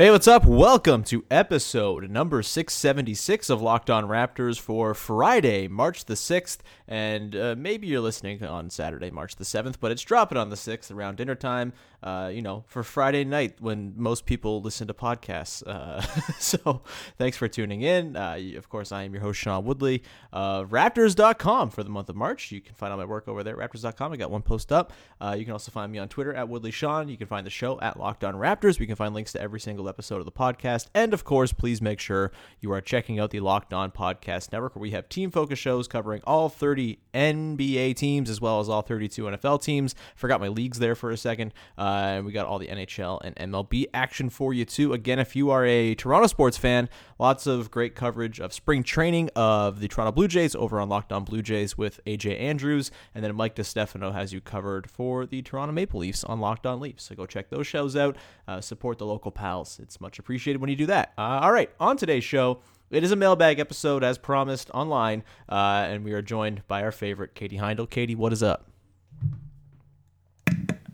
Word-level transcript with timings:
Hey, 0.00 0.10
what's 0.10 0.26
up? 0.26 0.46
Welcome 0.46 1.04
to 1.04 1.26
episode 1.30 2.08
number 2.08 2.42
676 2.42 3.50
of 3.50 3.60
Locked 3.60 3.90
On 3.90 4.04
Raptors 4.04 4.58
for 4.58 4.94
Friday, 4.94 5.68
March 5.68 6.06
the 6.06 6.14
6th. 6.14 6.56
And 6.88 7.36
uh, 7.36 7.54
maybe 7.58 7.86
you're 7.86 8.00
listening 8.00 8.42
on 8.42 8.70
Saturday, 8.70 9.10
March 9.10 9.36
the 9.36 9.44
7th, 9.44 9.74
but 9.78 9.92
it's 9.92 10.00
dropping 10.00 10.38
on 10.38 10.48
the 10.48 10.56
6th 10.56 10.90
around 10.90 11.16
dinner 11.16 11.34
time, 11.34 11.74
uh, 12.02 12.30
you 12.32 12.42
know, 12.42 12.64
for 12.66 12.82
Friday 12.82 13.24
night 13.24 13.56
when 13.60 13.94
most 13.96 14.26
people 14.26 14.62
listen 14.62 14.86
to 14.88 14.94
podcasts. 14.94 15.66
Uh, 15.66 16.00
so 16.38 16.82
thanks 17.18 17.36
for 17.36 17.48
tuning 17.48 17.82
in. 17.82 18.16
Uh, 18.16 18.38
of 18.56 18.68
course, 18.68 18.92
I 18.92 19.02
am 19.02 19.12
your 19.12 19.22
host, 19.22 19.40
Sean 19.40 19.64
Woodley. 19.64 20.02
Uh, 20.32 20.64
Raptors.com 20.64 21.70
for 21.70 21.82
the 21.82 21.90
month 21.90 22.08
of 22.08 22.16
March. 22.16 22.50
You 22.52 22.60
can 22.60 22.74
find 22.74 22.92
all 22.92 22.98
my 22.98 23.04
work 23.04 23.28
over 23.28 23.42
there 23.42 23.56
Raptors.com. 23.56 24.12
I 24.12 24.16
got 24.16 24.30
one 24.30 24.42
post 24.42 24.72
up. 24.72 24.92
Uh, 25.20 25.36
you 25.38 25.44
can 25.44 25.52
also 25.52 25.70
find 25.70 25.92
me 25.92 25.98
on 25.98 26.08
Twitter 26.08 26.34
at 26.34 26.48
Woodley 26.48 26.70
Sean. 26.70 27.08
You 27.08 27.16
can 27.16 27.26
find 27.26 27.46
the 27.46 27.50
show 27.50 27.78
at 27.80 27.98
Locked 27.98 28.24
On 28.24 28.34
Raptors. 28.34 28.78
We 28.78 28.86
can 28.86 28.96
find 28.96 29.14
links 29.14 29.32
to 29.32 29.40
every 29.40 29.60
single 29.60 29.88
episode 29.88 30.18
of 30.18 30.24
the 30.24 30.32
podcast. 30.32 30.86
And 30.94 31.12
of 31.12 31.24
course, 31.24 31.52
please 31.52 31.82
make 31.82 32.00
sure 32.00 32.32
you 32.60 32.72
are 32.72 32.80
checking 32.80 33.20
out 33.20 33.30
the 33.30 33.40
Locked 33.40 33.74
On 33.74 33.90
Podcast 33.90 34.52
Network, 34.52 34.74
where 34.74 34.80
we 34.80 34.92
have 34.92 35.08
team 35.08 35.30
focus 35.30 35.58
shows 35.58 35.86
covering 35.86 36.22
all 36.24 36.48
30 36.48 36.98
NBA 37.12 37.96
teams 37.96 38.30
as 38.30 38.40
well 38.40 38.60
as 38.60 38.68
all 38.68 38.82
32 38.82 39.24
NFL 39.24 39.62
teams. 39.62 39.94
Forgot 40.14 40.40
my 40.40 40.48
leagues 40.48 40.78
there 40.78 40.94
for 40.94 41.10
a 41.10 41.16
second. 41.16 41.52
Uh, 41.76 41.89
and 41.90 42.26
we 42.26 42.32
got 42.32 42.46
all 42.46 42.58
the 42.58 42.68
NHL 42.68 43.20
and 43.22 43.36
MLB 43.36 43.86
action 43.92 44.30
for 44.30 44.52
you, 44.52 44.64
too. 44.64 44.92
Again, 44.92 45.18
if 45.18 45.34
you 45.34 45.50
are 45.50 45.64
a 45.64 45.94
Toronto 45.94 46.26
sports 46.26 46.56
fan, 46.56 46.88
lots 47.18 47.46
of 47.46 47.70
great 47.70 47.94
coverage 47.94 48.40
of 48.40 48.52
spring 48.52 48.82
training 48.82 49.30
of 49.36 49.80
the 49.80 49.88
Toronto 49.88 50.12
Blue 50.12 50.28
Jays 50.28 50.54
over 50.54 50.80
on 50.80 50.88
Locked 50.88 51.12
On 51.12 51.24
Blue 51.24 51.42
Jays 51.42 51.76
with 51.76 52.00
AJ 52.06 52.38
Andrews. 52.40 52.90
And 53.14 53.24
then 53.24 53.34
Mike 53.34 53.56
DeStefano 53.56 54.12
has 54.12 54.32
you 54.32 54.40
covered 54.40 54.90
for 54.90 55.26
the 55.26 55.42
Toronto 55.42 55.72
Maple 55.72 56.00
Leafs 56.00 56.24
on 56.24 56.40
Locked 56.40 56.66
On 56.66 56.80
Leafs. 56.80 57.04
So 57.04 57.14
go 57.14 57.26
check 57.26 57.50
those 57.50 57.66
shows 57.66 57.96
out. 57.96 58.16
Uh, 58.46 58.60
support 58.60 58.98
the 58.98 59.06
local 59.06 59.30
pals. 59.30 59.78
It's 59.82 60.00
much 60.00 60.18
appreciated 60.18 60.60
when 60.60 60.70
you 60.70 60.76
do 60.76 60.86
that. 60.86 61.12
Uh, 61.18 61.40
all 61.42 61.52
right, 61.52 61.70
on 61.78 61.96
today's 61.96 62.24
show, 62.24 62.60
it 62.90 63.04
is 63.04 63.12
a 63.12 63.16
mailbag 63.16 63.58
episode 63.58 64.02
as 64.02 64.18
promised 64.18 64.70
online, 64.70 65.22
uh, 65.48 65.86
and 65.88 66.04
we 66.04 66.12
are 66.12 66.22
joined 66.22 66.66
by 66.66 66.82
our 66.82 66.92
favorite, 66.92 67.34
Katie 67.34 67.58
Heindl. 67.58 67.88
Katie, 67.88 68.16
what 68.16 68.32
is 68.32 68.42
up? 68.42 68.69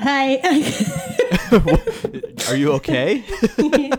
Hi. 0.01 0.37
Are 2.49 2.57
you 2.57 2.73
okay? 2.75 3.25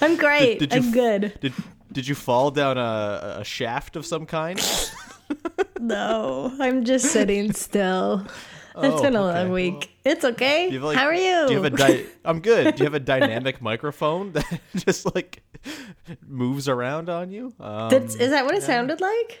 I'm 0.00 0.16
great. 0.16 0.58
Did- 0.60 0.70
did 0.70 0.82
I'm 0.82 0.88
f- 0.88 0.94
good. 0.94 1.40
Did 1.40 1.52
Did 1.92 2.08
you 2.08 2.14
fall 2.14 2.50
down 2.50 2.78
a, 2.78 3.38
a 3.40 3.44
shaft 3.44 3.96
of 3.96 4.06
some 4.06 4.26
kind? 4.26 4.60
No, 5.80 6.54
I'm 6.60 6.84
just 6.84 7.06
sitting 7.06 7.52
still. 7.54 8.22
It's 8.24 8.32
Oh, 8.76 9.02
been 9.02 9.16
a 9.16 9.22
okay. 9.22 9.42
long 9.42 9.50
week. 9.50 9.90
it's 10.04 10.24
okay. 10.24 10.68
Do 10.68 10.74
you 10.74 10.78
have, 10.80 10.84
like- 10.86 10.96
How 10.96 11.06
are 11.06 11.14
you? 11.14 11.46
Do 11.48 11.54
you 11.54 11.62
have 11.62 11.72
a 11.72 11.76
di- 11.76 12.06
I'm 12.24 12.38
good. 12.40 12.76
Do 12.76 12.80
you 12.80 12.84
have 12.84 12.94
a 12.94 13.00
dynamic 13.00 13.60
microphone 13.60 14.30
that 14.32 14.60
just 14.76 15.12
like 15.12 15.42
moves 16.24 16.68
around 16.68 17.08
on 17.08 17.32
you? 17.32 17.52
Um, 17.58 17.90
That's, 17.90 18.14
is 18.14 18.30
that 18.30 18.44
what 18.44 18.54
it 18.54 18.62
sounded 18.62 19.00
like? 19.00 19.40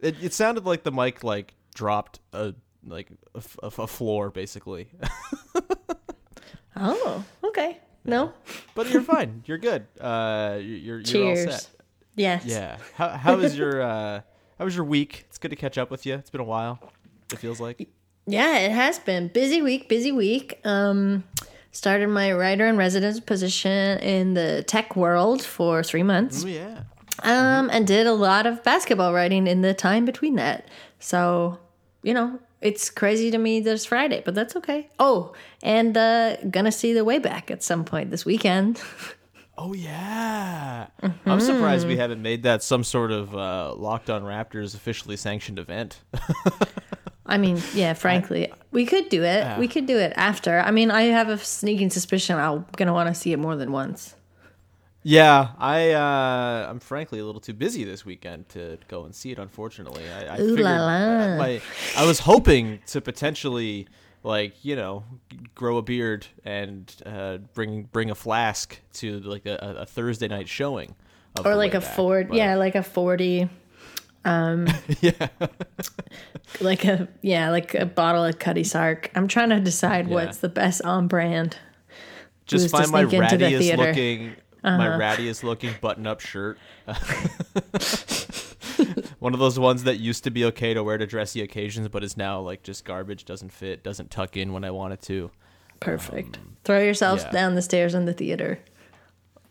it, 0.00 0.16
it 0.24 0.34
sounded 0.34 0.64
like 0.64 0.82
the 0.82 0.90
mic 0.90 1.22
like 1.22 1.54
dropped 1.74 2.18
a 2.32 2.54
like 2.86 3.08
a, 3.34 3.38
f- 3.38 3.56
a 3.62 3.66
f- 3.66 3.78
a 3.78 3.86
floor 3.86 4.30
basically. 4.30 4.88
Oh, 6.76 7.24
okay. 7.44 7.78
No. 8.04 8.32
but 8.74 8.88
you're 8.90 9.02
fine. 9.16 9.42
You're 9.46 9.58
good. 9.58 9.86
Uh, 10.00 10.56
you- 10.58 10.76
you're 10.76 11.00
you're 11.00 11.28
all 11.30 11.36
set. 11.36 11.68
Yes. 12.16 12.44
Yeah. 12.46 12.78
How 12.94 13.08
how 13.10 13.36
was 13.36 13.56
your 13.56 13.82
uh 13.90 14.20
how 14.58 14.64
was 14.64 14.74
your 14.76 14.84
week? 14.84 15.24
It's 15.28 15.38
good 15.38 15.50
to 15.50 15.56
catch 15.56 15.78
up 15.78 15.90
with 15.90 16.06
you. 16.06 16.14
It's 16.14 16.30
been 16.30 16.40
a 16.40 16.44
while. 16.44 16.78
It 17.32 17.38
feels 17.38 17.60
like. 17.60 17.88
Yeah, 18.26 18.58
it 18.58 18.70
has 18.72 18.98
been 18.98 19.28
busy 19.28 19.62
week. 19.62 19.88
Busy 19.88 20.12
week. 20.12 20.60
Um, 20.64 21.24
started 21.72 22.08
my 22.08 22.32
writer 22.32 22.66
in 22.66 22.76
residence 22.76 23.18
position 23.20 23.98
in 23.98 24.34
the 24.34 24.62
tech 24.66 24.96
world 24.96 25.42
for 25.42 25.82
three 25.82 26.02
months. 26.02 26.44
Oh 26.44 26.48
yeah. 26.48 26.82
Um, 27.22 27.68
and 27.70 27.86
did 27.86 28.06
a 28.06 28.12
lot 28.14 28.46
of 28.46 28.62
basketball 28.62 29.12
writing 29.12 29.46
in 29.46 29.60
the 29.60 29.74
time 29.74 30.04
between 30.06 30.36
that. 30.36 30.68
So, 31.00 31.58
you 32.02 32.14
know, 32.14 32.38
it's 32.60 32.90
crazy 32.90 33.30
to 33.30 33.38
me 33.38 33.60
that 33.60 33.72
it's 33.72 33.84
Friday, 33.84 34.22
but 34.24 34.34
that's 34.34 34.56
okay. 34.56 34.88
Oh, 34.98 35.32
and 35.62 35.96
uh, 35.96 36.36
gonna 36.50 36.72
see 36.72 36.92
the 36.92 37.04
way 37.04 37.18
back 37.18 37.50
at 37.50 37.62
some 37.62 37.84
point 37.84 38.10
this 38.10 38.24
weekend. 38.24 38.80
Oh 39.62 39.74
yeah. 39.74 40.86
I'm 41.26 41.40
surprised 41.40 41.86
we 41.86 41.98
haven't 41.98 42.22
made 42.22 42.44
that 42.44 42.62
some 42.62 42.82
sort 42.82 43.12
of 43.12 43.36
uh, 43.36 43.74
Locked 43.74 44.08
On 44.08 44.22
Raptors 44.22 44.74
officially 44.74 45.18
sanctioned 45.18 45.58
event. 45.58 46.00
I 47.26 47.36
mean, 47.36 47.62
yeah, 47.74 47.92
frankly, 47.92 48.50
we 48.70 48.86
could 48.86 49.10
do 49.10 49.22
it. 49.22 49.58
We 49.58 49.68
could 49.68 49.84
do 49.84 49.98
it 49.98 50.14
after. 50.16 50.60
I 50.60 50.70
mean, 50.70 50.90
I 50.90 51.02
have 51.02 51.28
a 51.28 51.36
sneaking 51.36 51.90
suspicion 51.90 52.38
I'm 52.38 52.64
gonna 52.76 52.94
want 52.94 53.08
to 53.08 53.14
see 53.14 53.32
it 53.34 53.38
more 53.38 53.54
than 53.54 53.70
once. 53.70 54.14
Yeah, 55.02 55.48
I 55.58 55.92
uh, 55.92 56.66
I'm 56.68 56.78
frankly 56.78 57.20
a 57.20 57.24
little 57.24 57.40
too 57.40 57.54
busy 57.54 57.84
this 57.84 58.04
weekend 58.04 58.48
to 58.50 58.76
go 58.88 59.04
and 59.04 59.14
see 59.14 59.30
it. 59.32 59.38
Unfortunately, 59.38 60.04
I, 60.10 60.34
I 60.36 60.40
Ooh 60.40 60.50
figured 60.50 60.64
la 60.66 60.84
la. 60.84 61.36
my 61.38 61.60
I 61.96 62.04
was 62.06 62.18
hoping 62.20 62.80
to 62.88 63.00
potentially 63.00 63.88
like 64.22 64.62
you 64.62 64.76
know 64.76 65.04
grow 65.54 65.78
a 65.78 65.82
beard 65.82 66.26
and 66.44 66.94
uh, 67.06 67.38
bring 67.54 67.84
bring 67.84 68.10
a 68.10 68.14
flask 68.14 68.78
to 68.94 69.20
like 69.20 69.46
a, 69.46 69.76
a 69.80 69.86
Thursday 69.86 70.28
night 70.28 70.48
showing, 70.48 70.94
of 71.36 71.46
Or 71.46 71.54
like 71.56 71.72
a 71.72 71.80
Back, 71.80 71.94
Ford, 71.96 72.28
but- 72.28 72.36
yeah, 72.36 72.56
like 72.56 72.74
a 72.74 72.82
40 72.82 73.48
Um, 74.26 74.66
yeah. 75.00 75.28
like 76.60 76.84
a 76.84 77.08
yeah, 77.22 77.48
like 77.50 77.74
a 77.74 77.86
bottle 77.86 78.22
of 78.24 78.38
Cutty 78.38 78.64
Sark. 78.64 79.10
I'm 79.14 79.28
trying 79.28 79.48
to 79.48 79.60
decide 79.60 80.08
Yeah. 80.08 80.14
what's 80.14 80.38
the 80.38 80.50
best 80.50 80.82
on 80.82 81.08
brand. 81.08 81.56
Just 82.44 82.70
find 82.70 82.90
my 82.90 83.02
into 83.02 83.16
the 83.38 83.44
rattiest 83.46 83.58
theater. 83.60 84.36
Uh-huh. 84.62 84.76
my 84.76 84.88
rattiest 84.88 85.42
looking 85.42 85.72
button 85.80 86.06
up 86.06 86.20
shirt. 86.20 86.58
One 89.18 89.34
of 89.34 89.40
those 89.40 89.58
ones 89.58 89.84
that 89.84 90.00
used 90.00 90.24
to 90.24 90.30
be 90.30 90.44
okay 90.46 90.74
to 90.74 90.82
wear 90.82 90.98
to 90.98 91.06
dressy 91.06 91.42
occasions, 91.42 91.88
but 91.88 92.04
is 92.04 92.16
now 92.16 92.40
like 92.40 92.62
just 92.62 92.84
garbage, 92.84 93.24
doesn't 93.24 93.52
fit, 93.52 93.82
doesn't 93.82 94.10
tuck 94.10 94.36
in 94.36 94.52
when 94.52 94.64
I 94.64 94.70
want 94.70 94.94
it 94.94 95.02
to. 95.02 95.30
Perfect. 95.80 96.38
Throw 96.64 96.80
yourselves 96.80 97.22
yeah. 97.24 97.30
down 97.30 97.54
the 97.54 97.62
stairs 97.62 97.94
in 97.94 98.04
the 98.04 98.12
theater. 98.12 98.58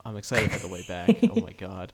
I'm 0.06 0.18
excited 0.18 0.52
for 0.52 0.60
the 0.60 0.74
way 0.74 0.84
back. 0.88 1.18
oh 1.30 1.42
my 1.42 1.52
god. 1.58 1.94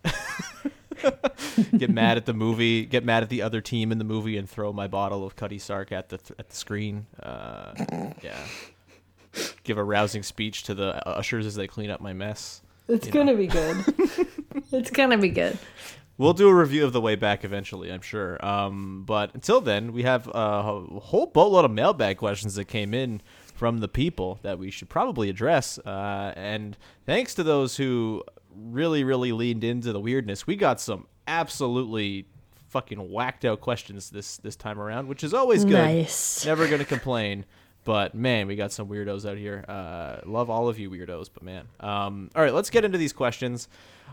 get 1.77 1.89
mad 1.89 2.18
at 2.18 2.25
the 2.25 2.33
movie, 2.33 2.85
get 2.85 3.03
mad 3.03 3.23
at 3.23 3.29
the 3.29 3.41
other 3.41 3.61
team 3.61 3.91
in 3.91 3.97
the 3.97 4.03
movie, 4.03 4.38
and 4.38 4.50
throw 4.50 4.71
my 4.71 4.88
bottle 4.88 5.25
of 5.25 5.35
Cutty 5.35 5.59
Sark 5.59 5.91
at 5.91 6.09
the 6.09 6.19
at 6.38 6.50
the 6.50 6.56
screen. 6.56 7.07
Uh, 7.21 7.73
yeah. 8.21 8.45
Give 9.63 9.77
a 9.77 9.83
rousing 9.83 10.23
speech 10.23 10.63
to 10.63 10.73
the 10.73 11.06
ushers 11.07 11.45
as 11.45 11.56
they 11.56 11.68
clean 11.68 11.89
up 11.89 12.00
my 12.00 12.13
mess. 12.13 12.61
It's 12.87 13.07
gonna 13.07 13.35
be 13.35 13.47
good. 13.47 13.83
it's 14.71 14.91
gonna 14.91 15.17
be 15.17 15.29
good. 15.29 15.57
We'll 16.17 16.33
do 16.33 16.47
a 16.47 16.55
review 16.55 16.85
of 16.85 16.93
the 16.93 17.01
way 17.01 17.15
back 17.15 17.43
eventually, 17.43 17.91
I'm 17.91 18.01
sure. 18.01 18.43
Um, 18.45 19.03
but 19.05 19.33
until 19.33 19.59
then, 19.59 19.91
we 19.91 20.03
have 20.03 20.29
a 20.33 20.61
whole 20.61 21.25
boatload 21.25 21.65
of 21.65 21.71
mailbag 21.71 22.17
questions 22.17 22.55
that 22.55 22.65
came 22.65 22.93
in 22.93 23.21
from 23.53 23.79
the 23.79 23.89
people 23.89 24.39
that 24.41 24.57
we 24.57 24.71
should 24.71 24.87
probably 24.87 25.29
address. 25.29 25.77
Uh, 25.79 26.33
and 26.37 26.77
thanks 27.05 27.33
to 27.35 27.43
those 27.43 27.75
who 27.75 28.23
really, 28.55 29.03
really 29.03 29.33
leaned 29.33 29.65
into 29.65 29.91
the 29.91 29.99
weirdness, 29.99 30.47
we 30.47 30.55
got 30.55 30.79
some 30.79 31.05
absolutely 31.27 32.27
fucking 32.69 33.11
whacked 33.11 33.45
out 33.45 33.61
questions 33.61 34.09
this 34.09 34.37
this 34.37 34.55
time 34.55 34.79
around, 34.79 35.07
which 35.07 35.23
is 35.23 35.33
always 35.33 35.63
good. 35.63 35.73
Nice. 35.73 36.45
Never 36.45 36.67
gonna 36.67 36.85
complain. 36.85 37.45
But 37.85 38.13
man, 38.15 38.47
we 38.47 38.55
got 38.55 38.71
some 38.73 38.87
weirdos 38.89 39.29
out 39.29 39.37
here. 39.37 39.63
Uh, 39.67 40.17
love 40.25 40.49
all 40.49 40.67
of 40.67 40.77
you 40.79 40.89
weirdos, 40.89 41.29
but 41.33 41.43
man. 41.43 41.67
Um, 41.79 42.29
all 42.35 42.41
right, 42.41 42.53
let's 42.53 42.69
get 42.71 42.83
into 42.83 42.97
these 42.97 43.13
questions. 43.13 43.67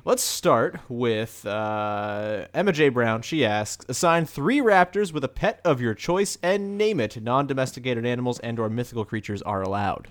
Let's 0.05 0.23
start 0.23 0.79
with 0.89 1.45
uh, 1.47 2.47
Emma 2.55 2.73
J. 2.73 2.89
Brown. 2.91 3.23
She 3.23 3.45
asks, 3.47 3.85
assign 3.89 4.27
three 4.27 4.59
raptors 4.61 5.13
with 5.13 5.25
a 5.25 5.29
pet 5.29 5.61
of 5.65 5.81
your 5.81 5.95
choice 5.95 6.37
and 6.43 6.77
name 6.77 7.01
it. 7.01 7.21
Non-domesticated 7.23 8.05
animals 8.05 8.39
and/or 8.41 8.69
mythical 8.69 9.05
creatures 9.05 9.41
are 9.43 9.63
allowed. 9.63 10.09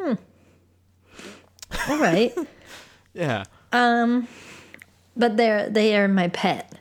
Hmm. 0.00 0.14
All 1.88 1.98
right. 1.98 2.34
Yeah, 3.14 3.44
Um, 3.72 4.28
But 5.16 5.36
they're 5.36 5.68
they 5.68 5.96
are 5.96 6.06
my 6.06 6.28
pet. 6.28 6.78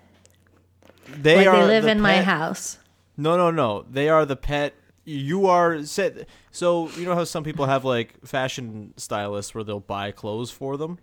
they 1.08 1.38
like 1.38 1.48
are. 1.48 1.62
they 1.62 1.66
live 1.68 1.84
the 1.86 1.90
in 1.92 2.02
my 2.02 2.22
house. 2.22 2.78
No, 3.16 3.38
no, 3.38 3.50
no. 3.50 3.86
They 3.90 4.08
are 4.10 4.24
the 4.26 4.36
pet. 4.36 4.76
You 5.08 5.48
are 5.48 5.84
set. 5.84 6.28
So 6.52 6.90
you 6.90 7.06
know 7.06 7.16
how 7.16 7.24
some 7.24 7.44
people 7.46 7.66
have 7.66 7.86
like 7.86 8.16
fashion 8.26 8.94
stylists 8.98 9.56
where 9.56 9.64
they'll 9.64 9.80
buy 9.80 10.12
clothes 10.12 10.52
for 10.52 10.76
them. 10.76 11.00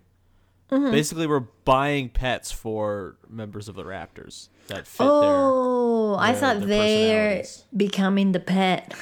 Mm-hmm. 0.71 0.91
Basically, 0.91 1.25
we're 1.27 1.39
buying 1.63 2.09
pets 2.09 2.51
for 2.51 3.17
members 3.27 3.67
of 3.67 3.75
the 3.75 3.83
Raptors 3.83 4.49
that 4.67 4.85
fit 4.87 5.05
Oh, 5.09 6.15
I 6.19 6.31
their- 6.33 6.39
thought 6.39 6.67
they're 6.67 7.43
becoming 7.75 8.31
the 8.31 8.39
pet. 8.39 8.93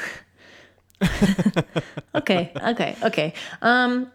okay, 2.15 2.51
okay, 2.61 2.95
okay. 3.03 3.33
Um, 3.61 4.11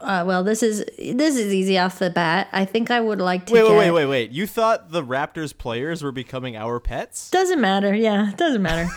uh, 0.00 0.22
well, 0.26 0.44
this 0.44 0.62
is 0.62 0.84
this 0.98 1.36
is 1.36 1.52
easy 1.52 1.78
off 1.78 1.98
the 1.98 2.10
bat. 2.10 2.48
I 2.52 2.64
think 2.64 2.90
I 2.90 3.00
would 3.00 3.20
like 3.20 3.46
to. 3.46 3.54
Wait, 3.54 3.62
wait, 3.62 3.68
get- 3.68 3.78
wait, 3.78 3.90
wait, 3.90 4.06
wait. 4.06 4.30
You 4.30 4.46
thought 4.46 4.90
the 4.90 5.02
Raptors 5.02 5.56
players 5.56 6.02
were 6.02 6.12
becoming 6.12 6.56
our 6.56 6.78
pets? 6.78 7.30
Doesn't 7.30 7.60
matter. 7.60 7.94
Yeah, 7.94 8.32
doesn't 8.36 8.62
matter. 8.62 8.90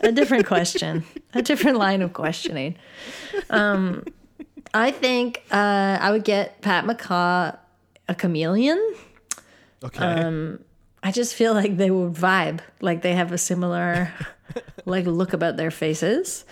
a 0.00 0.10
different 0.12 0.46
question, 0.46 1.04
a 1.34 1.42
different 1.42 1.76
line 1.78 2.02
of 2.02 2.12
questioning. 2.12 2.76
Um, 3.50 4.04
I 4.74 4.90
think 4.90 5.42
uh, 5.50 5.98
I 6.00 6.10
would 6.10 6.24
get 6.24 6.62
Pat 6.62 6.84
McCaw 6.86 7.56
a 8.08 8.14
chameleon. 8.14 8.94
Okay. 9.84 10.02
Um, 10.04 10.60
I 11.02 11.12
just 11.12 11.34
feel 11.34 11.52
like 11.54 11.76
they 11.76 11.90
would 11.90 12.14
vibe, 12.14 12.60
like 12.80 13.02
they 13.02 13.14
have 13.14 13.32
a 13.32 13.38
similar 13.38 14.12
like 14.86 15.04
look 15.06 15.32
about 15.32 15.56
their 15.56 15.70
faces. 15.70 16.44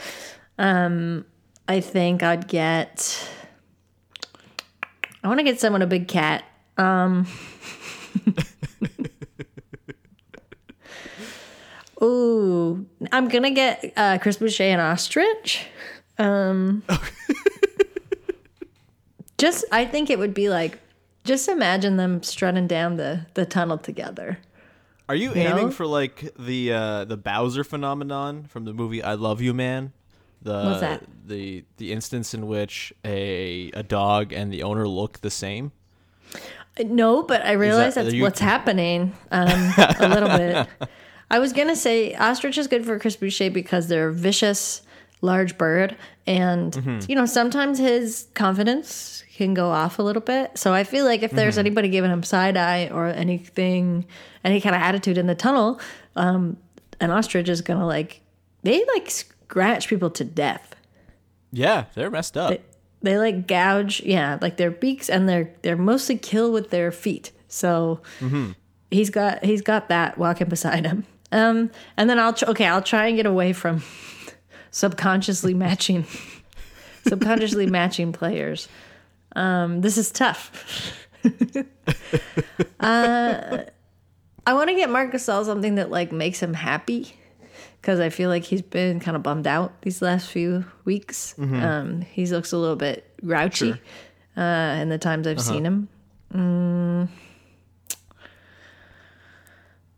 Um, 0.58 1.24
I 1.66 1.80
think 1.80 2.22
I'd 2.22 2.46
get. 2.46 3.28
I 5.22 5.28
want 5.28 5.38
to 5.38 5.44
get 5.44 5.60
someone 5.60 5.82
a 5.82 5.86
big 5.86 6.08
cat. 6.08 6.44
Um. 6.76 7.28
Ooh, 12.02 12.86
I'm 13.12 13.28
gonna 13.28 13.50
get 13.50 13.92
uh, 13.96 14.18
Chris 14.18 14.38
Boucher 14.38 14.64
an 14.64 14.80
ostrich. 14.80 15.66
Um, 16.18 16.82
just, 19.38 19.64
I 19.70 19.84
think 19.84 20.10
it 20.10 20.18
would 20.18 20.34
be 20.34 20.48
like, 20.48 20.78
just 21.24 21.48
imagine 21.48 21.96
them 21.96 22.22
strutting 22.22 22.66
down 22.66 22.96
the 22.96 23.26
the 23.34 23.44
tunnel 23.44 23.78
together. 23.78 24.38
Are 25.08 25.14
you, 25.14 25.34
you 25.34 25.40
aiming 25.40 25.66
know? 25.66 25.70
for 25.70 25.86
like 25.86 26.32
the 26.38 26.72
uh, 26.72 27.04
the 27.04 27.16
Bowser 27.16 27.64
phenomenon 27.64 28.44
from 28.44 28.64
the 28.64 28.72
movie 28.72 29.02
I 29.02 29.14
Love 29.14 29.42
You 29.42 29.52
Man? 29.52 29.92
The 30.42 30.64
What's 30.64 30.80
that? 30.80 31.02
the 31.26 31.64
the 31.76 31.92
instance 31.92 32.32
in 32.34 32.46
which 32.46 32.92
a 33.04 33.70
a 33.74 33.82
dog 33.82 34.32
and 34.32 34.52
the 34.52 34.62
owner 34.62 34.88
look 34.88 35.20
the 35.20 35.30
same. 35.30 35.72
No, 36.82 37.22
but 37.22 37.44
I 37.44 37.52
realize 37.52 37.96
are 37.96 38.04
that's 38.04 38.14
you- 38.14 38.22
what's 38.22 38.40
happening 38.40 39.12
um, 39.30 39.48
a 39.98 40.08
little 40.08 40.28
bit. 40.30 40.66
I 41.30 41.38
was 41.38 41.52
gonna 41.52 41.76
say 41.76 42.14
ostrich 42.14 42.56
is 42.58 42.66
good 42.68 42.84
for 42.86 42.98
Chris 42.98 43.16
Boucher 43.16 43.50
because 43.50 43.88
they're 43.88 44.08
a 44.08 44.12
vicious, 44.14 44.82
large 45.20 45.58
bird, 45.58 45.96
and 46.26 46.72
Mm-hmm. 46.72 46.98
you 47.10 47.16
know 47.16 47.26
sometimes 47.26 47.78
his 47.78 48.28
confidence 48.34 49.24
can 49.36 49.52
go 49.54 49.70
off 49.70 49.98
a 49.98 50.02
little 50.02 50.22
bit. 50.22 50.56
So 50.58 50.72
I 50.72 50.84
feel 50.84 51.04
like 51.04 51.22
if 51.22 51.30
there's 51.32 51.54
Mm-hmm. 51.54 51.60
anybody 51.60 51.88
giving 51.90 52.10
him 52.10 52.22
side 52.22 52.56
eye 52.56 52.88
or 52.92 53.06
anything, 53.08 54.06
any 54.44 54.60
kind 54.60 54.74
of 54.74 54.80
attitude 54.82 55.18
in 55.18 55.26
the 55.26 55.34
tunnel, 55.34 55.80
um, 56.16 56.56
an 57.00 57.10
ostrich 57.10 57.48
is 57.48 57.60
gonna 57.60 57.86
like 57.86 58.22
they 58.62 58.84
like 58.94 59.12
scratch 59.50 59.88
people 59.88 60.10
to 60.10 60.22
death. 60.24 60.76
Yeah, 61.50 61.86
they're 61.94 62.10
messed 62.10 62.36
up. 62.36 62.50
They, 62.50 62.60
they 63.02 63.18
like 63.18 63.48
gouge, 63.48 64.00
yeah, 64.00 64.38
like 64.40 64.56
their 64.58 64.70
beaks, 64.70 65.10
and 65.10 65.28
they're 65.28 65.52
they're 65.62 65.76
mostly 65.76 66.16
kill 66.16 66.52
with 66.52 66.70
their 66.70 66.92
feet. 66.92 67.32
So 67.48 68.00
he's 68.92 69.10
got 69.10 69.44
he's 69.44 69.60
got 69.60 69.88
that 69.88 70.16
walking 70.18 70.48
beside 70.48 70.86
him. 70.86 71.04
Um, 71.32 71.72
and 71.96 72.08
then 72.08 72.20
I'll 72.20 72.32
tr- 72.32 72.46
okay, 72.46 72.66
I'll 72.66 72.82
try 72.82 73.08
and 73.08 73.16
get 73.16 73.26
away 73.26 73.52
from 73.52 73.82
subconsciously 74.70 75.54
matching 75.54 76.06
subconsciously 77.08 77.66
matching 77.66 78.12
players. 78.12 78.68
Um, 79.34 79.80
this 79.80 79.98
is 79.98 80.12
tough. 80.12 80.96
uh, 82.80 83.64
I 84.46 84.54
want 84.54 84.70
to 84.70 84.76
get 84.76 84.90
Marc 84.90 85.12
Gasol 85.12 85.44
something 85.44 85.74
that 85.74 85.90
like 85.90 86.12
makes 86.12 86.40
him 86.40 86.54
happy 86.54 87.16
because 87.80 88.00
I 88.00 88.10
feel 88.10 88.28
like 88.28 88.44
he's 88.44 88.62
been 88.62 89.00
kind 89.00 89.16
of 89.16 89.22
bummed 89.22 89.46
out 89.46 89.80
these 89.82 90.02
last 90.02 90.28
few 90.28 90.64
weeks. 90.84 91.34
Um, 91.38 92.02
he 92.02 92.26
looks 92.26 92.52
a 92.52 92.58
little 92.58 92.76
bit 92.76 93.10
grouchy 93.24 93.74
uh, 94.36 94.76
in 94.80 94.88
the 94.88 94.98
times 94.98 95.26
I've 95.26 95.40
seen 95.40 95.64
him. 95.64 95.88
Mm. 96.34 97.08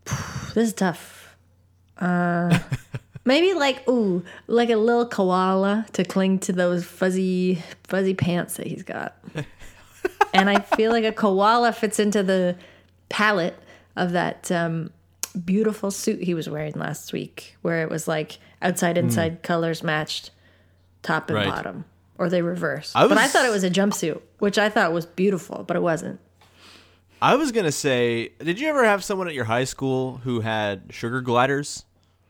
This 0.54 0.68
is 0.68 0.74
tough. 0.74 1.34
Uh, 1.96 2.58
maybe 3.24 3.54
like 3.54 3.88
ooh, 3.88 4.22
like 4.48 4.68
a 4.68 4.76
little 4.76 5.06
koala 5.06 5.86
to 5.94 6.04
cling 6.04 6.40
to 6.40 6.52
those 6.52 6.84
fuzzy 6.84 7.62
fuzzy 7.84 8.12
pants 8.12 8.56
that 8.56 8.66
he's 8.66 8.82
got. 8.82 9.16
and 10.34 10.50
I 10.50 10.60
feel 10.60 10.90
like 10.90 11.04
a 11.04 11.12
koala 11.12 11.72
fits 11.72 11.98
into 11.98 12.22
the 12.22 12.56
palette 13.08 13.58
of 13.96 14.12
that 14.12 14.52
um, 14.52 14.90
beautiful 15.32 15.90
suit 15.90 16.22
he 16.22 16.34
was 16.34 16.48
wearing 16.48 16.72
last 16.74 17.12
week, 17.12 17.56
where 17.62 17.82
it 17.82 17.90
was 17.90 18.06
like 18.08 18.38
outside 18.60 18.96
inside 18.98 19.42
colors 19.42 19.82
matched, 19.82 20.30
top 21.02 21.28
and 21.30 21.36
Right. 21.36 21.48
bottom, 21.48 21.84
or 22.18 22.28
they 22.28 22.42
reverse. 22.42 22.92
I 22.94 23.06
but 23.08 23.18
I 23.18 23.28
thought 23.28 23.44
it 23.46 23.50
was 23.50 23.64
a 23.64 23.70
jumpsuit, 23.70 24.20
which 24.38 24.58
I 24.58 24.68
thought 24.68 24.92
was 24.92 25.06
beautiful, 25.06 25.64
but 25.66 25.76
it 25.76 25.80
wasn't. 25.82 26.20
I 27.20 27.36
was 27.36 27.52
gonna 27.52 27.72
say, 27.72 28.30
did 28.40 28.58
you 28.60 28.68
ever 28.68 28.84
have 28.84 29.04
someone 29.04 29.28
at 29.28 29.34
your 29.34 29.44
high 29.44 29.64
school 29.64 30.18
who 30.24 30.40
had 30.40 30.84
sugar 30.90 31.20
gliders, 31.20 31.84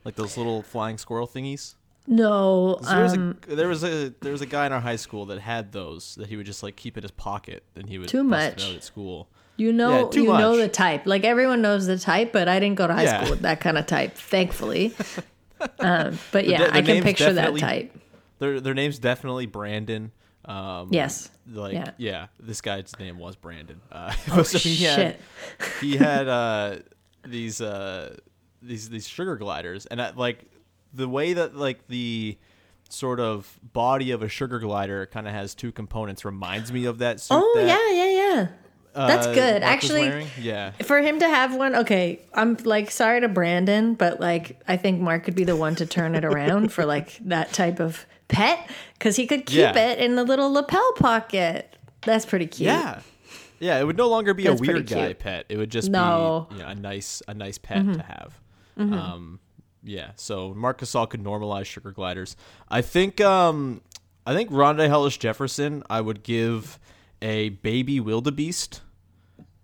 like 0.04 0.16
those 0.16 0.36
little 0.36 0.62
flying 0.62 0.98
squirrel 0.98 1.26
thingies? 1.26 1.74
No, 2.06 2.76
there 2.90 3.02
was 3.02 3.14
um, 3.14 3.38
a 3.48 3.54
there 3.54 3.68
was 3.68 3.84
a 3.84 4.12
there 4.20 4.32
was 4.32 4.40
a 4.42 4.46
guy 4.46 4.66
in 4.66 4.72
our 4.72 4.80
high 4.80 4.96
school 4.96 5.24
that 5.26 5.38
had 5.40 5.72
those 5.72 6.16
that 6.16 6.26
he 6.28 6.36
would 6.36 6.46
just 6.46 6.62
like 6.62 6.74
keep 6.76 6.96
in 6.96 7.02
his 7.04 7.12
pocket 7.12 7.62
and 7.76 7.88
he 7.88 7.96
would 7.98 8.08
Too 8.08 8.24
much. 8.24 8.60
out 8.62 8.74
at 8.74 8.82
school. 8.84 9.28
You 9.56 9.72
know, 9.72 10.10
yeah, 10.12 10.20
you 10.20 10.26
know 10.26 10.56
the 10.56 10.68
type. 10.68 11.06
Like 11.06 11.24
everyone 11.24 11.62
knows 11.62 11.86
the 11.86 11.98
type, 11.98 12.32
but 12.32 12.48
I 12.48 12.58
didn't 12.60 12.76
go 12.76 12.86
to 12.86 12.92
high 12.94 13.04
Yeah. 13.04 13.18
school 13.20 13.30
with 13.30 13.42
that 13.42 13.60
kind 13.60 13.78
of 13.78 13.86
type, 13.86 14.14
thankfully. 14.16 14.94
um, 15.78 16.18
but 16.32 16.46
yeah, 16.46 16.58
their 16.58 16.74
I 16.74 16.82
can 16.82 17.02
picture 17.02 17.32
that 17.32 17.56
type. 17.56 17.96
Their 18.38 18.60
their 18.60 18.74
name's 18.74 18.98
definitely 18.98 19.46
Brandon. 19.46 20.10
Um, 20.44 20.88
Yes. 20.90 21.30
Like 21.50 21.74
Yeah. 21.74 21.90
yeah. 21.98 22.26
this 22.40 22.60
guy's 22.60 22.92
name 22.98 23.18
was 23.18 23.36
Brandon. 23.36 23.80
Uh, 23.90 24.12
Oh 24.32 24.42
so 24.42 24.58
he 24.58 24.76
had- 24.84 24.96
shit! 24.96 25.20
he 25.80 25.96
had 25.96 26.28
uh 26.40 26.76
these 27.24 27.60
uh 27.60 28.16
these 28.60 28.88
these 28.88 29.06
sugar 29.06 29.36
gliders, 29.36 29.86
and 29.86 30.00
I, 30.02 30.10
like 30.10 30.44
the 30.92 31.08
way 31.08 31.32
that 31.34 31.54
like 31.56 31.86
the 31.88 32.36
sort 32.88 33.20
of 33.20 33.58
body 33.72 34.10
of 34.10 34.22
a 34.22 34.28
sugar 34.28 34.58
glider 34.58 35.06
kind 35.06 35.26
of 35.26 35.32
has 35.32 35.54
two 35.54 35.72
components 35.72 36.24
reminds 36.24 36.72
me 36.72 36.84
of 36.84 36.98
that 36.98 37.20
suit. 37.20 37.34
Oh 37.40 37.52
that, 37.56 37.66
yeah, 37.66 38.04
yeah, 38.04 38.10
yeah. 38.34 38.48
That's 38.94 39.26
uh, 39.26 39.34
good. 39.34 39.62
Mark 39.62 39.72
Actually, 39.72 40.26
yeah. 40.40 40.72
for 40.84 41.00
him 41.00 41.18
to 41.20 41.28
have 41.28 41.54
one, 41.54 41.74
okay, 41.76 42.20
I'm 42.34 42.56
like 42.64 42.90
sorry 42.90 43.20
to 43.22 43.28
Brandon, 43.28 43.94
but 43.94 44.20
like 44.20 44.60
I 44.68 44.76
think 44.76 45.00
Mark 45.00 45.24
could 45.24 45.34
be 45.34 45.44
the 45.44 45.56
one 45.56 45.74
to 45.76 45.86
turn 45.86 46.14
it 46.14 46.24
around 46.24 46.72
for 46.72 46.84
like 46.84 47.18
that 47.24 47.52
type 47.52 47.80
of 47.80 48.04
pet 48.28 48.70
because 48.94 49.16
he 49.16 49.26
could 49.26 49.46
keep 49.46 49.58
Yeah. 49.58 49.76
it 49.78 49.98
in 49.98 50.16
the 50.16 50.24
little 50.24 50.52
lapel 50.52 50.92
pocket. 50.96 51.74
That's 52.02 52.26
pretty 52.26 52.46
cute. 52.46 52.66
Yeah. 52.66 53.00
Yeah, 53.60 53.78
it 53.78 53.84
would 53.84 53.96
no 53.96 54.08
longer 54.08 54.34
be 54.34 54.42
That's 54.42 54.60
a 54.60 54.64
weird 54.64 54.86
guy 54.88 55.12
pet. 55.12 55.46
It 55.48 55.56
would 55.56 55.70
just 55.70 55.88
No. 55.88 56.48
be 56.50 56.56
you 56.56 56.62
know, 56.62 56.68
a 56.68 56.74
nice 56.74 57.22
a 57.28 57.34
nice 57.34 57.58
pet 57.58 57.84
to 57.94 58.02
have. 58.02 58.40
Um, 58.76 59.38
yeah, 59.84 60.10
so 60.16 60.52
Marc 60.54 60.80
Gasol 60.80 61.08
could 61.08 61.22
normalize 61.22 61.66
sugar 61.66 61.92
gliders. 61.92 62.36
I 62.68 62.82
think 62.82 63.20
um, 63.20 63.80
I 64.26 64.34
think 64.34 64.50
Rondae 64.50 64.88
Hollis 64.88 65.16
Jefferson 65.16 65.82
I 65.88 66.00
would 66.00 66.22
give 66.22 66.78
a 67.22 67.50
baby 67.50 68.00
wildebeest 68.00 68.80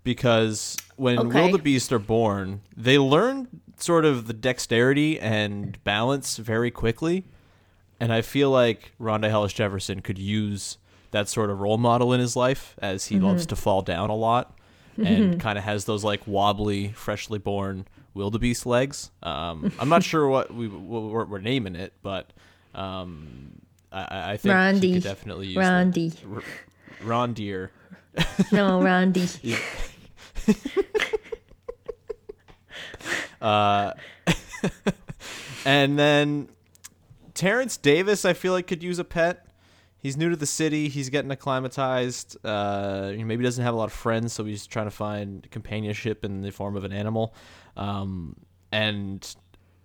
because 0.05 0.77
when 0.97 1.19
Okay. 1.19 1.41
wildebeest 1.43 1.93
are 1.93 1.99
born, 1.99 2.61
they 2.77 2.99
learn 2.99 3.49
sort 3.77 4.05
of 4.05 4.27
the 4.27 4.33
dexterity 4.33 5.21
and 5.21 5.83
balance 5.85 6.37
very 6.37 6.71
quickly. 6.71 7.25
And 8.01 8.13
I 8.13 8.23
feel 8.23 8.51
like 8.51 8.93
Rondae 9.01 9.31
Hollis 9.31 9.53
Jefferson 9.53 10.01
could 10.01 10.19
use 10.19 10.79
that 11.11 11.29
sort 11.29 11.51
of 11.51 11.61
role 11.61 11.79
model 11.79 12.13
in 12.13 12.21
his 12.21 12.37
life 12.37 12.77
as 12.81 13.07
he 13.07 13.19
loves 13.19 13.47
to 13.47 13.57
fall 13.57 13.83
down 13.83 14.11
a 14.11 14.15
lot 14.17 14.57
and 14.97 15.41
kind 15.41 15.57
of 15.59 15.65
has 15.65 15.85
those 15.85 16.05
like 16.05 16.27
wobbly, 16.27 16.89
freshly 16.93 17.39
born 17.39 17.87
wildebeest 18.15 18.67
legs. 18.67 19.11
Um, 19.23 19.73
I'm 19.79 19.89
not 19.89 20.03
sure 20.03 20.29
what 20.29 20.53
we 20.53 20.69
what 20.69 21.03
we're, 21.05 21.25
we're 21.25 21.39
naming 21.41 21.77
it, 21.77 21.93
but 22.03 22.33
um, 22.75 23.61
I- 23.93 24.33
I, 24.33 24.37
think 24.37 24.81
could 24.83 25.03
definitely 25.03 25.49
use 25.49 25.57
Rondi. 25.57 26.15
The- 26.99 27.05
R- 27.05 27.09
Rondier. 27.09 27.71
No, 28.53 28.81
Rondi. 28.81 29.29
And 35.65 35.99
then 35.99 36.49
Terence 37.35 37.77
Davis, 37.77 38.25
I 38.25 38.33
feel 38.33 38.53
like 38.55 38.67
could 38.67 38.83
use 38.83 38.99
a 38.99 39.05
pet. 39.05 39.47
He's 39.99 40.17
new 40.17 40.31
to 40.31 40.37
the 40.37 40.47
city. 40.47 40.89
He's 40.89 41.11
getting 41.11 41.31
acclimatized. 41.31 42.39
Uh, 42.43 43.11
he 43.11 43.23
maybe 43.25 43.45
doesn't 43.45 43.63
have 43.63 43.75
a 43.75 43.77
lot 43.77 43.85
of 43.87 43.93
friends, 43.93 44.33
so 44.33 44.45
he's 44.45 44.67
trying 44.67 44.87
to 44.87 44.91
find 44.91 45.47
companionship 45.51 46.25
in 46.25 46.41
the 46.41 46.51
form 46.53 46.77
of 46.77 46.85
an 46.85 46.93
animal. 46.93 47.35
Um, 47.77 48.37
and 48.73 49.35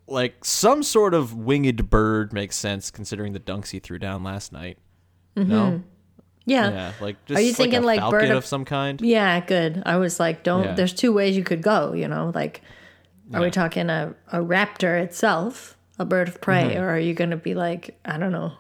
like 0.08 0.46
some 0.46 0.84
sort 0.84 1.14
of 1.14 1.34
winged 1.34 1.90
bird 1.90 2.32
makes 2.32 2.56
sense 2.56 2.90
considering 2.92 3.34
the 3.34 3.40
dunks 3.40 3.72
he 3.72 3.80
threw 3.80 4.00
down 4.00 4.24
last 4.24 4.54
night. 4.54 4.78
No, 5.36 5.82
Yeah. 6.46 6.70
yeah, 6.72 6.92
like 7.00 7.24
just 7.26 7.38
Are 7.40 7.42
you 7.42 7.50
like 7.52 7.58
thinking 7.58 7.80
a 7.84 7.86
like 7.86 8.10
bird 8.12 8.30
of, 8.30 8.38
of- 8.38 8.46
some 8.46 8.66
kind? 8.66 9.00
Yeah, 9.02 9.40
good. 9.40 9.82
I 9.86 9.98
was 9.98 10.20
like, 10.20 10.44
don't. 10.44 10.64
Yeah. 10.66 10.74
There's 10.76 10.94
two 10.94 11.14
ways 11.14 11.38
you 11.38 11.44
could 11.44 11.62
go. 11.62 11.94
You 11.94 12.08
know, 12.08 12.32
like, 12.36 12.62
are 13.34 13.40
Yeah. 13.40 13.46
we 13.46 13.52
talking 13.52 13.90
a, 13.90 14.14
a 14.32 14.40
raptor 14.40 15.02
itself, 15.02 15.78
a 16.00 16.06
bird 16.06 16.28
of 16.28 16.42
prey, 16.42 16.64
Mm-hmm. 16.72 16.82
or 16.82 16.90
are 16.90 17.00
you 17.00 17.14
going 17.14 17.30
to 17.30 17.38
be 17.38 17.54
like, 17.54 17.98
I 18.04 18.18
don't 18.18 18.32
know, 18.34 18.52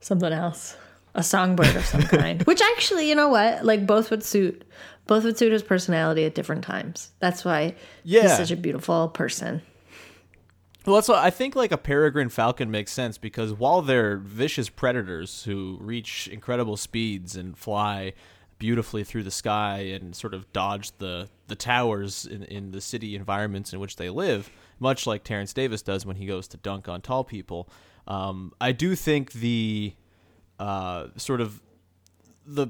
something 0.00 0.32
else, 0.32 0.76
a 1.14 1.22
songbird 1.22 1.76
of 1.76 1.84
some 1.84 2.02
kind? 2.18 2.42
Which 2.44 2.62
actually, 2.62 3.08
you 3.08 3.14
know 3.14 3.28
what? 3.28 3.64
Like, 3.64 3.86
both 3.86 4.10
would 4.10 4.22
suit. 4.24 4.64
Both 5.06 5.24
would 5.24 5.36
suit 5.36 5.52
his 5.52 5.62
personality 5.62 6.24
at 6.24 6.34
different 6.34 6.62
times. 6.64 7.10
That's 7.18 7.44
why 7.44 7.74
Yeah. 8.04 8.22
he's 8.22 8.36
such 8.36 8.50
a 8.52 8.56
beautiful 8.56 9.08
person. 9.08 9.60
Well, 10.84 10.96
that's 10.96 11.08
why 11.08 11.22
I 11.22 11.30
think 11.30 11.54
like 11.54 11.70
a 11.70 11.78
peregrine 11.78 12.28
falcon 12.28 12.70
makes 12.70 12.92
sense 12.92 13.16
because 13.16 13.52
while 13.52 13.82
they're 13.82 14.16
vicious 14.16 14.68
predators 14.68 15.44
who 15.44 15.78
reach 15.80 16.28
incredible 16.28 16.76
speeds 16.76 17.36
and 17.36 17.56
fly 17.56 18.14
beautifully 18.58 19.04
through 19.04 19.22
the 19.22 19.30
sky 19.30 19.78
and 19.78 20.14
sort 20.14 20.34
of 20.34 20.52
dodge 20.52 20.92
the 20.98 21.28
the 21.48 21.56
towers 21.56 22.26
in, 22.26 22.44
in 22.44 22.70
the 22.70 22.80
city 22.80 23.14
environments 23.14 23.72
in 23.72 23.80
which 23.80 23.96
they 23.96 24.08
live, 24.08 24.50
much 24.80 25.06
like 25.06 25.22
Terence 25.22 25.52
Davis 25.52 25.82
does 25.82 26.06
when 26.06 26.16
he 26.16 26.26
goes 26.26 26.48
to 26.48 26.56
dunk 26.56 26.88
on 26.88 27.00
tall 27.00 27.24
people. 27.24 27.68
Um, 28.06 28.52
I 28.60 28.72
do 28.72 28.94
think 28.94 29.32
the 29.32 29.94
uh, 30.58 31.08
sort 31.16 31.40
of 31.40 31.60
the 32.46 32.68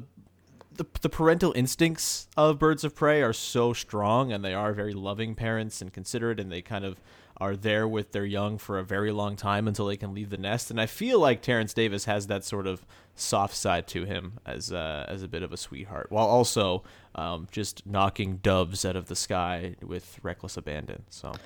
the, 0.75 0.87
the 1.03 1.11
parental 1.11 1.53
instincts 1.55 2.29
of 2.37 2.59
birds 2.59 2.85
of 2.85 2.95
prey 2.95 3.23
are 3.23 3.35
so 3.35 3.75
strong 3.75 4.33
and 4.33 4.43
they 4.43 4.55
are 4.55 4.73
very 4.73 4.95
loving 4.95 5.35
parents 5.35 5.83
and 5.83 5.93
considerate 5.93 6.41
and 6.41 6.51
they 6.51 6.63
kind 6.63 6.87
of 6.87 6.97
are 7.39 7.57
there 7.57 7.87
with 7.89 8.13
their 8.13 8.25
young 8.25 8.59
for 8.59 8.79
a 8.79 8.85
very 8.85 9.11
long 9.13 9.37
time 9.37 9.67
until 9.69 9.87
they 9.87 9.97
can 9.97 10.15
leave 10.15 10.31
the 10.31 10.37
nest. 10.39 10.71
And 10.71 10.81
I 10.81 10.87
feel 10.87 11.19
like 11.19 11.43
Terence 11.43 11.73
Davis 11.75 12.05
has 12.05 12.27
that 12.29 12.45
sort 12.45 12.67
of 12.67 12.85
soft 13.15 13.55
side 13.55 13.87
to 13.89 14.05
him 14.05 14.35
as 14.47 14.73
uh, 14.73 15.05
as 15.09 15.23
a 15.23 15.29
bit 15.29 15.43
of 15.43 15.53
a 15.53 15.57
sweetheart 15.57 16.07
while 16.11 16.27
also 16.27 16.83
um, 17.15 17.47
just 17.51 17.87
knocking 17.87 18.37
doves 18.39 18.85
out 18.85 18.97
of 18.97 19.07
the 19.09 19.17
sky 19.17 19.75
with 19.83 20.19
reckless 20.23 20.57
abandon. 20.57 21.03
So 21.11 21.29
um, 21.29 21.37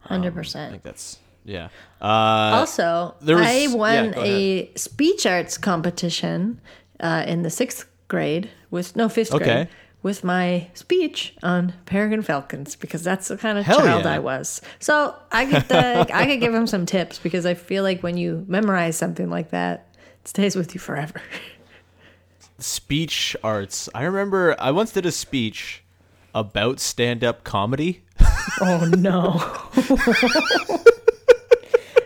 Hundred 0.00 0.38
I 0.38 0.70
think 0.70 0.82
that's 0.82 1.18
yeah. 1.44 1.68
Uh, 2.00 2.04
Also, 2.60 3.14
there 3.20 3.36
was- 3.36 3.46
I 3.46 3.66
won 3.68 4.10
go 4.12 4.22
a 4.22 4.72
speech 4.76 5.26
arts 5.26 5.56
competition 5.58 6.60
uh, 7.00 7.24
in 7.26 7.42
the 7.42 7.50
sixth 7.50 7.86
grade 8.08 8.50
with 8.70 8.94
no 8.96 9.08
fifth 9.08 9.32
Okay. 9.32 9.44
grade 9.44 9.68
with 10.06 10.22
my 10.22 10.68
speech 10.72 11.34
on 11.42 11.74
peregrine 11.84 12.22
falcons 12.22 12.76
because 12.76 13.02
that's 13.02 13.26
the 13.26 13.36
kind 13.36 13.58
of 13.58 13.64
Hell 13.64 13.80
child 13.80 14.04
yeah. 14.04 14.12
I 14.12 14.20
was. 14.20 14.62
So 14.78 15.16
I 15.32 15.46
could 15.46 15.72
uh, 15.72 16.06
I 16.14 16.26
could 16.26 16.38
give 16.38 16.54
him 16.54 16.68
some 16.68 16.86
tips 16.86 17.18
because 17.18 17.44
I 17.44 17.54
feel 17.54 17.82
like 17.82 18.04
when 18.04 18.16
you 18.16 18.44
memorize 18.46 18.96
something 18.96 19.28
like 19.28 19.50
that, 19.50 19.88
it 20.22 20.28
stays 20.28 20.54
with 20.54 20.74
you 20.74 20.78
forever. 20.78 21.20
speech 22.60 23.36
arts 23.42 23.88
I 23.96 24.04
remember 24.04 24.54
I 24.60 24.70
once 24.70 24.92
did 24.92 25.06
a 25.06 25.10
speech 25.10 25.82
about 26.36 26.78
stand-up 26.78 27.42
comedy 27.42 28.04
oh 28.60 28.88
no. 28.96 29.42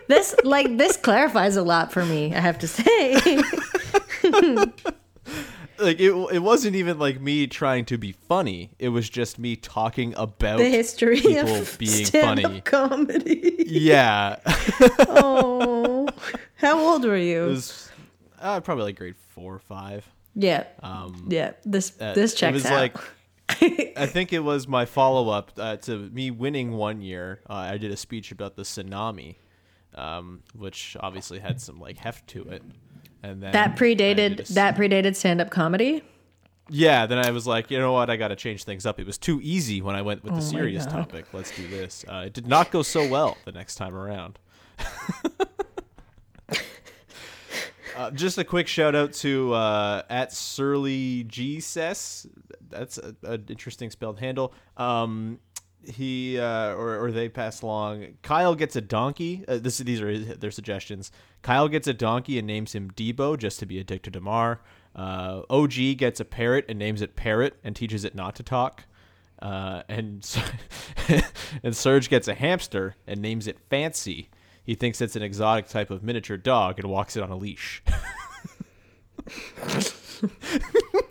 this 0.07 0.35
like 0.43 0.75
this 0.75 0.97
clarifies 0.97 1.55
a 1.55 1.61
lot 1.61 1.91
for 1.91 2.03
me, 2.03 2.33
I 2.33 2.39
have 2.39 2.57
to 2.57 2.67
say. 2.67 3.43
like 5.81 5.99
it, 5.99 6.11
it 6.33 6.39
wasn't 6.39 6.75
even 6.75 6.97
like 6.99 7.19
me 7.19 7.47
trying 7.47 7.85
to 7.85 7.97
be 7.97 8.11
funny 8.11 8.71
it 8.79 8.89
was 8.89 9.09
just 9.09 9.37
me 9.39 9.55
talking 9.55 10.13
about 10.17 10.57
the 10.59 10.69
history 10.69 11.19
people 11.21 11.55
of 11.55 11.77
being 11.77 12.05
funny 12.05 12.61
comedy. 12.61 13.55
yeah 13.67 14.37
Oh, 15.09 16.07
how 16.55 16.79
old 16.79 17.03
were 17.05 17.17
you? 17.17 17.43
it 17.45 17.47
was 17.47 17.89
uh, 18.39 18.59
probably 18.61 18.85
like 18.85 18.97
grade 18.97 19.15
four 19.29 19.53
or 19.55 19.59
five 19.59 20.07
yeah, 20.33 20.63
um 20.81 21.27
yeah. 21.29 21.51
This 21.65 21.91
uh, 21.99 22.13
this 22.13 22.33
it 22.33 22.37
checks 22.37 22.53
was 22.53 22.65
out. 22.65 22.73
like 22.73 22.95
i 23.97 24.05
think 24.05 24.31
it 24.31 24.39
was 24.39 24.65
my 24.65 24.85
follow-up 24.85 25.51
uh, 25.57 25.75
to 25.75 25.97
me 26.09 26.31
winning 26.31 26.71
one 26.71 27.01
year 27.01 27.41
uh, 27.49 27.53
i 27.53 27.77
did 27.77 27.91
a 27.91 27.97
speech 27.97 28.31
about 28.31 28.55
the 28.55 28.61
tsunami 28.63 29.35
um, 29.93 30.41
which 30.55 30.95
obviously 31.01 31.39
had 31.39 31.59
some 31.59 31.77
like 31.81 31.97
heft 31.97 32.27
to 32.27 32.43
it 32.43 32.63
and 33.23 33.41
then 33.41 33.51
that 33.51 33.75
predated 33.75 34.49
a 34.49 34.53
that 34.53 34.75
predated 34.75 35.15
stand-up 35.15 35.49
comedy. 35.49 36.03
Yeah, 36.73 37.05
then 37.05 37.17
I 37.17 37.31
was 37.31 37.45
like, 37.45 37.69
you 37.69 37.77
know 37.79 37.91
what? 37.91 38.09
I 38.09 38.15
got 38.15 38.29
to 38.29 38.35
change 38.35 38.63
things 38.63 38.85
up. 38.85 38.97
It 38.99 39.05
was 39.05 39.17
too 39.17 39.41
easy 39.43 39.81
when 39.81 39.95
I 39.95 40.01
went 40.01 40.23
with 40.23 40.33
the 40.33 40.39
Oh 40.39 40.43
serious 40.43 40.85
topic. 40.85 41.25
Let's 41.33 41.53
do 41.55 41.67
this. 41.67 42.05
Uh, 42.07 42.23
it 42.27 42.33
did 42.33 42.47
not 42.47 42.71
go 42.71 42.81
so 42.81 43.05
well 43.07 43.37
the 43.43 43.51
next 43.51 43.75
time 43.75 43.93
around. 43.93 44.39
uh, 47.97 48.11
just 48.11 48.37
a 48.37 48.45
quick 48.45 48.67
shout 48.67 48.95
out 48.95 49.11
to 49.13 49.53
uh, 49.53 50.03
at 50.09 50.31
Surly 50.31 51.25
G 51.25 51.59
Sess. 51.59 52.25
That's 52.69 52.97
an 52.97 53.45
interesting 53.49 53.89
spelled 53.89 54.19
handle. 54.19 54.53
Um, 54.77 55.39
he 55.85 56.39
uh, 56.39 56.73
or 56.73 57.03
or 57.03 57.11
they 57.11 57.29
pass 57.29 57.61
along. 57.61 58.17
Kyle 58.21 58.55
gets 58.55 58.75
a 58.75 58.81
donkey. 58.81 59.43
Uh, 59.47 59.57
this 59.57 59.77
these 59.79 60.01
are 60.01 60.09
his, 60.09 60.37
their 60.37 60.51
suggestions. 60.51 61.11
Kyle 61.41 61.67
gets 61.67 61.87
a 61.87 61.93
donkey 61.93 62.37
and 62.37 62.47
names 62.47 62.73
him 62.73 62.91
Debo 62.91 63.37
just 63.37 63.59
to 63.59 63.65
be 63.65 63.79
a 63.79 63.83
dick 63.83 64.03
to 64.03 64.11
Demar. 64.11 64.61
Uh, 64.95 65.41
OG 65.49 65.97
gets 65.97 66.19
a 66.19 66.25
parrot 66.25 66.65
and 66.67 66.77
names 66.77 67.01
it 67.01 67.15
Parrot 67.15 67.57
and 67.63 67.75
teaches 67.75 68.03
it 68.03 68.13
not 68.15 68.35
to 68.35 68.43
talk. 68.43 68.85
Uh, 69.41 69.81
and 69.89 70.37
and 71.63 71.75
Serge 71.75 72.09
gets 72.09 72.27
a 72.27 72.33
hamster 72.33 72.95
and 73.07 73.21
names 73.21 73.47
it 73.47 73.57
Fancy. 73.69 74.29
He 74.63 74.75
thinks 74.75 75.01
it's 75.01 75.15
an 75.15 75.23
exotic 75.23 75.67
type 75.67 75.89
of 75.89 76.03
miniature 76.03 76.37
dog 76.37 76.77
and 76.79 76.87
walks 76.89 77.17
it 77.17 77.23
on 77.23 77.31
a 77.31 77.35
leash. 77.35 77.81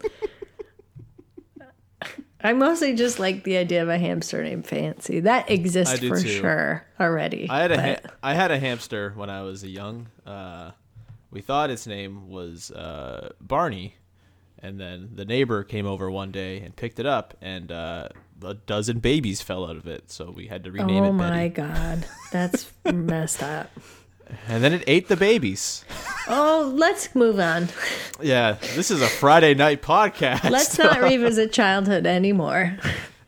I 2.42 2.52
mostly 2.52 2.94
just 2.94 3.18
like 3.18 3.44
the 3.44 3.56
idea 3.56 3.82
of 3.82 3.88
a 3.88 3.98
hamster 3.98 4.42
named 4.42 4.66
Fancy. 4.66 5.20
That 5.20 5.50
exists 5.50 5.98
for 5.98 6.20
too. 6.20 6.28
sure 6.28 6.86
already. 6.98 7.48
I 7.50 7.60
had 7.62 7.72
a 7.72 7.80
ha- 7.82 8.10
I 8.22 8.34
had 8.34 8.50
a 8.50 8.58
hamster 8.58 9.12
when 9.14 9.28
I 9.30 9.42
was 9.42 9.62
a 9.62 9.68
young. 9.68 10.08
Uh, 10.26 10.70
we 11.30 11.40
thought 11.42 11.70
its 11.70 11.86
name 11.86 12.28
was 12.28 12.70
uh, 12.70 13.32
Barney, 13.40 13.96
and 14.58 14.80
then 14.80 15.10
the 15.14 15.24
neighbor 15.24 15.62
came 15.64 15.86
over 15.86 16.10
one 16.10 16.30
day 16.32 16.60
and 16.60 16.74
picked 16.74 16.98
it 16.98 17.06
up, 17.06 17.34
and 17.40 17.70
uh, 17.70 18.08
a 18.42 18.54
dozen 18.54 18.98
babies 19.00 19.40
fell 19.42 19.68
out 19.68 19.76
of 19.76 19.86
it, 19.86 20.10
so 20.10 20.30
we 20.30 20.46
had 20.46 20.64
to 20.64 20.72
rename 20.72 21.04
oh 21.04 21.08
it 21.10 21.12
my 21.12 21.48
Betty. 21.48 21.48
god, 21.50 22.06
that's 22.32 22.70
messed 22.84 23.42
up. 23.42 23.70
And 24.48 24.62
then 24.62 24.72
it 24.72 24.84
ate 24.86 25.08
the 25.08 25.16
babies. 25.16 25.84
Oh, 26.28 26.72
let's 26.76 27.14
move 27.14 27.40
on. 27.40 27.68
Yeah, 28.20 28.52
this 28.74 28.90
is 28.90 29.02
a 29.02 29.08
Friday 29.08 29.54
night 29.54 29.82
podcast. 29.82 30.48
Let's 30.50 30.78
not 30.78 31.00
revisit 31.02 31.52
childhood 31.52 32.06
anymore. 32.06 32.76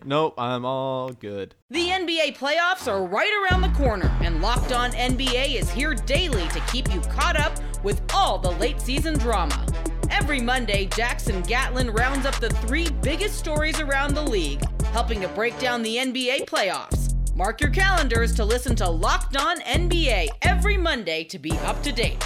Nope, 0.05 0.35
I'm 0.39 0.65
all 0.65 1.11
good. 1.13 1.55
The 1.71 1.89
NBA 1.89 2.37
playoffs 2.37 2.91
are 2.91 3.05
right 3.05 3.49
around 3.51 3.61
the 3.63 3.69
corner, 3.79 4.11
and 4.21 4.43
Locked 4.43 4.73
On 4.73 4.91
NBA 4.93 5.55
is 5.61 5.71
here 5.71 5.95
daily 5.95 6.47
to 6.49 6.61
keep 6.73 6.93
you 6.93 7.01
caught 7.03 7.39
up 7.39 7.53
with 7.85 8.03
all 8.13 8.39
the 8.39 8.51
late 8.53 8.81
season 8.81 9.17
drama. 9.19 9.65
Every 10.11 10.41
Monday, 10.41 10.87
Jackson 10.87 11.41
Gatlin 11.43 11.91
rounds 11.91 12.27
up 12.27 12.35
the 12.41 12.51
three 12.51 12.91
biggest 13.03 13.39
stories 13.39 13.81
around 13.81 14.15
the 14.15 14.23
league, 14.23 14.63
helping 14.87 15.21
to 15.21 15.29
break 15.29 15.59
down 15.59 15.83
the 15.83 15.97
NBA 15.97 16.47
playoffs. 16.47 17.12
Mark 17.43 17.61
your 17.61 17.71
calendars 17.71 18.33
to 18.37 18.45
listen 18.45 18.77
to 18.77 18.89
Locked 18.89 19.37
On 19.37 19.59
NBA 19.63 20.29
every 20.43 20.77
Monday 20.77 21.25
to 21.25 21.41
be 21.41 21.51
up 21.65 21.83
to 21.83 21.91
date. 21.91 22.25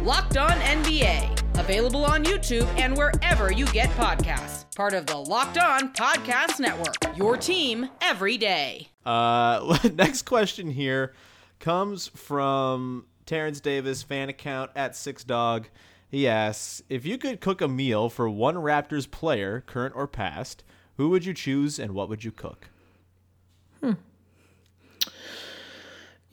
Locked 0.00 0.38
On 0.38 0.52
NBA, 0.52 1.58
available 1.58 2.02
on 2.02 2.24
YouTube 2.24 2.66
and 2.78 2.96
wherever 2.96 3.52
you 3.52 3.66
get 3.66 3.90
podcasts. 3.90 4.74
Part 4.74 4.94
of 4.94 5.04
the 5.04 5.18
Locked 5.18 5.58
On 5.58 5.92
Podcast 5.92 6.60
Network, 6.60 6.94
your 7.14 7.36
team 7.36 7.90
every 8.00 8.38
day. 8.38 8.88
Uh, 9.04 9.76
next 9.92 10.22
question 10.22 10.70
here 10.70 11.12
comes 11.60 12.08
from 12.08 13.04
Terence 13.26 13.60
Davis, 13.60 14.02
fan 14.02 14.30
account 14.30 14.70
at 14.74 14.96
Six 14.96 15.24
Dog. 15.24 15.68
He 16.08 16.26
asks 16.26 16.82
if 16.88 17.04
you 17.04 17.18
could 17.18 17.42
cook 17.42 17.60
a 17.60 17.68
meal 17.68 18.08
for 18.08 18.30
one 18.30 18.54
Raptors 18.54 19.10
player, 19.10 19.62
current 19.66 19.94
or 19.94 20.06
past, 20.06 20.64
who 20.96 21.10
would 21.10 21.26
you 21.26 21.34
choose 21.34 21.78
and 21.78 21.92
what 21.92 22.08
would 22.08 22.24
you 22.24 22.32
cook? 22.32 22.70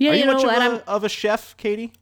Yeah, 0.02 0.12
Are 0.12 0.14
you, 0.16 0.20
you 0.22 0.26
know 0.26 0.34
much 0.34 0.44
of 0.44 0.50
what? 0.50 0.62
a, 0.62 0.66
I'm, 0.66 0.82
of 0.88 1.04
a 1.04 1.10
chef, 1.10 1.56
Katie? 1.58 1.94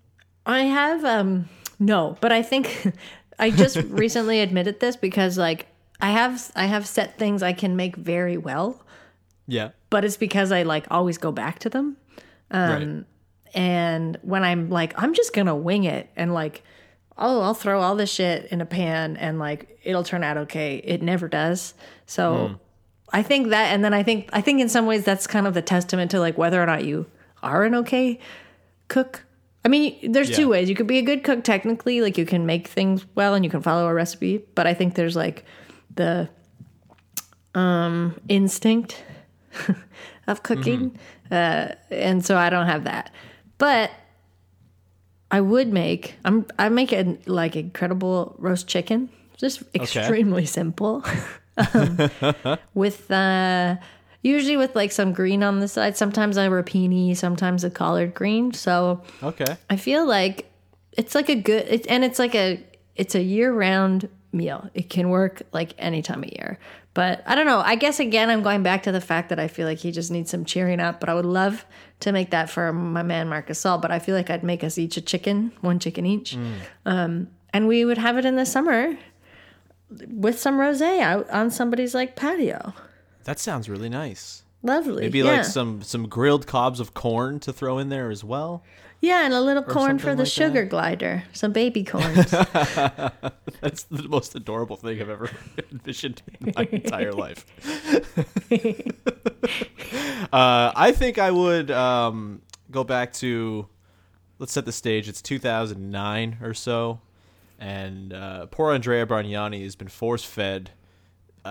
I 0.46 0.62
have 0.62 1.04
um 1.04 1.50
no, 1.80 2.18
but 2.22 2.32
I 2.32 2.42
think 2.42 2.94
I 3.40 3.52
just 3.52 3.76
recently 3.90 4.40
admitted 4.40 4.80
this 4.80 4.96
because 4.96 5.38
like 5.38 5.68
I 6.00 6.12
have 6.12 6.50
I 6.56 6.66
have 6.68 6.88
set 6.88 7.18
things 7.18 7.44
I 7.44 7.52
can 7.52 7.76
make 7.76 7.98
very 7.98 8.38
well, 8.38 8.82
Yeah. 9.48 9.72
but 9.90 10.06
it's 10.06 10.16
because 10.16 10.54
I 10.54 10.64
like 10.64 10.86
always 10.90 11.18
go 11.18 11.34
back 11.34 11.60
to 11.60 11.70
them. 11.70 11.98
right. 12.52 13.04
And 13.54 14.18
when 14.22 14.44
I'm 14.44 14.70
like 14.70 14.94
I'm 15.02 15.14
just 15.14 15.34
going 15.34 15.48
to 15.48 15.56
wing 15.56 15.84
it 15.84 16.10
and 16.16 16.34
like 16.34 16.64
oh, 17.18 17.42
I'll 17.42 17.54
throw 17.54 17.82
all 17.82 17.98
this 17.98 18.10
shit 18.10 18.46
in 18.46 18.62
a 18.62 18.66
pan 18.66 19.18
and 19.18 19.40
like 19.40 19.78
it'll 19.84 20.06
turn 20.06 20.24
out 20.24 20.38
okay. 20.38 20.78
It 20.86 21.02
never 21.02 21.28
does. 21.28 21.74
So 22.06 22.56
I 23.12 23.24
think 23.24 23.50
that 23.50 23.74
and 23.74 23.84
then 23.84 23.94
I 23.94 24.04
think 24.04 24.30
I 24.32 24.40
think 24.40 24.62
in 24.62 24.70
some 24.70 24.86
ways 24.86 25.04
that's 25.04 25.28
kind 25.28 25.46
of 25.48 25.54
the 25.54 25.62
testament 25.62 26.12
to 26.12 26.20
like 26.22 26.38
whether 26.38 26.64
or 26.64 26.66
not 26.66 26.86
you 26.86 27.06
are 27.44 27.64
an 27.64 27.76
okay 27.76 28.20
cook. 28.88 29.26
I 29.66 29.68
mean, 29.68 30.12
there's 30.12 30.30
Yeah. 30.30 30.36
two 30.38 30.48
ways. 30.50 30.70
You 30.70 30.76
could 30.76 30.88
be 30.88 30.98
a 31.00 31.02
good 31.02 31.24
cook 31.24 31.44
technically, 31.44 32.02
like 32.02 32.18
you 32.18 32.26
can 32.26 32.46
make 32.46 32.68
things 32.68 33.06
well 33.16 33.34
and 33.34 33.44
you 33.44 33.52
can 33.52 33.62
follow 33.62 33.88
a 33.88 33.94
recipe, 33.94 34.44
but 34.56 34.66
I 34.68 34.74
think 34.74 34.96
there's 34.96 35.16
like 35.16 35.46
the 35.96 36.30
um 37.56 38.20
instinct 38.30 39.04
of 40.28 40.44
cooking. 40.44 40.98
Uh 41.32 41.70
and 41.92 42.26
so 42.26 42.38
I 42.38 42.50
don't 42.50 42.68
have 42.68 42.84
that. 42.86 43.12
But 43.58 43.92
I 45.32 45.42
would 45.42 45.72
make 45.74 46.16
I'm 46.26 46.46
I 46.58 46.70
make 46.70 46.92
a 46.94 47.18
like 47.26 47.56
incredible 47.56 48.36
roast 48.40 48.68
chicken. 48.68 49.10
Just 49.38 49.64
extremely 49.74 50.46
simple. 50.46 51.04
um, 51.74 52.10
with 52.74 53.10
uh 53.12 53.76
usually 54.22 54.58
with 54.58 54.76
like 54.76 54.92
some 54.92 55.14
green 55.14 55.44
on 55.44 55.60
the 55.60 55.68
side. 55.68 55.96
Sometimes 55.98 56.38
I 56.38 56.48
wear 56.50 56.64
rapini, 56.64 57.16
sometimes 57.16 57.64
a 57.64 57.70
collard 57.70 58.14
green. 58.14 58.52
So 58.54 59.02
Okay. 59.24 59.58
I 59.70 59.76
feel 59.76 60.06
like 60.06 60.52
it's 60.94 61.16
like 61.16 61.30
a 61.30 61.36
good 61.36 61.68
it, 61.68 61.88
and 61.88 62.04
it's 62.04 62.20
like 62.20 62.36
a 62.36 62.64
it's 62.96 63.16
a 63.16 63.22
year 63.22 63.54
round 63.54 64.10
meal. 64.32 64.70
It 64.74 64.90
can 64.90 65.10
work 65.10 65.42
like 65.54 65.74
any 65.78 66.02
time 66.02 66.24
of 66.24 66.30
year. 66.30 66.60
But 66.94 67.24
I 67.26 67.36
don't 67.36 67.46
know. 67.46 67.60
I 67.60 67.76
guess 67.76 68.00
again 68.00 68.30
I'm 68.30 68.42
going 68.44 68.64
back 68.64 68.84
to 68.84 68.92
the 68.92 69.00
fact 69.00 69.30
that 69.30 69.40
I 69.40 69.48
feel 69.48 69.66
like 69.68 69.78
he 69.78 69.92
just 69.92 70.12
needs 70.12 70.32
some 70.32 70.44
cheering 70.44 70.80
up. 70.80 71.00
But 71.00 71.08
I 71.10 71.14
would 71.14 71.26
love 71.26 71.66
to 72.02 72.12
make 72.12 72.32
that 72.32 72.50
for 72.50 72.74
my 72.74 73.04
man 73.04 73.30
Marc 73.30 73.48
Gasol. 73.48 73.82
But 73.82 73.92
I 73.92 74.00
feel 74.00 74.16
like 74.16 74.30
I'd 74.30 74.44
make 74.44 74.64
us 74.64 74.78
each 74.78 74.98
a 74.98 75.02
chicken, 75.02 75.52
one 75.62 75.80
chicken 75.80 76.06
each, 76.06 76.38
um, 76.86 77.28
and 77.54 77.68
we 77.68 77.86
would 77.86 77.98
have 77.98 78.18
it 78.18 78.26
in 78.26 78.36
the 78.36 78.46
summer 78.46 78.98
with 80.08 80.40
some 80.40 80.58
rosé 80.60 81.00
out 81.00 81.30
on 81.30 81.50
somebody's 81.52 81.96
like 81.96 82.16
patio. 82.16 82.74
That 83.26 83.40
sounds 83.40 83.70
really 83.70 83.90
nice. 83.90 84.44
Lovely. 84.62 85.04
Maybe 85.04 85.20
yeah. 85.20 85.38
like 85.38 85.46
some 85.46 85.82
some 85.84 86.08
grilled 86.08 86.46
cobs 86.46 86.80
of 86.80 86.94
corn 86.94 87.40
to 87.42 87.54
throw 87.54 87.78
in 87.78 87.90
there 87.90 88.10
as 88.10 88.24
well. 88.24 88.64
yeah, 89.00 89.24
and 89.24 89.34
a 89.34 89.40
little 89.40 89.64
corn 89.64 90.00
for 90.00 90.14
the 90.14 90.24
like 90.24 90.32
sugar 90.32 90.66
glider, 90.66 91.24
some 91.32 91.54
baby 91.54 91.86
corns. 91.86 92.30
That's 93.62 93.84
the 93.84 94.08
most 94.10 94.36
adorable 94.36 94.76
thing 94.76 95.00
I've 95.02 95.10
ever 95.10 95.30
envisioned 95.72 96.22
in 96.42 96.54
my 96.56 96.68
entire 96.72 97.14
life. 97.14 97.46
uh, 100.34 100.72
I 100.76 100.92
think 100.92 101.18
I 101.18 101.32
would 101.32 101.72
um, 101.72 102.42
go 102.70 102.84
back 102.84 103.14
to, 103.14 103.68
let's 104.40 104.52
set 104.52 104.66
the 104.66 104.74
stage. 104.74 105.08
It's 105.08 105.22
2009 105.22 106.38
or 106.42 106.54
so, 106.54 107.00
and 107.60 108.12
uh, 108.12 108.48
poor 108.48 108.74
Andrea 108.74 109.06
Bargnani 109.06 109.64
has 109.64 109.78
been 109.78 109.88
force 109.88 110.26
fed 110.26 110.72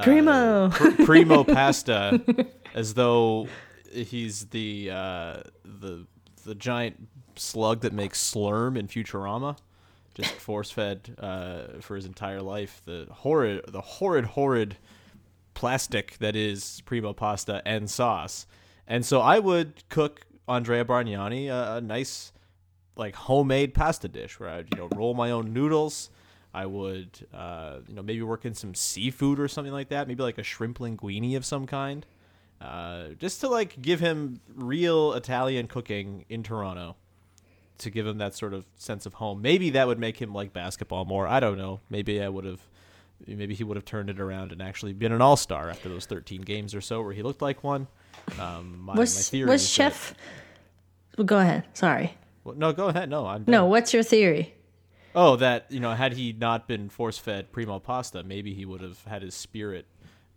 Primo. 0.02 0.70
pr- 0.70 1.04
primo 1.04 1.44
pasta 1.44 2.20
as 2.74 2.94
though 2.94 3.48
he's 3.92 4.46
the 4.46 4.90
uh, 4.90 5.36
the 5.64 6.06
the 6.44 6.54
giant 6.54 7.08
slug 7.36 7.80
that 7.80 7.92
makes 7.92 8.22
slurm 8.32 8.78
in 8.78 8.88
Futurama. 8.88 9.56
Just 10.14 10.32
force 10.34 10.70
fed 10.70 11.14
uh, 11.18 11.80
for 11.80 11.94
his 11.94 12.04
entire 12.04 12.42
life. 12.42 12.82
The 12.84 13.06
horrid, 13.08 13.64
the 13.68 13.80
horrid, 13.80 14.24
horrid 14.24 14.76
plastic 15.54 16.18
that 16.18 16.34
is 16.34 16.82
primo 16.86 17.12
pasta 17.12 17.62
and 17.64 17.88
sauce. 17.88 18.46
And 18.86 19.04
so 19.04 19.20
I 19.20 19.38
would 19.38 19.88
cook 19.88 20.26
Andrea 20.48 20.84
Bargnani 20.84 21.48
a, 21.48 21.76
a 21.76 21.80
nice 21.80 22.32
like 22.96 23.14
homemade 23.14 23.74
pasta 23.74 24.08
dish 24.08 24.40
where 24.40 24.48
I'd 24.48 24.68
you 24.74 24.80
know 24.80 24.88
roll 24.94 25.14
my 25.14 25.30
own 25.30 25.52
noodles. 25.52 26.10
I 26.58 26.66
would 26.66 27.26
uh, 27.32 27.76
you 27.86 27.94
know 27.94 28.02
maybe 28.02 28.22
work 28.22 28.44
in 28.44 28.54
some 28.54 28.74
seafood 28.74 29.38
or 29.38 29.46
something 29.46 29.72
like 29.72 29.90
that. 29.90 30.08
Maybe 30.08 30.22
like 30.22 30.38
a 30.38 30.42
shrimp 30.42 30.78
linguine 30.78 31.36
of 31.36 31.44
some 31.44 31.66
kind, 31.66 32.04
uh, 32.60 33.08
just 33.18 33.40
to 33.42 33.48
like 33.48 33.80
give 33.80 34.00
him 34.00 34.40
real 34.54 35.12
Italian 35.12 35.68
cooking 35.68 36.24
in 36.28 36.42
Toronto. 36.42 36.96
To 37.78 37.90
give 37.90 38.08
him 38.08 38.18
that 38.18 38.34
sort 38.34 38.54
of 38.54 38.64
sense 38.74 39.06
of 39.06 39.14
home. 39.14 39.40
Maybe 39.40 39.70
that 39.70 39.86
would 39.86 40.00
make 40.00 40.20
him 40.20 40.34
like 40.34 40.52
basketball 40.52 41.04
more. 41.04 41.28
I 41.28 41.38
don't 41.38 41.56
know. 41.56 41.78
Maybe 41.90 42.20
I 42.20 42.28
would 42.28 42.44
have. 42.44 42.60
Maybe 43.24 43.54
he 43.54 43.62
would 43.62 43.76
have 43.76 43.84
turned 43.84 44.10
it 44.10 44.18
around 44.18 44.50
and 44.50 44.60
actually 44.60 44.92
been 44.94 45.12
an 45.12 45.20
all 45.22 45.36
star 45.36 45.70
after 45.70 45.88
those 45.88 46.06
13 46.06 46.42
games 46.42 46.74
or 46.74 46.80
so 46.80 47.00
where 47.02 47.12
he 47.12 47.22
looked 47.22 47.40
like 47.42 47.62
one. 47.62 47.86
Um, 48.40 48.80
my, 48.80 48.94
my 48.94 49.00
was 49.00 49.28
theory 49.28 49.48
was 49.48 49.62
is 49.62 49.68
that- 49.68 49.72
chef 49.72 50.14
well, 51.16 51.24
go 51.24 51.38
ahead 51.38 51.64
sorry 51.72 52.16
well, 52.44 52.54
no, 52.56 52.72
go 52.72 52.88
ahead. 52.88 53.08
No, 53.10 53.26
I'm 53.26 53.44
no 53.46 53.66
what's 53.66 53.92
your 53.94 54.02
theory 54.02 54.54
Oh, 55.14 55.36
that 55.36 55.66
you 55.70 55.80
know, 55.80 55.92
had 55.92 56.12
he 56.12 56.32
not 56.32 56.68
been 56.68 56.88
force 56.88 57.18
fed 57.18 57.50
primo 57.52 57.78
pasta, 57.78 58.22
maybe 58.22 58.54
he 58.54 58.64
would 58.64 58.80
have 58.80 59.02
had 59.04 59.22
his 59.22 59.34
spirit 59.34 59.86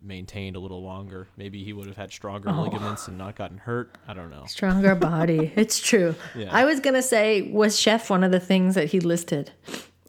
maintained 0.04 0.56
a 0.56 0.58
little 0.58 0.82
longer. 0.82 1.28
Maybe 1.36 1.62
he 1.62 1.72
would 1.72 1.86
have 1.86 1.96
had 1.96 2.10
stronger 2.10 2.50
Oh. 2.50 2.62
ligaments 2.62 3.06
and 3.06 3.16
not 3.16 3.36
gotten 3.36 3.58
hurt. 3.58 3.96
I 4.08 4.14
don't 4.14 4.30
know. 4.30 4.44
stronger 4.46 4.94
body 4.96 5.52
it's 5.56 5.78
true 5.78 6.14
Yeah. 6.34 6.48
i 6.50 6.64
was 6.64 6.80
gonna 6.80 7.02
say 7.02 7.42
was 7.42 7.78
chef 7.78 8.10
one 8.10 8.24
of 8.24 8.32
the 8.32 8.40
things 8.40 8.74
that 8.74 8.86
he 8.86 8.98
listed 8.98 9.52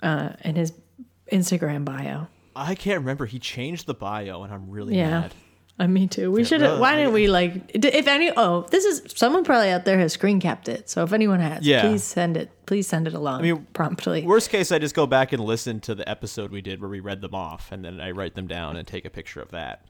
uh, 0.01 0.29
in 0.43 0.55
his 0.55 0.73
instagram 1.31 1.85
bio 1.85 2.27
I 2.55 2.75
can't 2.75 2.99
remember. 2.99 3.25
He 3.25 3.39
changed 3.39 3.87
the 3.87 3.95
bio, 3.95 4.43
and 4.43 4.53
I'm 4.53 4.69
really 4.69 4.95
yeah 4.95 5.21
mad. 5.21 5.33
Uh, 5.79 5.87
me 5.87 6.07
too 6.07 6.31
we 6.31 6.43
should 6.43 6.61
have 6.61 6.79
why 6.79 6.95
didn't 6.95 7.13
we 7.13 7.27
like 7.27 7.71
if 7.73 8.07
any 8.07 8.31
oh 8.37 8.61
this 8.69 8.85
is 8.85 9.01
someone 9.15 9.43
probably 9.43 9.69
out 9.69 9.85
there 9.85 9.97
has 9.97 10.13
screen 10.13 10.39
capped 10.39 10.69
it 10.69 10.87
so 10.89 11.03
if 11.03 11.11
anyone 11.13 11.39
has 11.39 11.65
Yeah. 11.65 11.81
please 11.81 12.03
send 12.03 12.37
it 12.37 12.51
please 12.67 12.87
send 12.87 13.07
it 13.07 13.13
along 13.13 13.41
mean, 13.41 13.65
promptly 13.73 14.23
Worst 14.23 14.49
case, 14.51 14.71
I 14.71 14.77
just 14.79 14.93
go 14.95 15.07
back 15.07 15.33
and 15.33 15.43
listen 15.43 15.79
to 15.81 15.95
the 15.95 16.07
episode 16.07 16.51
we 16.51 16.61
did 16.61 16.79
where 16.79 16.89
we 16.89 16.99
read 16.99 17.21
them 17.21 17.33
off, 17.35 17.71
and 17.71 17.83
then 17.83 17.99
I 17.99 18.11
write 18.11 18.35
them 18.35 18.47
down 18.47 18.77
and 18.77 18.87
take 18.87 19.03
a 19.05 19.09
picture 19.09 19.41
of 19.41 19.49
that. 19.51 19.85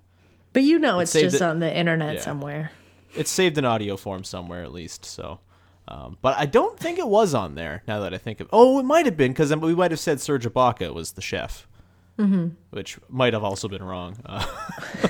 but 0.54 0.64
you 0.64 0.80
know 0.80 1.00
it's 1.00 1.12
saved 1.12 1.32
just 1.32 1.42
it- 1.42 1.46
on 1.46 1.60
the 1.60 1.76
internet 1.78 2.16
Yeah. 2.16 2.22
somewhere 2.22 2.72
It's 3.16 3.30
saved 3.30 3.58
in 3.58 3.66
audio 3.66 3.96
form 3.98 4.24
somewhere 4.24 4.64
at 4.64 4.72
least. 4.72 5.06
So, 5.06 5.40
um, 5.88 6.18
but 6.22 6.36
I 6.38 6.46
don't 6.48 6.80
think 6.80 6.98
it 6.98 7.08
was 7.08 7.36
on 7.36 7.54
there. 7.56 7.84
Now 7.88 8.00
that 8.00 8.12
I 8.14 8.18
think 8.18 8.40
of, 8.40 8.48
oh, 8.52 8.80
it 8.80 8.84
might 8.84 9.06
have 9.06 9.16
been 9.18 9.34
because 9.34 9.54
we 9.56 9.76
might 9.76 9.92
have 9.92 10.00
said 10.00 10.20
Serge 10.20 10.46
Ibaka 10.48 10.92
was 10.94 11.12
the 11.12 11.22
chef, 11.22 11.68
mm-hmm. 12.18 12.48
which 12.72 12.98
might 13.10 13.34
have 13.34 13.44
also 13.44 13.68
been 13.68 13.84
wrong. 13.84 14.16
Uh, 14.26 14.44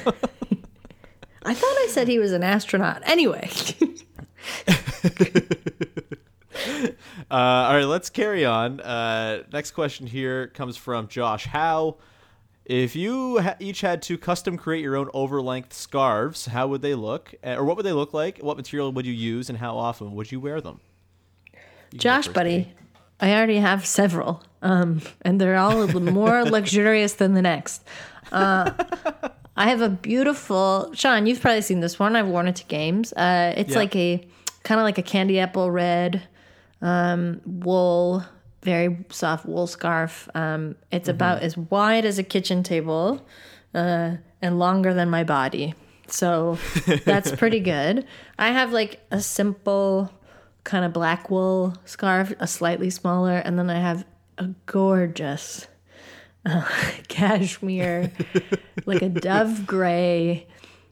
i 1.45 1.53
thought 1.53 1.75
i 1.79 1.87
said 1.89 2.07
he 2.07 2.19
was 2.19 2.31
an 2.31 2.43
astronaut 2.43 3.01
anyway 3.05 3.49
Uh, 7.31 7.35
all 7.35 7.75
right, 7.75 7.85
let's 7.85 8.09
carry 8.11 8.45
on. 8.45 8.79
Uh, 8.79 9.41
next 9.51 9.71
question 9.71 10.05
here 10.05 10.47
comes 10.47 10.77
from 10.77 11.07
Josh 11.07 11.45
Howe. 11.47 11.97
if 12.65 12.95
you 12.95 13.39
ha- 13.39 13.55
each 13.59 13.81
had 13.81 14.03
to 14.03 14.17
custom 14.19 14.55
create 14.55 14.81
your 14.83 14.95
own 14.95 15.07
overlength 15.15 15.73
scarves, 15.73 16.45
how 16.45 16.67
would 16.67 16.81
they 16.83 16.93
look, 16.93 17.33
Uh, 17.43 17.55
or 17.55 17.65
what 17.65 17.75
would 17.75 17.85
they 17.85 17.91
look 17.91 18.13
like? 18.13 18.37
What 18.39 18.55
material 18.55 18.91
would 18.91 19.05
you 19.07 19.13
use, 19.13 19.49
and 19.49 19.57
how 19.57 19.75
often 19.77 20.13
would 20.13 20.31
you 20.31 20.39
wear 20.39 20.61
them? 20.61 20.79
You 21.91 21.97
Josh, 21.99 22.27
buddy, 22.27 22.65
Katie. 22.65 22.73
I 23.19 23.33
already 23.33 23.57
have 23.57 23.83
several, 23.85 24.43
um, 24.61 25.01
and 25.23 25.41
they're 25.41 25.57
all 25.57 25.87
more 25.87 26.43
luxurious 26.57 27.13
than 27.13 27.33
the 27.33 27.41
next. 27.41 27.83
Uh, 28.31 28.71
I 29.55 29.69
have 29.69 29.81
a 29.81 29.89
beautiful 29.89 30.91
Sean. 30.93 31.25
You've 31.27 31.41
probably 31.41 31.61
seen 31.61 31.79
this 31.79 31.99
one. 31.99 32.15
I've 32.15 32.27
worn 32.27 32.47
it 32.47 32.55
to 32.57 32.65
games. 32.65 33.13
Uh, 33.13 33.53
it's 33.55 33.73
Yeah. 33.73 33.77
like 33.79 33.95
a 33.95 34.27
kind 34.63 34.79
of 34.79 34.83
like 34.85 34.97
a 34.97 35.03
candy 35.03 35.39
apple 35.39 35.69
red 35.69 36.23
um, 36.81 37.41
wool, 37.45 38.23
very 38.63 39.05
soft 39.09 39.45
wool 39.45 39.67
scarf. 39.67 40.27
Um, 40.33 40.75
it's 40.91 41.07
about 41.07 41.43
as 41.43 41.55
wide 41.57 42.05
as 42.05 42.17
a 42.17 42.23
kitchen 42.23 42.63
table 42.63 43.25
uh, 43.75 44.15
and 44.41 44.59
longer 44.59 44.93
than 44.93 45.09
my 45.09 45.23
body. 45.23 45.75
So 46.07 46.57
that's 47.05 47.31
pretty 47.31 47.59
good. 47.59 48.05
I 48.39 48.49
have 48.51 48.71
like 48.73 49.01
a 49.11 49.21
simple 49.21 50.11
kind 50.63 50.83
of 50.85 50.93
black 50.93 51.29
wool 51.29 51.75
scarf, 51.85 52.33
a 52.39 52.47
slightly 52.47 52.89
smaller, 52.89 53.37
and 53.37 53.57
then 53.59 53.69
I 53.69 53.79
have 53.79 54.05
a 54.37 54.47
gorgeous 54.65 55.67
uh, 56.45 56.67
cashmere, 57.07 58.11
like 58.85 59.01
a 59.01 59.09
dove 59.09 59.65
gray 59.65 60.47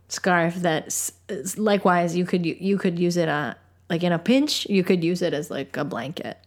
scarf 0.07 0.55
that's 0.55 1.13
likewise 1.57 2.17
you 2.17 2.25
could 2.25 2.45
you 2.45 2.77
could 2.77 2.99
use 2.99 3.15
it 3.15 3.29
uh, 3.29 3.53
like 3.89 4.03
in 4.03 4.11
a 4.11 4.19
pinch 4.19 4.65
you 4.69 4.83
could 4.83 5.03
use 5.03 5.21
it 5.21 5.33
as 5.33 5.49
like 5.49 5.77
a 5.77 5.85
blanket 5.85 6.37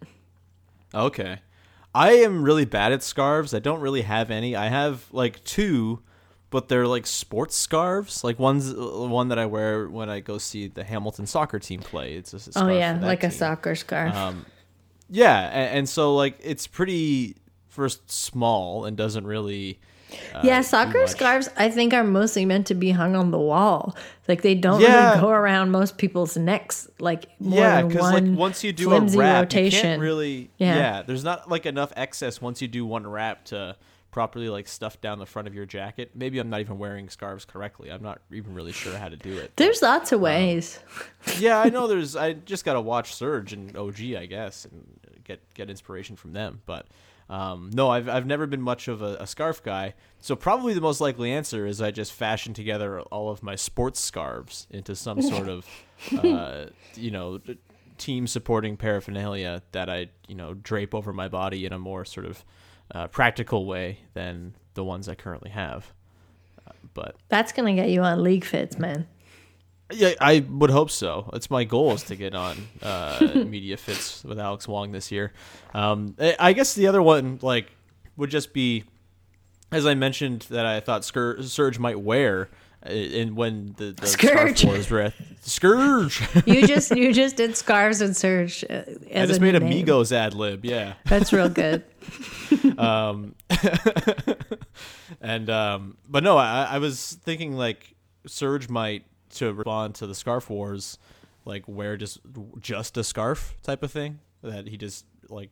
Okay. 0.95 1.41
I 1.95 2.13
am 2.13 2.43
really 2.43 2.65
bad 2.65 2.93
at 2.93 3.03
scarves. 3.03 3.55
I 3.55 3.59
don't 3.59 3.81
really 3.81 4.03
have 4.03 4.31
any. 4.31 4.57
I 4.57 4.69
have 4.69 5.07
like 5.13 5.43
two, 5.45 6.03
but 6.51 6.69
they're 6.69 6.87
like 6.87 7.07
sports 7.07 7.57
scarves. 7.57 8.25
Like 8.25 8.39
one's 8.39 8.73
uh, 8.73 8.77
one 9.09 9.29
that 9.29 9.39
I 9.39 9.47
wear 9.47 9.89
when 9.89 10.09
I 10.09 10.21
go 10.21 10.39
see 10.39 10.69
the 10.69 10.85
Hamilton 10.85 11.27
soccer 11.27 11.59
team 11.59 11.81
play. 11.81 12.15
It's 12.15 12.33
a 12.35 12.65
oh 12.65 12.69
yeah 12.69 12.99
like 13.01 13.23
a 13.23 13.31
soccer 13.31 13.75
scarf 13.75 14.15
Um, 14.15 14.47
Yeah, 15.09 15.49
and, 15.49 15.79
and 15.79 15.89
so 15.89 16.15
like 16.17 16.37
it's 16.43 16.67
pretty 16.67 17.37
first 17.75 18.11
small 18.11 18.85
and 18.85 18.97
doesn't 18.97 19.27
really. 19.27 19.79
uh, 20.35 20.41
yeah 20.45 20.61
soccer 20.61 21.07
scarves 21.09 21.49
i 21.57 21.69
think 21.69 21.93
are 21.93 22.05
mostly 22.05 22.45
meant 22.45 22.67
to 22.69 22.75
be 22.75 22.91
hung 22.93 23.17
on 23.17 23.31
the 23.33 23.39
wall 23.39 23.97
like 24.29 24.43
they 24.43 24.55
don't 24.55 24.81
Yeah. 24.81 25.09
really 25.11 25.21
go 25.23 25.29
around 25.31 25.71
most 25.73 25.99
people's 25.99 26.37
necks 26.37 26.87
like 27.01 27.25
more 27.41 27.59
yeah, 27.59 27.83
because 27.83 28.13
like 28.13 28.25
once 28.39 28.63
you 28.63 28.73
do 28.73 28.93
a 28.93 29.01
wrap, 29.01 29.43
rotation 29.45 29.77
you 29.79 29.83
can't 29.83 30.01
really. 30.03 30.51
Yeah. 30.59 30.77
Yeah. 30.77 31.03
there's 31.03 31.25
not 31.25 31.51
like 31.51 31.67
enough 31.67 31.93
excess 31.97 32.41
once 32.41 32.63
you 32.63 32.69
do 32.69 32.87
one 32.87 33.07
wrap 33.07 33.45
to 33.47 33.77
properly 34.13 34.49
like 34.49 34.69
stuff 34.69 35.01
down 35.01 35.19
the 35.19 35.27
front 35.27 35.49
of 35.49 35.55
your 35.57 35.67
jacket. 35.67 36.13
Maybe 36.15 36.39
I'm 36.39 36.49
not 36.49 36.61
even 36.61 36.79
wearing 36.79 37.09
scarves 37.09 37.45
correctly. 37.45 37.91
I'm 37.91 38.03
not 38.03 38.21
even 38.33 38.55
really 38.55 38.71
sure 38.71 38.97
how 38.97 39.09
to 39.09 39.17
do 39.17 39.37
it. 39.37 39.51
there's 39.57 39.83
lots 39.83 40.13
of 40.13 40.21
ways 40.21 40.79
yeah, 41.41 41.59
I 41.61 41.69
know. 41.71 41.87
There's. 41.91 42.15
I 42.15 42.35
just 42.35 42.65
gotta 42.65 42.81
watch 42.81 43.13
Serge 43.15 43.53
and 43.53 43.77
OG, 43.77 44.01
I 44.17 44.27
guess, 44.27 44.65
and 44.67 44.87
get 45.25 45.41
get 45.55 45.69
inspiration 45.69 46.15
from 46.15 46.33
them. 46.33 46.61
But 46.67 46.87
um, 47.29 47.71
no, 47.73 47.89
I've 47.89 48.09
I've 48.09 48.27
never 48.27 48.47
been 48.47 48.61
much 48.63 48.89
of 48.89 49.03
a, 49.03 49.17
a 49.21 49.27
scarf 49.27 49.63
guy. 49.63 49.95
So 50.21 50.37
probably 50.37 50.75
the 50.75 50.81
most 50.81 51.01
likely 51.01 51.33
answer 51.33 51.67
is 51.67 51.81
I 51.81 51.91
just 51.91 52.13
fashion 52.13 52.55
together 52.55 53.01
all 53.01 53.31
of 53.31 53.43
my 53.43 53.55
sports 53.55 54.01
scarves 54.01 54.67
into 54.71 54.95
some 54.95 55.23
sort 55.23 55.49
of, 55.49 55.67
uh, 56.23 56.67
you 56.95 57.11
know, 57.11 57.41
team 57.99 58.27
supporting 58.27 58.77
paraphernalia 58.77 59.63
that 59.73 59.89
I 59.89 60.09
you 60.29 60.35
know 60.35 60.55
drape 60.55 60.95
over 60.95 61.13
my 61.13 61.29
body 61.29 61.65
in 61.65 61.73
a 61.73 61.79
more 61.79 62.05
sort 62.05 62.27
of 62.27 62.45
uh, 62.95 63.07
practical 63.09 63.65
way 63.67 64.01
than 64.13 64.55
the 64.75 64.85
ones 64.85 65.09
I 65.09 65.15
currently 65.15 65.51
have. 65.51 65.93
Uh, 66.67 66.73
but 66.93 67.17
that's 67.29 67.53
gonna 67.53 67.75
get 67.75 67.89
you 67.89 68.03
on 68.03 68.23
league 68.23 68.45
fits 68.45 68.79
man 68.79 69.07
yeah, 69.93 70.15
I 70.21 70.45
would 70.49 70.71
hope 70.71 70.91
so. 70.91 71.31
It's 71.35 71.51
my 71.51 71.65
goal 71.65 71.93
is 71.93 72.03
to 72.05 72.17
get 72.17 72.35
on 72.35 72.57
uh, 72.83 73.45
media 73.47 73.77
fits 73.77 74.25
with 74.25 74.39
Alex 74.39 74.67
Wong 74.67 74.93
this 74.93 75.11
year. 75.13 75.33
Um, 75.75 76.17
I 76.39 76.53
guess 76.53 76.75
the 76.75 76.87
other 76.87 77.03
one 77.03 77.39
like 77.43 77.71
would 78.17 78.31
just 78.31 78.53
be, 78.53 78.85
as 79.73 79.87
I 79.87 79.95
mentioned, 79.95 80.43
that 80.51 80.67
I 80.67 80.81
thought 80.81 81.05
Scour- 81.05 81.43
Serge 81.43 81.79
might 81.79 82.01
wear. 82.01 82.49
uh, 82.85 82.89
And 82.91 83.37
when 83.37 83.75
the, 83.77 83.93
the 83.93 84.07
Scourge. 84.07 84.65
Were 84.91 85.01
at 85.01 85.15
Scourge, 85.43 86.23
you 86.47 86.67
just 86.67 86.91
you 86.97 87.13
just 87.13 87.37
did 87.37 87.57
scarves 87.57 88.01
and 88.01 88.17
Serge 88.17 88.65
uh, 88.71 88.83
I 89.15 89.27
just 89.27 89.41
a 89.41 89.43
made 89.43 89.55
a 89.55 89.61
new 89.61 89.69
name. 89.69 89.87
Migos 89.87 90.13
ad 90.13 90.33
lib. 90.35 90.65
Yeah, 90.65 90.95
that's 91.07 91.33
real 91.33 91.49
good 91.49 91.85
um 92.79 93.35
and 95.21 95.51
um, 95.51 95.97
but 96.09 96.23
no, 96.23 96.37
I, 96.37 96.65
I 96.73 96.79
was 96.79 97.19
thinking 97.23 97.55
like 97.57 97.95
Serge 98.27 98.69
might 98.69 99.05
to 99.35 99.53
respond 99.53 99.95
to 99.97 100.07
the 100.07 100.15
Scarf 100.15 100.51
Wars, 100.51 100.99
like 101.45 101.67
wear 101.67 101.97
just 101.97 102.21
just 102.61 102.97
a 102.97 103.05
scarf 103.05 103.57
type 103.63 103.83
of 103.83 103.91
thing 103.91 104.21
that 104.43 104.69
he 104.69 104.77
just 104.77 105.05
like 105.29 105.51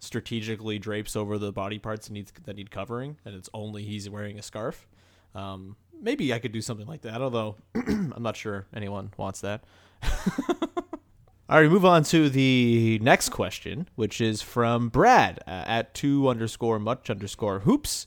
strategically 0.00 0.78
drapes 0.78 1.16
over 1.16 1.38
the 1.38 1.52
body 1.52 1.78
parts 1.78 2.06
that 2.06 2.12
needs 2.12 2.32
that 2.44 2.56
need 2.56 2.70
covering, 2.70 3.16
and 3.24 3.34
it's 3.34 3.50
only 3.52 3.82
he's 3.84 4.08
wearing 4.08 4.38
a 4.38 4.42
scarf. 4.42 4.86
Um, 5.34 5.76
maybe 6.00 6.32
I 6.32 6.38
could 6.38 6.52
do 6.52 6.62
something 6.62 6.86
like 6.86 7.02
that, 7.02 7.20
although 7.20 7.56
I'm 7.74 8.22
not 8.22 8.36
sure 8.36 8.66
anyone 8.74 9.12
wants 9.16 9.40
that. 9.40 9.64
All 11.50 11.62
right, 11.62 11.70
move 11.70 11.86
on 11.86 12.04
to 12.04 12.28
the 12.28 12.98
next 13.00 13.30
question, 13.30 13.88
which 13.94 14.20
is 14.20 14.42
from 14.42 14.90
Brad 14.90 15.40
uh, 15.46 15.64
at 15.66 15.94
two 15.94 16.28
underscore 16.28 16.78
much 16.78 17.08
underscore 17.08 17.60
hoops. 17.60 18.06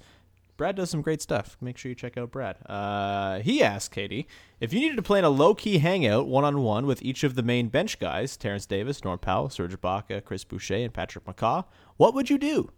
Brad 0.62 0.76
does 0.76 0.92
some 0.92 1.02
great 1.02 1.24
stuff. 1.24 1.58
Make 1.60 1.76
sure 1.80 1.90
you 1.90 1.96
check 1.96 2.18
out 2.20 2.30
Brad. 2.30 2.56
Uh, 2.68 3.40
he 3.40 3.64
asked 3.64 3.90
Katie 3.90 4.28
if 4.60 4.72
you 4.72 4.80
needed 4.80 4.96
to 4.98 5.02
plan 5.02 5.24
a 5.24 5.30
low 5.32 5.56
key 5.56 5.80
hangout 5.80 6.28
one 6.28 6.44
on 6.44 6.62
one 6.62 6.86
with 6.86 7.02
each 7.02 7.24
of 7.24 7.34
the 7.34 7.42
main 7.42 7.70
bench 7.70 7.98
guys 7.98 8.38
Terence 8.38 8.68
Davis, 8.68 9.04
Norm 9.04 9.18
Powell, 9.18 9.50
Serge 9.50 9.74
Ibaka, 9.76 10.24
Chris 10.24 10.44
Boucher, 10.44 10.76
and 10.76 10.94
Patrick 10.94 11.26
McCaw, 11.26 11.66
what 11.98 12.14
would 12.14 12.30
you 12.30 12.38
do? 12.38 12.70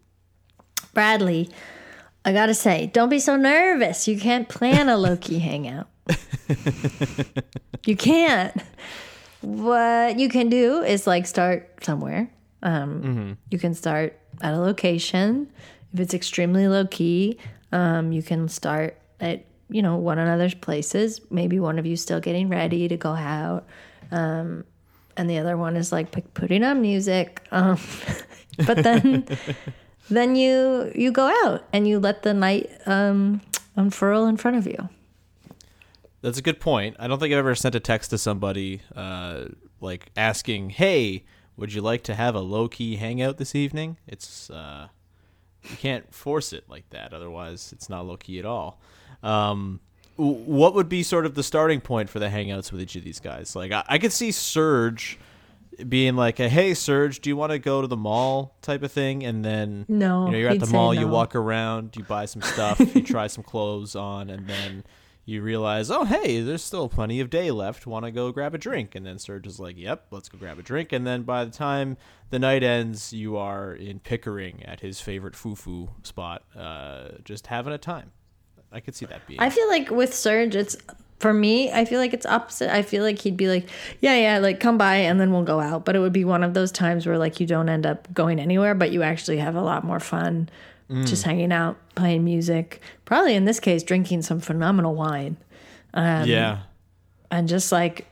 Bradley, 0.93 1.49
I 2.23 2.31
gotta 2.31 2.53
say, 2.53 2.87
don't 2.93 3.09
be 3.09 3.19
so 3.19 3.35
nervous. 3.35 4.07
You 4.07 4.17
can't 4.17 4.47
plan 4.47 4.87
a 4.87 4.95
low 4.95 5.17
key 5.17 5.39
hangout. 5.39 5.89
you 7.85 7.97
can't. 7.97 8.55
What 9.41 10.17
you 10.17 10.29
can 10.29 10.47
do 10.47 10.81
is 10.83 11.05
like 11.05 11.27
start 11.27 11.83
somewhere. 11.83 12.31
Um, 12.61 13.37
You 13.51 13.59
can 13.59 13.73
start 13.73 14.17
at 14.39 14.53
a 14.53 14.57
location. 14.59 15.51
If 15.93 15.99
it's 15.99 16.13
extremely 16.13 16.67
low 16.69 16.87
key, 16.87 17.37
um, 17.73 18.11
you 18.11 18.21
can 18.21 18.47
start 18.47 18.97
at 19.19 19.45
you 19.69 19.81
know 19.81 19.97
one 19.97 20.19
another's 20.19 20.53
places. 20.53 21.19
Maybe 21.29 21.59
one 21.59 21.79
of 21.79 21.85
you 21.85 21.97
still 21.97 22.19
getting 22.19 22.47
ready 22.47 22.87
to 22.87 22.95
go 22.95 23.11
out, 23.11 23.65
um, 24.11 24.63
and 25.17 25.29
the 25.29 25.39
other 25.39 25.57
one 25.57 25.75
is 25.75 25.91
like 25.91 26.11
p- 26.11 26.23
putting 26.35 26.63
on 26.63 26.81
music. 26.81 27.45
Um, 27.51 27.79
but 28.65 28.83
then 28.83 29.27
then 30.09 30.35
you 30.35 30.91
you 30.95 31.11
go 31.11 31.33
out 31.43 31.65
and 31.73 31.87
you 31.87 31.99
let 31.99 32.21
the 32.21 32.33
night 32.33 32.69
um, 32.85 33.41
unfurl 33.75 34.27
in 34.27 34.37
front 34.37 34.55
of 34.57 34.67
you. 34.67 34.87
That's 36.21 36.37
a 36.37 36.41
good 36.41 36.61
point. 36.61 36.95
I 36.99 37.07
don't 37.07 37.19
think 37.19 37.33
I've 37.33 37.39
ever 37.39 37.55
sent 37.55 37.75
a 37.75 37.81
text 37.81 38.11
to 38.11 38.17
somebody 38.17 38.81
uh, 38.95 39.45
like 39.81 40.11
asking, 40.15 40.69
"Hey, 40.69 41.25
would 41.57 41.73
you 41.73 41.81
like 41.81 42.03
to 42.03 42.13
have 42.13 42.35
a 42.35 42.39
low 42.39 42.67
key 42.67 42.97
hangout 42.97 43.37
this 43.37 43.55
evening?" 43.55 43.97
It's 44.07 44.51
uh, 44.51 44.89
you 45.63 45.77
can't 45.77 46.13
force 46.13 46.53
it 46.53 46.65
like 46.69 46.89
that. 46.91 47.13
Otherwise, 47.13 47.71
it's 47.73 47.89
not 47.89 48.05
low 48.05 48.17
key 48.17 48.39
at 48.39 48.45
all. 48.45 48.79
Um, 49.21 49.79
what 50.15 50.75
would 50.75 50.89
be 50.89 51.01
sort 51.01 51.25
of 51.25 51.35
the 51.35 51.43
starting 51.43 51.81
point 51.81 52.09
for 52.09 52.19
the 52.19 52.27
hangouts 52.27 52.71
with 52.71 52.81
each 52.81 52.95
of 52.95 53.03
these 53.03 53.19
guys? 53.19 53.55
Like, 53.55 53.71
I, 53.71 53.83
I 53.87 53.97
could 53.97 54.11
see 54.11 54.31
Serge 54.31 55.17
being 55.89 56.15
like, 56.15 56.39
a, 56.39 56.47
"Hey, 56.49 56.75
Serge, 56.75 57.19
do 57.19 57.29
you 57.29 57.35
want 57.35 57.51
to 57.51 57.57
go 57.59 57.81
to 57.81 57.87
the 57.87 57.97
mall?" 57.97 58.55
type 58.61 58.83
of 58.83 58.91
thing, 58.91 59.23
and 59.23 59.43
then 59.43 59.85
No, 59.87 60.25
you 60.27 60.31
know, 60.33 60.37
you're 60.37 60.49
at 60.49 60.59
the 60.59 60.67
mall, 60.67 60.93
you 60.93 61.07
walk 61.07 61.35
around, 61.35 61.95
you 61.95 62.03
buy 62.03 62.25
some 62.25 62.43
stuff, 62.43 62.79
you 62.79 63.01
try 63.01 63.25
some 63.27 63.43
clothes 63.43 63.95
on, 63.95 64.29
and 64.29 64.47
then 64.47 64.83
you 65.25 65.41
realize, 65.41 65.89
oh, 65.89 66.03
hey, 66.03 66.41
there's 66.41 66.63
still 66.63 66.89
plenty 66.89 67.19
of 67.19 67.29
day 67.29 67.49
left. 67.49 67.87
Want 67.87 68.05
to 68.05 68.11
go 68.11 68.31
grab 68.31 68.53
a 68.53 68.57
drink? 68.57 68.93
And 68.93 69.05
then 69.05 69.17
Serge 69.19 69.47
is 69.47 69.59
like, 69.59 69.77
yep, 69.77 70.07
let's 70.11 70.27
go 70.27 70.37
grab 70.37 70.59
a 70.59 70.61
drink. 70.61 70.91
And 70.91 71.07
then 71.07 71.23
by 71.23 71.45
the 71.45 71.51
time 71.51 71.97
the 72.29 72.39
night 72.39 72.63
ends, 72.63 73.13
you 73.13 73.37
are 73.37 73.73
in 73.73 73.99
Pickering 73.99 74.63
at 74.65 74.81
his 74.81 74.99
favorite 74.99 75.35
fufu 75.35 75.89
spot, 76.03 76.43
uh, 76.57 77.09
just 77.23 77.47
having 77.47 77.73
a 77.73 77.77
time. 77.77 78.11
I 78.71 78.79
could 78.81 78.95
see 78.95 79.05
that 79.05 79.25
being. 79.27 79.39
I 79.39 79.49
feel 79.49 79.67
like 79.69 79.91
with 79.91 80.13
Serge, 80.13 80.55
it's 80.55 80.75
for 81.19 81.33
me. 81.33 81.71
I 81.71 81.85
feel 81.85 81.99
like 81.99 82.13
it's 82.13 82.25
opposite. 82.25 82.73
I 82.73 82.81
feel 82.81 83.03
like 83.03 83.19
he'd 83.19 83.37
be 83.37 83.47
like, 83.47 83.69
"Yeah, 84.01 84.15
yeah, 84.15 84.39
like 84.39 84.59
come 84.59 84.79
by 84.79 84.95
and 84.95 85.21
then 85.21 85.31
we'll 85.31 85.43
go 85.43 85.59
out." 85.59 85.85
But 85.85 85.95
it 85.95 85.99
would 85.99 86.11
be 86.11 86.25
one 86.25 86.43
of 86.43 86.55
those 86.55 86.71
times 86.71 87.05
where 87.05 87.19
like 87.19 87.39
you 87.39 87.45
don't 87.45 87.69
end 87.69 87.85
up 87.85 88.11
going 88.13 88.39
anywhere, 88.39 88.73
but 88.73 88.91
you 88.91 89.03
actually 89.03 89.37
have 89.37 89.55
a 89.55 89.61
lot 89.61 89.83
more 89.83 89.99
fun 89.99 90.49
just 91.05 91.23
hanging 91.23 91.51
out, 91.51 91.77
playing 91.95 92.23
music. 92.23 92.81
Probably 93.05 93.35
in 93.35 93.45
this 93.45 93.59
case, 93.59 93.83
drinking 93.83 94.21
some 94.21 94.39
phenomenal 94.39 94.95
wine 94.95 95.37
yeah. 96.27 96.59
and 97.31 97.47
just 97.47 97.71
like 97.71 98.07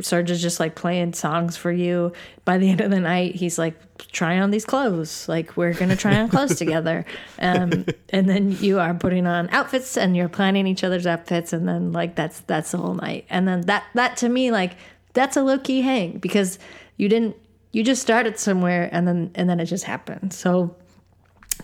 Serge 0.00 0.30
is 0.30 0.42
just 0.42 0.60
like 0.60 0.74
playing 0.74 1.14
songs 1.14 1.56
for 1.56 1.72
you. 1.72 2.12
By 2.44 2.58
the 2.58 2.68
end 2.68 2.82
of 2.82 2.90
the 2.90 3.00
night, 3.00 3.36
he's 3.36 3.58
like, 3.58 3.74
try 4.12 4.38
on 4.38 4.50
these 4.50 4.66
clothes. 4.66 5.26
Like, 5.28 5.56
we're 5.56 5.72
going 5.72 5.88
to 5.88 5.96
try 5.96 6.20
on 6.20 6.28
clothes 6.28 6.56
together. 6.58 7.06
Um, 7.38 7.86
and 8.10 8.28
then 8.28 8.52
you 8.60 8.78
are 8.80 8.92
putting 8.92 9.26
on 9.26 9.48
outfits 9.48 9.96
and 9.96 10.14
you're 10.14 10.28
planning 10.28 10.66
each 10.66 10.84
other's 10.84 11.06
outfits. 11.06 11.54
And 11.54 11.66
then, 11.66 11.92
like, 11.92 12.16
that's, 12.16 12.40
that's 12.40 12.72
the 12.72 12.78
whole 12.78 12.94
night. 12.94 13.24
And 13.30 13.48
then 13.48 13.62
that, 13.62 13.84
that 13.94 14.18
to 14.18 14.28
me, 14.28 14.50
like, 14.50 14.76
that's 15.14 15.38
a 15.38 15.42
low 15.42 15.58
key 15.58 15.80
hang 15.80 16.18
because 16.18 16.58
you 16.98 17.08
didn't, 17.08 17.36
you 17.72 17.82
just 17.82 18.02
started 18.02 18.38
somewhere 18.38 18.90
and 18.92 19.08
then, 19.08 19.30
and 19.34 19.48
then 19.48 19.58
it 19.58 19.66
just 19.66 19.84
happened. 19.84 20.34
So 20.34 20.76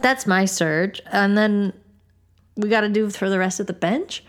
that's 0.04 0.26
my 0.26 0.44
Serge, 0.44 1.00
And 1.10 1.36
then 1.36 1.72
we 2.56 2.68
got 2.68 2.82
to 2.82 2.88
do 2.90 3.08
for 3.10 3.30
the 3.30 3.38
rest 3.38 3.58
of 3.58 3.66
the 3.66 3.72
bench. 3.72 4.22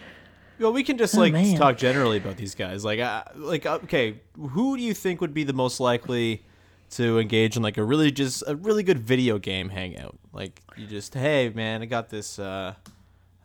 Well, 0.57 0.71
we 0.71 0.83
can 0.83 0.97
just 0.97 1.15
like 1.15 1.33
Oh, 1.33 1.37
man. 1.37 1.57
talk 1.57 1.77
generally 1.77 2.17
about 2.17 2.37
these 2.37 2.55
guys. 2.55 2.85
Like, 2.85 2.99
uh, 3.01 3.23
like 3.35 3.65
okay, 3.65 4.21
who 4.39 4.77
do 4.77 4.83
you 4.83 4.93
think 4.93 5.19
would 5.19 5.33
be 5.33 5.43
the 5.43 5.53
most 5.53 5.79
likely 5.81 6.43
to 6.91 7.19
engage 7.19 7.57
in 7.57 7.61
like 7.63 7.77
a 7.77 7.83
really 7.83 8.09
just 8.09 8.41
a 8.47 8.55
really 8.55 8.81
good 8.83 8.99
video 8.99 9.37
game 9.37 9.67
hangout? 9.67 10.17
Like, 10.31 10.61
you 10.77 10.87
just 10.87 11.13
hey 11.13 11.51
man, 11.53 11.81
I 11.81 11.85
got 11.85 12.09
this. 12.09 12.39
uh 12.39 12.73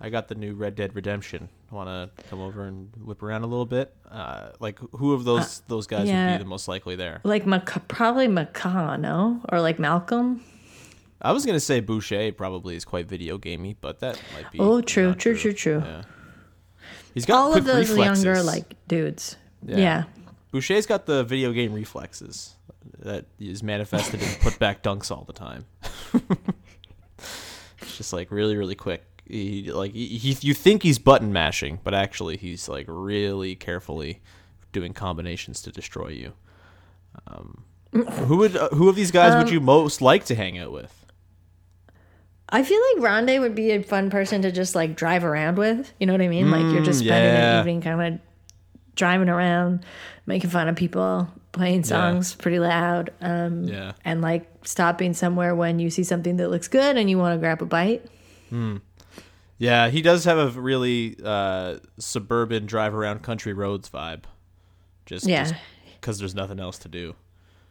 I 0.03 0.09
got 0.09 0.29
the 0.29 0.35
new 0.35 0.55
Red 0.55 0.77
Dead 0.77 0.95
Redemption. 0.95 1.49
Want 1.71 1.89
to 1.89 2.25
come 2.31 2.41
over 2.41 2.65
and 2.65 2.91
whip 3.05 3.23
around 3.23 3.43
a 3.43 3.47
little 3.47 3.67
bit? 3.67 3.95
Uh, 4.11 4.51
like, 4.59 4.79
who 4.93 5.13
of 5.13 5.25
those 5.25 5.61
those 5.69 5.87
guys 5.87 6.07
would 6.07 6.33
be 6.33 6.39
the 6.39 6.49
most 6.49 6.69
likely 6.69 6.95
there? 6.97 7.21
Like 7.25 7.45
Mac- 7.45 7.87
probably 7.89 8.29
McCaw, 8.29 8.99
no? 8.99 9.41
Or 9.51 9.61
like 9.61 9.79
Malcolm. 9.81 10.43
I 11.23 11.33
was 11.33 11.45
gonna 11.45 11.61
say 11.61 11.81
Boucher 11.81 12.33
probably 12.33 12.77
is 12.77 12.85
quite 12.85 13.07
video 13.07 13.39
gamey, 13.39 13.77
but 13.81 14.01
that 14.01 14.21
might 14.35 14.51
be. 14.51 14.59
Oh, 14.59 14.81
true, 14.81 15.15
true, 15.15 15.37
true, 15.37 15.53
true. 15.53 15.83
Yeah. 15.85 16.03
He's 17.15 17.27
got 17.27 17.39
All 17.39 17.55
of 17.55 17.65
those 17.65 17.91
reflexes. 17.91 18.25
younger 18.25 18.43
like 18.43 18.77
dudes. 18.89 19.37
Yeah. 19.63 19.77
Yeah. 19.77 20.05
Boucher's 20.53 20.87
got 20.87 21.07
the 21.07 21.25
video 21.25 21.53
game 21.53 21.73
reflexes 21.73 22.55
that 23.01 23.27
is 23.39 23.63
manifested 23.63 24.23
in 24.23 24.29
put 24.41 24.59
back 24.59 24.83
dunks 24.83 25.11
all 25.11 25.25
the 25.25 25.33
time. 25.33 25.67
it's 27.79 27.97
just 27.97 28.13
like 28.13 28.31
really, 28.31 28.57
really 28.57 28.75
quick. 28.75 29.05
He 29.27 29.71
like 29.71 29.93
he, 29.93 30.07
he 30.19 30.37
you 30.41 30.55
think 30.55 30.83
he's 30.83 30.99
button 30.99 31.33
mashing, 31.33 31.81
but 31.85 31.95
actually 31.95 32.37
he's 32.37 32.69
like 32.69 32.87
really 32.89 33.55
carefully 33.55 34.21
doing 34.73 34.93
combinations 34.93 35.63
to 35.63 35.71
destroy 35.71 36.09
you. 36.09 36.33
Um, 37.27 37.65
who 37.93 38.37
would 38.39 38.57
uh, 38.57 38.69
who 38.71 38.89
of 38.89 38.97
these 38.97 39.11
guys 39.11 39.35
Um, 39.35 39.43
would 39.43 39.53
you 39.53 39.61
most 39.61 40.01
like 40.01 40.25
to 40.27 40.35
hang 40.35 40.59
out 40.59 40.73
with? 40.73 41.00
I 42.53 42.63
feel 42.65 42.81
like 42.95 43.05
Rondae 43.05 43.41
would 43.41 43.55
be 43.55 43.71
a 43.71 43.83
fun 43.83 44.11
person 44.11 44.43
to 44.43 44.51
just 44.53 44.75
like 44.75 44.97
drive 44.97 45.25
around 45.25 45.57
with. 45.59 45.93
You 46.01 46.07
know 46.07 46.13
what 46.15 46.21
I 46.23 46.29
mean? 46.29 46.51
like 46.51 46.63
you're 46.73 46.83
just 46.85 46.99
spending 47.01 47.33
yeah. 47.35 47.55
an 47.55 47.61
evening 47.61 47.81
kind 47.81 48.15
of 48.15 48.21
driving 48.97 49.29
around, 49.29 49.85
making 50.27 50.51
fun 50.51 50.69
of 50.69 50.77
people, 50.77 51.29
playing 51.53 51.85
songs 51.85 52.35
pretty 52.35 52.59
loud, 52.59 53.11
um, 53.21 53.65
Yeah. 53.65 53.93
and 54.05 54.21
like 54.21 54.47
stopping 54.65 55.15
somewhere 55.15 55.55
when 55.55 55.79
you 55.79 55.91
see 55.91 56.03
something 56.05 56.37
that 56.39 56.51
looks 56.51 56.69
good 56.69 56.97
and 56.97 57.09
you 57.09 57.19
want 57.19 57.35
to 57.35 57.39
grab 57.39 57.63
a 57.63 57.67
bite. 57.67 58.05
Yeah, 59.59 59.89
he 59.91 60.01
does 60.03 60.25
have 60.25 60.39
a 60.39 60.49
really 60.61 61.17
uh, 61.23 61.77
suburban 61.99 62.67
drive 62.67 62.95
around 62.95 63.23
country 63.23 63.53
roads 63.53 63.89
vibe. 63.91 64.25
Just 65.07 65.27
Yeah. 65.27 65.51
because 66.01 66.19
there's 66.19 66.35
nothing 66.35 66.59
else 66.61 66.79
to 66.79 66.89
do. 66.89 67.15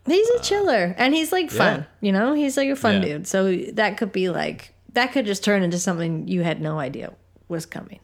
He's 0.06 0.30
a 0.30 0.40
chiller 0.42 0.96
and 0.98 1.14
he's 1.14 1.32
like 1.32 1.52
fun, 1.52 1.80
yeah. 1.80 1.86
you 2.02 2.12
know? 2.12 2.34
He's 2.34 2.58
like 2.58 2.70
a 2.70 2.76
fun 2.76 2.96
Yeah. 2.96 3.18
dude. 3.18 3.28
So 3.28 3.56
that 3.74 3.98
could 3.98 4.12
be 4.12 4.30
like, 4.30 4.74
that 4.94 5.12
could 5.12 5.26
just 5.26 5.44
turn 5.44 5.62
into 5.62 5.78
something 5.78 6.28
you 6.28 6.42
had 6.42 6.62
no 6.62 6.80
idea 6.80 7.14
was 7.48 7.66
coming. 7.66 8.00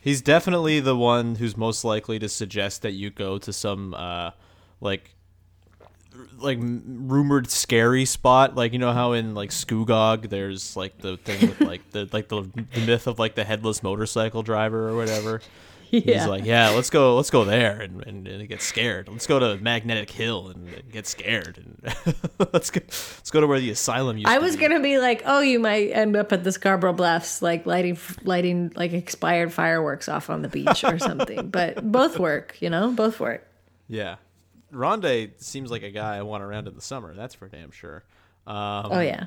He's 0.00 0.22
definitely 0.22 0.80
the 0.80 0.96
one 0.96 1.34
who's 1.36 1.56
most 1.56 1.84
likely 1.84 2.18
to 2.18 2.28
suggest 2.28 2.82
that 2.82 2.92
you 2.92 3.10
go 3.10 3.38
to 3.38 3.52
some 3.52 3.94
uh, 3.94 4.30
like 4.80 5.14
like 6.38 6.58
rumored 6.60 7.50
scary 7.50 8.04
spot. 8.04 8.54
Like 8.56 8.72
you 8.72 8.78
know 8.78 8.92
how 8.92 9.12
in 9.12 9.34
like 9.34 9.50
Scugog 9.50 10.30
there's 10.30 10.76
like 10.76 10.98
the 10.98 11.16
thing 11.18 11.40
with 11.40 11.60
like 11.60 11.90
the 11.90 12.08
like 12.12 12.28
the, 12.28 12.42
the 12.74 12.80
myth 12.86 13.06
of 13.06 13.18
like 13.18 13.34
the 13.34 13.44
headless 13.44 13.82
motorcycle 13.82 14.42
driver 14.42 14.88
or 14.88 14.96
whatever. 14.96 15.40
He's 16.04 16.26
like, 16.26 16.44
yeah, 16.44 16.70
let's 16.70 16.88
go, 16.88 17.16
let's 17.16 17.30
go 17.30 17.44
there 17.44 17.80
and, 17.80 18.06
and, 18.06 18.28
and 18.28 18.48
get 18.48 18.62
scared. 18.62 19.08
Let's 19.08 19.26
go 19.26 19.38
to 19.38 19.56
Magnetic 19.62 20.08
Hill 20.10 20.48
and, 20.48 20.68
and 20.68 20.92
get 20.92 21.06
scared, 21.06 21.58
and 21.58 22.14
let's 22.52 22.70
go, 22.70 22.80
let's 22.80 23.30
go 23.30 23.40
to 23.40 23.46
where 23.46 23.58
the 23.58 23.70
asylum 23.70 24.16
used 24.16 24.28
I 24.28 24.36
to 24.36 24.40
was 24.44 24.54
be. 24.56 24.62
gonna 24.62 24.80
be 24.80 24.98
like, 24.98 25.22
oh, 25.26 25.40
you 25.40 25.58
might 25.58 25.90
end 25.90 26.16
up 26.16 26.32
at 26.32 26.44
the 26.44 26.52
Scarborough 26.52 26.92
Bluffs, 26.92 27.42
like 27.42 27.66
lighting, 27.66 27.98
lighting 28.22 28.72
like 28.76 28.92
expired 28.92 29.52
fireworks 29.52 30.08
off 30.08 30.30
on 30.30 30.42
the 30.42 30.48
beach 30.48 30.84
or 30.84 30.98
something. 30.98 31.48
but 31.50 31.90
both 31.90 32.18
work, 32.18 32.56
you 32.60 32.70
know, 32.70 32.92
both 32.92 33.18
work. 33.18 33.46
Yeah, 33.88 34.16
Rondae 34.72 35.32
seems 35.42 35.70
like 35.70 35.82
a 35.82 35.90
guy 35.90 36.16
I 36.16 36.22
want 36.22 36.44
around 36.44 36.68
in 36.68 36.74
the 36.76 36.80
summer. 36.82 37.14
That's 37.14 37.34
for 37.34 37.48
damn 37.48 37.72
sure. 37.72 38.04
Um, 38.46 38.86
Oh 38.92 39.00
yeah, 39.00 39.26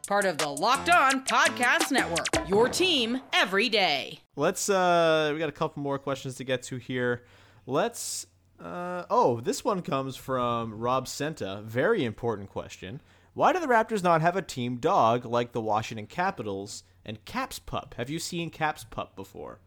Part 0.11 0.25
of 0.25 0.37
the 0.39 0.49
Locked 0.49 0.89
On 0.89 1.23
Podcast 1.23 1.89
Network. 1.89 2.49
Your 2.49 2.67
team 2.67 3.21
every 3.31 3.69
day. 3.69 4.19
Let's. 4.35 4.67
uh 4.67 5.29
We 5.31 5.39
got 5.39 5.47
a 5.47 5.53
couple 5.53 5.81
more 5.81 5.97
questions 5.97 6.35
to 6.35 6.43
get 6.43 6.63
to 6.63 6.75
here. 6.75 7.23
Let's. 7.65 8.27
uh 8.61 9.05
Oh, 9.09 9.39
this 9.39 9.63
one 9.63 9.81
comes 9.81 10.17
from 10.17 10.73
Rob 10.73 11.07
Senta. 11.07 11.61
Very 11.63 12.03
important 12.03 12.49
question. 12.49 12.99
Why 13.35 13.53
do 13.53 13.61
the 13.61 13.67
Raptors 13.67 14.03
not 14.03 14.19
have 14.19 14.35
a 14.35 14.41
team 14.41 14.79
dog 14.79 15.23
like 15.23 15.53
the 15.53 15.61
Washington 15.61 16.07
Capitals 16.07 16.83
and 17.05 17.23
Caps 17.23 17.59
Pup? 17.59 17.95
Have 17.97 18.09
you 18.09 18.19
seen 18.19 18.49
Caps 18.49 18.83
Pup 18.83 19.15
before? 19.15 19.59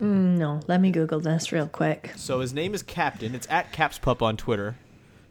no, 0.00 0.60
let 0.66 0.80
me 0.80 0.90
Google 0.90 1.20
this 1.20 1.52
real 1.52 1.68
quick. 1.68 2.12
So 2.16 2.40
his 2.40 2.54
name 2.54 2.72
is 2.72 2.82
Captain. 2.82 3.34
It's 3.34 3.46
at 3.50 3.70
Caps 3.70 3.98
Pup 3.98 4.22
on 4.22 4.38
Twitter. 4.38 4.76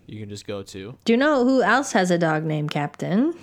You 0.06 0.20
can 0.20 0.30
just 0.30 0.46
go 0.46 0.62
to 0.62 0.96
Do 1.06 1.14
you 1.14 1.18
know 1.18 1.44
who 1.44 1.64
else 1.64 1.94
has 1.94 2.12
a 2.12 2.20
dog 2.20 2.44
named 2.44 2.70
Captain? 2.70 3.34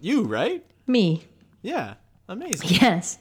You, 0.00 0.24
right? 0.24 0.64
Me. 0.86 1.24
Yeah, 1.62 1.94
amazing. 2.28 2.68
Yes. 2.80 3.18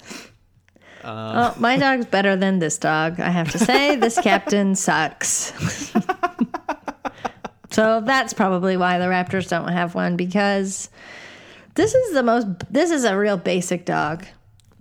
oh, 1.04 1.54
my 1.58 1.78
dog's 1.86 2.06
better 2.06 2.36
than 2.36 2.60
this 2.60 2.78
dog. 2.78 3.20
I 3.20 3.30
have 3.30 3.52
to 3.52 3.60
say, 3.60 3.96
this 3.96 4.20
captain 4.20 4.76
sucks. 4.76 5.54
so 7.72 8.02
that's 8.02 8.34
probably 8.34 8.78
why 8.78 9.00
the 9.00 9.06
Raptors 9.06 9.50
don't 9.50 9.70
have 9.70 9.96
one 9.96 10.16
because 10.18 10.90
this 11.76 11.94
is 11.94 12.14
the 12.14 12.24
most. 12.24 12.48
This 12.72 12.92
is 12.92 13.04
a 13.04 13.18
real 13.18 13.38
basic 13.38 13.86
dog. 13.86 14.26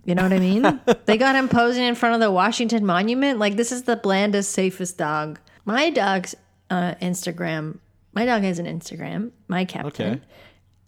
You 0.04 0.14
know 0.14 0.22
what 0.22 0.32
I 0.32 0.38
mean? 0.38 0.80
they 1.06 1.16
got 1.18 1.35
him 1.35 1.48
posing 1.48 1.85
in 1.85 1.94
front 1.94 2.14
of 2.14 2.20
the 2.20 2.30
Washington 2.30 2.87
Monument. 2.87 3.38
Like 3.38 3.56
this 3.56 3.72
is 3.72 3.82
the 3.82 3.96
blandest, 3.96 4.52
safest 4.52 4.96
dog. 4.96 5.38
My 5.64 5.90
dog's 5.90 6.35
uh, 6.70 6.94
Instagram. 7.02 7.78
My 8.12 8.24
dog 8.24 8.42
has 8.42 8.59
an 8.59 8.66
Instagram. 8.66 9.32
My 9.48 9.64
captain. 9.64 10.12
Okay. 10.14 10.20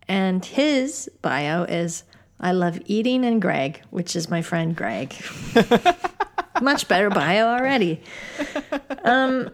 And 0.09 0.45
his 0.45 1.11
bio 1.23 1.65
is 1.65 2.05
I 2.41 2.53
love 2.53 2.81
eating 2.87 3.25
and 3.25 3.43
Greg, 3.43 3.83
which 3.91 4.17
is 4.17 4.31
my 4.31 4.43
friend 4.43 4.75
Greg. 4.75 5.15
Much 6.63 6.89
better 6.89 7.11
bio 7.11 7.47
already. 7.47 8.01
Um 9.05 9.51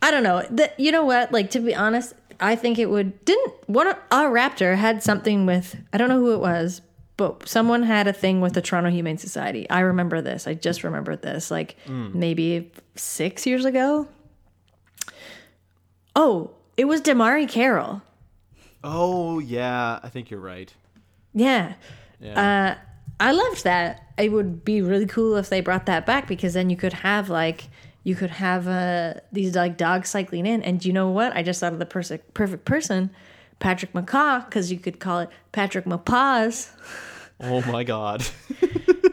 I 0.00 0.10
don't 0.12 0.22
know. 0.22 0.42
The, 0.48 0.70
you 0.78 0.92
know 0.92 1.04
what? 1.04 1.32
Like 1.32 1.50
to 1.50 1.60
be 1.60 1.74
honest, 1.74 2.14
I 2.40 2.54
think 2.56 2.78
it 2.78 2.86
would 2.90 3.24
didn't 3.24 3.54
one 3.68 3.88
a 3.88 3.94
raptor 4.10 4.76
had 4.76 5.02
something 5.02 5.46
with 5.46 5.76
I 5.92 5.98
don't 5.98 6.08
know 6.08 6.18
who 6.20 6.34
it 6.34 6.40
was, 6.40 6.82
but 7.16 7.48
someone 7.48 7.82
had 7.82 8.06
a 8.06 8.12
thing 8.12 8.40
with 8.40 8.52
the 8.52 8.62
Toronto 8.62 8.90
Humane 8.90 9.18
Society. 9.18 9.68
I 9.70 9.80
remember 9.80 10.20
this. 10.20 10.46
I 10.46 10.54
just 10.54 10.84
remembered 10.84 11.22
this 11.22 11.50
like 11.50 11.76
maybe 11.88 12.70
6 12.94 13.46
years 13.46 13.64
ago. 13.64 14.06
Oh, 16.14 16.52
it 16.76 16.84
was 16.84 17.00
DeMarre 17.00 17.48
Carroll. 17.48 18.02
Oh 18.82 19.38
yeah, 19.38 19.98
I 20.02 20.08
think 20.08 20.30
you're 20.30 20.40
right. 20.40 20.72
Yeah. 21.34 21.74
Yeah. 22.20 22.76
Uh, 22.78 22.84
I 23.20 23.32
loved 23.32 23.64
that. 23.64 24.12
It 24.16 24.32
would 24.32 24.64
be 24.64 24.82
really 24.82 25.06
cool 25.06 25.36
if 25.36 25.48
they 25.48 25.60
brought 25.60 25.86
that 25.86 26.06
back 26.06 26.26
because 26.26 26.54
then 26.54 26.70
you 26.70 26.76
could 26.76 26.92
have 26.92 27.28
like 27.28 27.68
you 28.04 28.14
could 28.14 28.30
have 28.30 28.68
uh, 28.68 29.14
these 29.32 29.54
like 29.54 29.76
dogs 29.76 30.08
cycling 30.08 30.46
in, 30.46 30.62
and 30.62 30.84
you 30.84 30.92
know 30.92 31.10
what? 31.10 31.36
I 31.36 31.42
just 31.42 31.60
thought 31.60 31.72
of 31.72 31.78
the 31.78 31.86
perfect 31.86 32.34
perfect 32.34 32.64
person, 32.64 33.10
Patrick 33.58 33.92
McCaw, 33.92 34.44
because 34.44 34.72
you 34.72 34.78
could 34.78 35.00
call 35.00 35.20
it 35.20 35.30
Patrick 35.52 35.84
McPaws, 35.84 36.70
oh 37.40 37.60
my 37.70 37.84
god. 37.84 38.26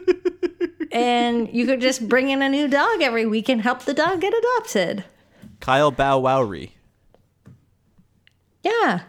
and 0.92 1.52
you 1.52 1.66
could 1.66 1.80
just 1.80 2.08
bring 2.08 2.30
in 2.30 2.42
a 2.42 2.48
new 2.48 2.68
dog 2.68 3.02
every 3.02 3.26
week 3.26 3.48
and 3.48 3.62
help 3.62 3.84
the 3.84 3.94
dog 3.94 4.20
get 4.20 4.32
adopted. 4.32 5.04
Kyle 5.60 5.90
Bow 5.90 6.20
Wowry. 6.20 6.70
Yeah, 8.62 9.02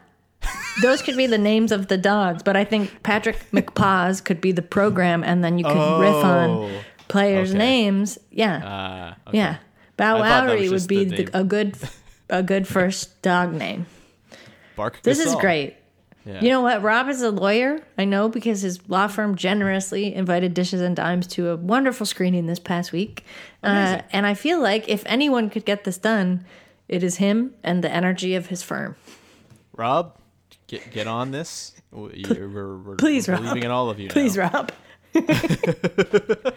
those 0.81 1.01
could 1.01 1.17
be 1.17 1.27
the 1.27 1.37
names 1.37 1.71
of 1.71 1.87
the 1.87 1.97
dogs, 1.97 2.43
but 2.43 2.55
I 2.55 2.63
think 2.63 3.03
Patrick 3.03 3.37
McPaws 3.51 4.23
could 4.23 4.41
be 4.41 4.51
the 4.51 4.61
program, 4.61 5.23
and 5.23 5.43
then 5.43 5.57
you 5.57 5.63
could 5.65 5.99
riff 5.99 6.23
on 6.23 6.49
Oh, 6.49 6.69
players' 7.07 7.49
okay. 7.51 7.57
names. 7.57 8.17
Yeah, 8.31 9.15
Uh, 9.25 9.31
yeah. 9.31 9.57
Bow 9.97 10.17
I 10.17 10.19
thought 10.19 10.23
that 10.27 10.43
was 10.43 10.51
Lowry 10.51 10.69
would 10.69 10.87
be 10.87 11.03
the 11.05 11.23
the, 11.25 11.39
a 11.39 11.43
good, 11.43 11.77
a 12.29 12.43
good 12.43 12.67
first 12.75 13.21
dog 13.21 13.53
name. 13.53 13.85
Bark. 14.75 15.01
This 15.01 15.19
is 15.19 15.33
great. 15.35 15.75
Yeah. 16.23 16.41
You 16.41 16.49
know 16.49 16.61
what? 16.61 16.81
Rob 16.83 17.07
is 17.07 17.21
a 17.21 17.31
lawyer. 17.31 17.79
I 17.97 18.03
know 18.03 18.27
because 18.27 18.61
his 18.61 18.87
law 18.89 19.07
firm 19.07 19.35
generously 19.35 20.13
invited 20.13 20.53
Dishes 20.53 20.81
and 20.81 20.93
Dimes 20.95 21.25
to 21.27 21.49
a 21.51 21.55
wonderful 21.55 22.05
screening 22.05 22.47
this 22.47 22.59
past 22.59 22.91
week. 22.91 23.23
Uh, 23.63 24.01
and 24.11 24.27
I 24.27 24.33
feel 24.33 24.61
like 24.61 24.89
if 24.89 25.03
anyone 25.05 25.49
could 25.49 25.63
get 25.65 25.85
this 25.85 25.97
done, 25.97 26.43
it 26.89 27.01
is 27.01 27.15
him 27.15 27.53
and 27.63 27.81
the 27.81 27.89
energy 27.89 28.35
of 28.35 28.47
his 28.47 28.61
firm. 28.61 28.97
Rob, 29.73 30.17
get 30.67 30.91
get 30.91 31.07
on 31.07 31.31
this. 31.31 31.73
We- 31.91 32.25
We're, 32.29 32.47
we're, 32.49 32.77
we're 32.77 32.95
Please, 32.95 33.27
we're 33.27 33.33
Rob. 33.35 33.43
believing 33.43 33.63
in 33.63 33.71
all 33.71 33.89
of 33.89 33.99
you. 33.99 34.09
Please, 34.09 34.35
now. 34.37 34.49
Rob. 34.53 34.71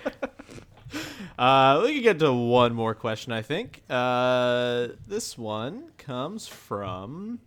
Uh, 1.38 1.81
we 1.85 1.94
can 1.94 2.03
get 2.03 2.18
to 2.18 2.31
one 2.31 2.75
more 2.75 2.94
question, 2.94 3.33
I 3.33 3.40
think. 3.40 3.81
Uh, 3.88 4.88
this 5.07 5.38
one 5.38 5.85
comes 5.96 6.46
from. 6.46 7.38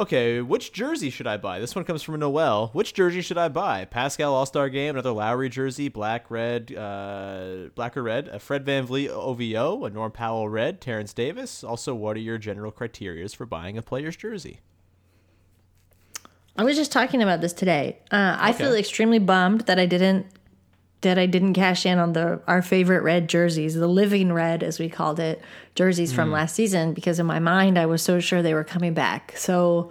Okay, 0.00 0.40
which 0.40 0.72
jersey 0.72 1.10
should 1.10 1.26
I 1.26 1.36
buy? 1.36 1.58
This 1.58 1.76
one 1.76 1.84
comes 1.84 2.02
from 2.02 2.18
Noel. 2.18 2.70
Which 2.72 2.94
jersey 2.94 3.20
should 3.20 3.36
I 3.36 3.48
buy? 3.48 3.84
Pascal 3.84 4.32
All 4.32 4.46
Star 4.46 4.70
Game, 4.70 4.94
another 4.94 5.10
Lowry 5.10 5.50
jersey, 5.50 5.90
black, 5.90 6.30
red, 6.30 6.74
uh, 6.74 7.68
black 7.74 7.98
or 7.98 8.02
red, 8.02 8.28
a 8.28 8.38
Fred 8.38 8.64
VanVleet 8.64 9.10
OVO, 9.10 9.84
a 9.84 9.90
Norm 9.90 10.10
Powell 10.10 10.48
red, 10.48 10.80
Terence 10.80 11.12
Davis. 11.12 11.62
Also, 11.62 11.94
what 11.94 12.16
are 12.16 12.20
your 12.20 12.38
general 12.38 12.72
criterias 12.72 13.36
for 13.36 13.44
buying 13.44 13.76
a 13.76 13.82
player's 13.82 14.16
jersey? 14.16 14.60
I 16.56 16.64
was 16.64 16.76
just 16.76 16.92
talking 16.92 17.22
about 17.22 17.42
this 17.42 17.52
today. 17.52 17.98
Uh, 18.10 18.38
I 18.40 18.54
feel 18.54 18.74
extremely 18.74 19.18
bummed 19.18 19.62
that 19.62 19.78
I 19.78 19.84
didn't 19.84 20.24
that 21.02 21.18
I 21.18 21.26
didn't 21.26 21.54
cash 21.54 21.86
in 21.86 21.98
on 21.98 22.12
the 22.12 22.40
our 22.46 22.60
favorite 22.62 23.02
red 23.02 23.28
jerseys, 23.28 23.74
the 23.74 23.86
living 23.86 24.32
red 24.32 24.62
as 24.62 24.78
we 24.78 24.88
called 24.88 25.18
it, 25.20 25.40
jerseys 25.74 26.12
from 26.12 26.30
last 26.30 26.54
season 26.54 26.92
because 26.92 27.18
in 27.18 27.26
my 27.26 27.38
mind 27.38 27.78
I 27.78 27.86
was 27.86 28.02
so 28.02 28.20
sure 28.20 28.42
they 28.42 28.54
were 28.54 28.64
coming 28.64 28.92
back. 28.94 29.32
So 29.36 29.90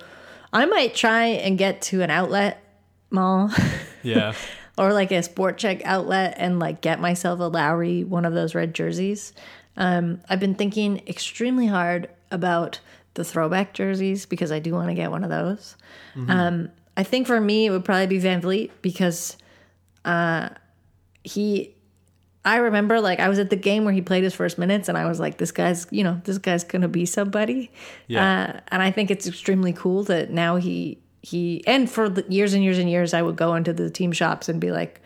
I 0.53 0.65
might 0.65 0.93
try 0.95 1.25
and 1.25 1.57
get 1.57 1.81
to 1.83 2.01
an 2.01 2.09
outlet 2.09 2.63
mall 3.11 3.51
Yeah. 4.03 4.33
or 4.77 4.93
like 4.93 5.11
a 5.11 5.23
Sport 5.23 5.57
Chek 5.59 5.81
outlet 5.83 6.35
and 6.37 6.59
like 6.59 6.81
get 6.81 6.99
myself 6.99 7.39
a 7.39 7.43
Lowry 7.43 8.03
one 8.03 8.25
of 8.25 8.33
those 8.33 8.53
red 8.53 8.73
jerseys. 8.75 9.33
Um, 9.77 10.21
I've 10.29 10.39
been 10.39 10.55
thinking 10.55 11.01
extremely 11.07 11.65
hard 11.67 12.09
about 12.31 12.79
the 13.15 13.23
throwback 13.23 13.73
jerseys 13.73 14.25
because 14.25 14.51
I 14.51 14.59
do 14.59 14.73
want 14.73 14.89
to 14.89 14.93
get 14.93 15.09
one 15.09 15.23
of 15.23 15.29
those. 15.29 15.75
Um, 16.27 16.69
I 16.97 17.03
think 17.03 17.27
for 17.27 17.39
me 17.39 17.65
it 17.65 17.69
would 17.71 17.85
probably 17.85 18.07
be 18.07 18.19
VanVleet 18.19 18.71
because 18.81 19.37
uh, 20.05 20.49
he. 21.29 21.75
I 22.45 22.55
remember 22.57 23.01
like 23.01 23.19
I 23.19 23.27
was 23.27 23.37
at 23.37 23.49
the 23.49 23.57
game 23.57 23.83
where 23.83 23.93
he 23.93 24.01
played 24.01 24.23
his 24.23 24.33
first 24.33 24.57
minutes 24.57 24.87
and 24.87 24.97
I 24.97 25.05
was 25.05 25.19
like, 25.19 25.37
this 25.37 25.51
guy's 25.51 25.85
you 25.91 26.03
know 26.05 26.21
this 26.23 26.37
guy's 26.37 26.63
gonna 26.63 26.87
be 26.87 27.05
somebody. 27.05 27.69
Yeah. 28.07 28.53
Uh, 28.55 28.59
and 28.69 28.81
I 28.81 28.91
think 28.91 29.11
it's 29.11 29.27
extremely 29.27 29.73
cool 29.73 30.03
that 30.05 30.31
now 30.31 30.55
he 30.55 30.99
he 31.21 31.61
and 31.67 31.89
for 31.89 32.07
the 32.07 32.25
years 32.29 32.53
and 32.53 32.63
years 32.63 32.77
and 32.77 32.89
years 32.89 33.13
I 33.13 33.21
would 33.21 33.35
go 33.35 33.55
into 33.55 33.73
the 33.73 33.89
team 33.89 34.13
shops 34.13 34.47
and 34.47 34.59
be 34.61 34.71
like, 34.71 35.01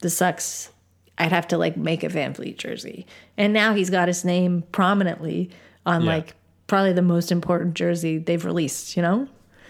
this 0.00 0.16
sucks. 0.16 0.70
I'd 1.18 1.32
have 1.32 1.46
to 1.48 1.58
like 1.58 1.76
make 1.76 2.02
a 2.02 2.08
VanVleet 2.08 2.56
jersey. 2.56 3.06
And 3.36 3.52
now 3.52 3.74
he's 3.74 3.90
got 3.90 4.08
his 4.08 4.24
name 4.24 4.62
prominently 4.72 5.50
on 5.84 6.00
Yeah. 6.02 6.12
like 6.16 6.34
probably 6.66 6.94
the 6.94 7.02
most 7.02 7.30
important 7.30 7.74
jersey 7.74 8.16
they've 8.16 8.44
released, 8.44 8.96
you 8.96 9.02
know? 9.02 9.28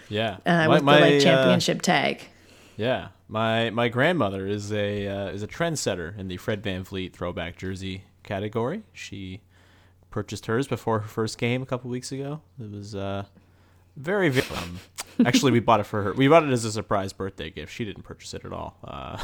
Yeah. 0.08 0.36
Uh, 0.46 0.50
My- 0.50 0.68
with 0.68 0.82
my, 0.84 1.00
the 1.00 1.06
uh, 1.06 1.10
like 1.10 1.20
championship 1.22 1.82
tag. 1.82 2.22
Yeah, 2.76 3.08
my 3.30 3.70
my 3.70 3.88
grandmother 3.88 4.46
is 4.46 4.72
a 4.72 5.06
uh, 5.06 5.28
is 5.28 5.42
a 5.42 5.46
trendsetter 5.46 6.18
in 6.18 6.28
the 6.28 6.36
Fred 6.36 6.62
VanVleet 6.62 7.12
throwback 7.12 7.56
jersey 7.56 8.04
category. 8.24 8.82
She 8.92 9.40
purchased 10.10 10.46
hers 10.46 10.66
before 10.66 10.98
her 11.00 11.08
first 11.08 11.38
game 11.38 11.62
a 11.62 11.66
couple 11.66 11.90
weeks 11.90 12.10
ago. 12.10 12.40
It 12.60 12.70
was 12.70 12.94
uh, 12.94 13.24
very 13.96 14.28
very. 14.28 14.46
Um, 14.56 14.80
actually, 15.24 15.52
we 15.52 15.60
bought 15.60 15.80
it 15.80 15.84
for 15.84 16.02
her. 16.02 16.12
We 16.12 16.26
bought 16.26 16.42
it 16.42 16.50
as 16.50 16.64
a 16.64 16.72
surprise 16.72 17.12
birthday 17.12 17.50
gift. 17.50 17.72
She 17.72 17.84
didn't 17.84 18.02
purchase 18.02 18.34
it 18.34 18.44
at 18.44 18.52
all, 18.52 18.76
uh, 18.82 19.22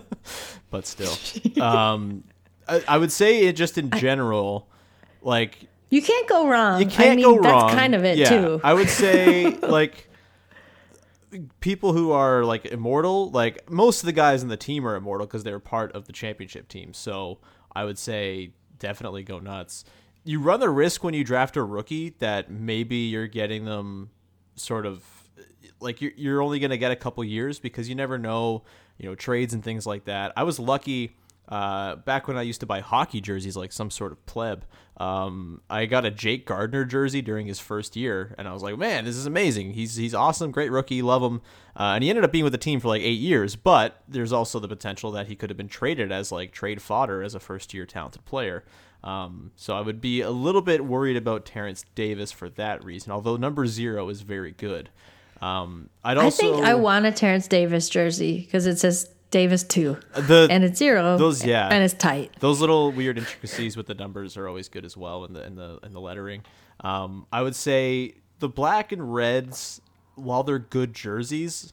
but 0.70 0.86
still, 0.86 1.16
um, 1.62 2.24
I, 2.68 2.82
I 2.86 2.98
would 2.98 3.12
say 3.12 3.46
it 3.46 3.54
just 3.54 3.78
in 3.78 3.90
general, 3.92 4.68
like 5.22 5.56
You 5.88 6.02
can't 6.02 6.28
go 6.28 6.46
wrong. 6.46 6.80
you 6.80 6.86
can't 6.86 7.12
I 7.12 7.16
mean, 7.16 7.24
go 7.24 7.40
that's 7.40 7.52
wrong. 7.52 7.70
kind 7.70 7.94
of 7.94 8.04
it 8.04 8.18
yeah, 8.18 8.28
too. 8.28 8.60
I 8.62 8.74
would 8.74 8.90
say 8.90 9.56
like 9.62 10.07
people 11.60 11.92
who 11.92 12.12
are 12.12 12.44
like 12.44 12.66
immortal, 12.66 13.30
like 13.30 13.70
most 13.70 14.00
of 14.00 14.06
the 14.06 14.12
guys 14.12 14.42
in 14.42 14.48
the 14.48 14.56
team 14.56 14.86
are 14.86 14.96
immortal 14.96 15.26
because 15.26 15.44
they're 15.44 15.58
part 15.58 15.92
of 15.92 16.06
the 16.06 16.12
championship 16.12 16.68
team. 16.68 16.92
So 16.94 17.38
I 17.74 17.84
would 17.84 17.98
say 17.98 18.52
definitely 18.78 19.22
go 19.22 19.38
nuts. 19.38 19.84
You 20.24 20.40
run 20.40 20.60
the 20.60 20.70
risk 20.70 21.04
when 21.04 21.14
you 21.14 21.24
draft 21.24 21.56
a 21.56 21.62
rookie 21.62 22.10
that 22.18 22.50
maybe 22.50 22.96
you're 22.96 23.26
getting 23.26 23.64
them 23.64 24.10
sort 24.56 24.86
of 24.86 25.04
like 25.80 26.00
you're, 26.00 26.12
you're 26.16 26.42
only 26.42 26.58
going 26.58 26.70
to 26.70 26.78
get 26.78 26.90
a 26.90 26.96
couple 26.96 27.22
years 27.24 27.58
because 27.58 27.88
you 27.88 27.94
never 27.94 28.18
know, 28.18 28.64
you 28.98 29.08
know, 29.08 29.14
trades 29.14 29.54
and 29.54 29.62
things 29.62 29.86
like 29.86 30.04
that. 30.04 30.32
I 30.36 30.42
was 30.42 30.58
lucky 30.58 31.16
uh, 31.48 31.96
back 31.96 32.28
when 32.28 32.36
I 32.36 32.42
used 32.42 32.60
to 32.60 32.66
buy 32.66 32.80
hockey 32.80 33.20
jerseys 33.20 33.56
like 33.56 33.72
some 33.72 33.90
sort 33.90 34.12
of 34.12 34.24
pleb. 34.26 34.64
Um, 34.98 35.62
I 35.70 35.86
got 35.86 36.04
a 36.04 36.10
Jake 36.10 36.44
Gardiner 36.44 36.84
jersey 36.84 37.22
during 37.22 37.46
his 37.46 37.60
first 37.60 37.96
year, 37.96 38.34
and 38.36 38.46
I 38.46 38.52
was 38.52 38.62
like, 38.62 38.76
man, 38.76 39.04
this 39.04 39.16
is 39.16 39.26
amazing. 39.26 39.72
He's 39.72 39.96
he's 39.96 40.14
awesome, 40.14 40.50
great 40.50 40.70
rookie, 40.70 41.02
love 41.02 41.22
him. 41.22 41.40
Uh, 41.74 41.94
and 41.94 42.04
he 42.04 42.10
ended 42.10 42.24
up 42.24 42.32
being 42.32 42.44
with 42.44 42.52
the 42.52 42.58
team 42.58 42.80
for 42.80 42.88
like 42.88 43.02
eight 43.02 43.20
years, 43.20 43.56
but 43.56 44.02
there's 44.08 44.32
also 44.32 44.58
the 44.58 44.68
potential 44.68 45.12
that 45.12 45.28
he 45.28 45.36
could 45.36 45.50
have 45.50 45.56
been 45.56 45.68
traded 45.68 46.10
as 46.12 46.32
like 46.32 46.52
trade 46.52 46.82
fodder 46.82 47.22
as 47.22 47.34
a 47.34 47.40
first 47.40 47.72
year 47.72 47.86
talented 47.86 48.24
player. 48.24 48.64
Um, 49.04 49.52
so 49.54 49.76
I 49.76 49.80
would 49.80 50.00
be 50.00 50.20
a 50.20 50.30
little 50.30 50.62
bit 50.62 50.84
worried 50.84 51.16
about 51.16 51.46
Terence 51.46 51.84
Davis 51.94 52.32
for 52.32 52.50
that 52.50 52.84
reason, 52.84 53.12
although 53.12 53.36
number 53.36 53.66
zero 53.66 54.08
is 54.08 54.22
very 54.22 54.50
good. 54.50 54.90
Um, 55.40 55.88
I'd 56.02 56.18
also, 56.18 56.52
I 56.52 56.56
think 56.56 56.66
I 56.66 56.74
want 56.74 57.06
a 57.06 57.12
Terence 57.12 57.46
Davis 57.46 57.88
jersey 57.88 58.40
because 58.40 58.66
it 58.66 58.78
says 58.80 59.08
Davis 59.30 59.62
two, 59.62 59.98
the 60.14 60.48
and 60.50 60.64
it's 60.64 60.78
zero. 60.78 61.18
those- 61.18 61.44
yeah. 61.44 61.68
and 61.68 61.84
it's 61.84 61.94
tight. 61.94 62.32
those 62.40 62.60
little 62.60 62.92
weird 62.92 63.18
intricacies 63.18 63.76
with 63.76 63.86
the 63.86 63.94
numbers 63.94 64.36
are 64.36 64.48
always 64.48 64.68
good 64.68 64.84
as 64.84 64.96
well 64.96 65.24
in 65.24 65.32
the 65.34 65.44
in 65.44 65.54
the 65.56 65.78
in 65.82 65.92
the 65.92 66.00
lettering. 66.00 66.42
Um, 66.80 67.26
I 67.32 67.42
would 67.42 67.54
say 67.56 68.14
the 68.38 68.48
black 68.48 68.92
and 68.92 69.12
reds, 69.12 69.80
while 70.14 70.42
they're 70.44 70.58
good 70.58 70.94
jerseys, 70.94 71.72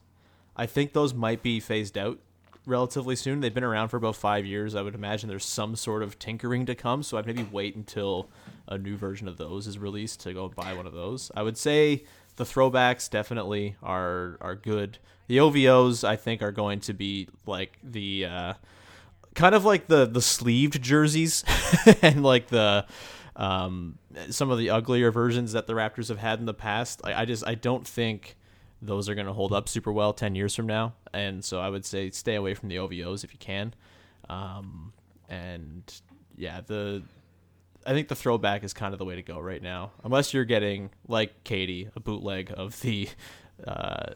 I 0.57 0.65
think 0.65 0.93
those 0.93 1.13
might 1.13 1.41
be 1.43 1.59
phased 1.59 1.97
out 1.97 2.19
relatively 2.65 3.15
soon. 3.15 3.39
They've 3.39 3.53
been 3.53 3.63
around 3.63 3.89
for 3.89 3.97
about 3.97 4.15
five 4.15 4.45
years. 4.45 4.73
I 4.75 4.81
would 4.81 4.95
imagine 4.95 5.29
there's 5.29 5.45
some 5.45 5.75
sort 5.75 6.01
of 6.03 6.17
tinkering 6.17 6.65
to 6.65 6.75
come, 6.75 7.03
so 7.03 7.17
I'd 7.17 7.27
maybe 7.27 7.43
wait 7.51 7.75
until 7.75 8.27
a 8.67 8.77
new 8.77 8.97
version 8.97 9.27
of 9.27 9.37
those 9.37 9.67
is 9.67 9.77
released 9.77 10.21
to 10.21 10.33
go 10.33 10.49
buy 10.49 10.73
one 10.73 10.87
of 10.87 10.93
those. 10.93 11.31
I 11.35 11.43
would 11.43 11.57
say 11.57 12.03
the 12.35 12.43
throwbacks 12.43 13.09
definitely 13.09 13.75
are 13.81 14.37
are 14.41 14.55
good. 14.55 14.97
The 15.27 15.37
OVOs 15.37 16.03
I 16.03 16.15
think 16.15 16.41
are 16.41 16.51
going 16.51 16.79
to 16.81 16.93
be 16.93 17.29
like 17.45 17.77
the 17.83 18.25
uh, 18.25 18.53
kind 19.33 19.55
of 19.55 19.65
like 19.65 19.87
the 19.87 20.05
the 20.05 20.21
sleeved 20.21 20.81
jerseys 20.81 21.43
and 22.01 22.23
like 22.23 22.47
the 22.47 22.85
um, 23.35 23.97
some 24.29 24.49
of 24.49 24.57
the 24.57 24.69
uglier 24.69 25.11
versions 25.11 25.53
that 25.53 25.67
the 25.67 25.73
Raptors 25.73 26.09
have 26.09 26.19
had 26.19 26.39
in 26.39 26.45
the 26.45 26.53
past. 26.53 27.01
I, 27.03 27.21
I 27.21 27.25
just 27.25 27.45
I 27.45 27.55
don't 27.55 27.87
think 27.87 28.37
those 28.81 29.09
are 29.09 29.15
going 29.15 29.27
to 29.27 29.33
hold 29.33 29.53
up 29.53 29.67
super 29.67 29.91
well 29.91 30.13
10 30.13 30.35
years 30.35 30.55
from 30.55 30.67
now 30.67 30.93
and 31.13 31.43
so 31.43 31.59
i 31.59 31.69
would 31.69 31.85
say 31.85 32.09
stay 32.09 32.35
away 32.35 32.53
from 32.53 32.69
the 32.69 32.75
ovos 32.75 33.23
if 33.23 33.33
you 33.33 33.39
can 33.39 33.73
um, 34.29 34.93
and 35.29 36.01
yeah 36.35 36.61
the 36.65 37.01
i 37.85 37.91
think 37.93 38.07
the 38.07 38.15
throwback 38.15 38.63
is 38.63 38.73
kind 38.73 38.93
of 38.93 38.99
the 38.99 39.05
way 39.05 39.15
to 39.15 39.21
go 39.21 39.39
right 39.39 39.61
now 39.61 39.91
unless 40.03 40.33
you're 40.33 40.45
getting 40.45 40.89
like 41.07 41.43
katie 41.43 41.89
a 41.95 41.99
bootleg 41.99 42.51
of 42.55 42.79
the 42.81 43.07
uh, 43.67 44.13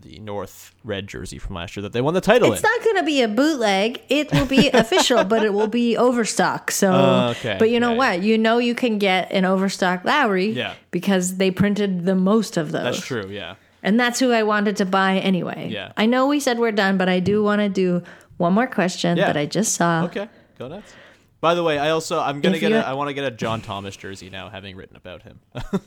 the 0.00 0.18
north 0.20 0.74
red 0.84 1.08
jersey 1.08 1.38
from 1.38 1.56
last 1.56 1.76
year 1.76 1.82
that 1.82 1.92
they 1.92 2.00
won 2.00 2.14
the 2.14 2.20
title 2.20 2.46
in. 2.48 2.54
It's 2.54 2.62
in 2.62 2.70
not 2.70 2.84
going 2.84 2.96
to 2.98 3.02
be 3.02 3.20
a 3.22 3.26
bootleg. 3.26 4.00
It 4.08 4.30
will 4.30 4.46
be 4.46 4.68
official, 4.72 5.24
but 5.24 5.42
it 5.44 5.52
will 5.52 5.66
be 5.66 5.96
overstock. 5.96 6.70
So, 6.70 6.92
Oh, 6.92 7.28
okay. 7.30 7.56
but 7.58 7.68
you 7.70 7.80
know 7.80 7.90
Yeah, 7.92 7.96
what? 7.98 8.22
You 8.22 8.38
know 8.38 8.58
you 8.58 8.76
can 8.76 8.98
get 8.98 9.32
an 9.32 9.44
overstock 9.44 10.04
Lowry 10.04 10.50
Yeah. 10.50 10.74
because 10.92 11.38
they 11.38 11.50
printed 11.50 12.04
the 12.06 12.14
most 12.14 12.56
of 12.56 12.70
those. 12.70 12.84
that's 12.84 13.04
true 13.04 13.26
yeah 13.28 13.56
And 13.82 13.98
that's 13.98 14.20
who 14.20 14.30
I 14.30 14.44
wanted 14.44 14.76
to 14.76 14.84
buy 14.86 15.18
anyway. 15.18 15.68
Yeah. 15.72 15.90
I 15.96 16.06
know 16.06 16.28
we 16.28 16.38
said 16.38 16.60
we're 16.60 16.70
done, 16.70 16.96
but 16.96 17.08
I 17.08 17.18
do 17.18 17.42
want 17.42 17.60
to 17.60 17.68
do 17.68 18.04
one 18.36 18.52
more 18.52 18.68
question 18.68 19.16
Yeah. 19.18 19.26
that 19.26 19.36
I 19.36 19.46
just 19.46 19.74
saw. 19.74 20.04
Okay, 20.04 20.28
go 20.60 20.68
nuts. 20.68 20.92
By 21.40 21.54
the 21.54 21.62
way, 21.62 21.78
I 21.78 21.90
also 21.90 22.18
I'm 22.20 22.40
gonna 22.40 22.56
If 22.56 22.60
get 22.60 22.72
a 22.72 22.86
I 22.86 22.94
want 22.94 23.08
to 23.08 23.14
get 23.14 23.24
a 23.24 23.30
John 23.30 23.60
Thomas 23.60 23.96
jersey 23.96 24.28
now, 24.30 24.48
having 24.48 24.76
written 24.76 24.96
about 24.96 25.22
him. 25.22 25.40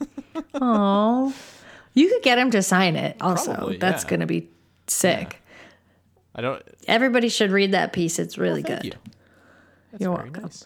Oh, 0.53 1.33
you 1.93 2.07
could 2.09 2.21
get 2.23 2.37
him 2.37 2.51
to 2.51 2.61
sign 2.61 2.95
it. 2.95 3.17
Also, 3.21 3.53
Probably, 3.55 3.77
that's 3.77 4.03
yeah. 4.03 4.09
going 4.09 4.19
to 4.19 4.25
be 4.25 4.49
sick. 4.87 5.41
I 6.35 6.41
don't. 6.41 6.61
Everybody 6.87 7.29
should 7.29 7.51
read 7.51 7.71
that 7.71 7.93
piece. 7.93 8.19
It's 8.19 8.37
really 8.37 8.61
Thank 8.61 8.83
good. 8.83 8.97
you. 9.91 9.97
Very 9.97 10.11
welcome. 10.11 10.43
nice. 10.43 10.65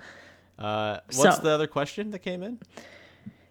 Uh, 0.60 1.00
what's 1.14 1.38
So- 1.38 1.42
the 1.44 1.50
other 1.52 1.68
question 1.68 2.12
that 2.12 2.20
came 2.20 2.44
in? 2.44 2.60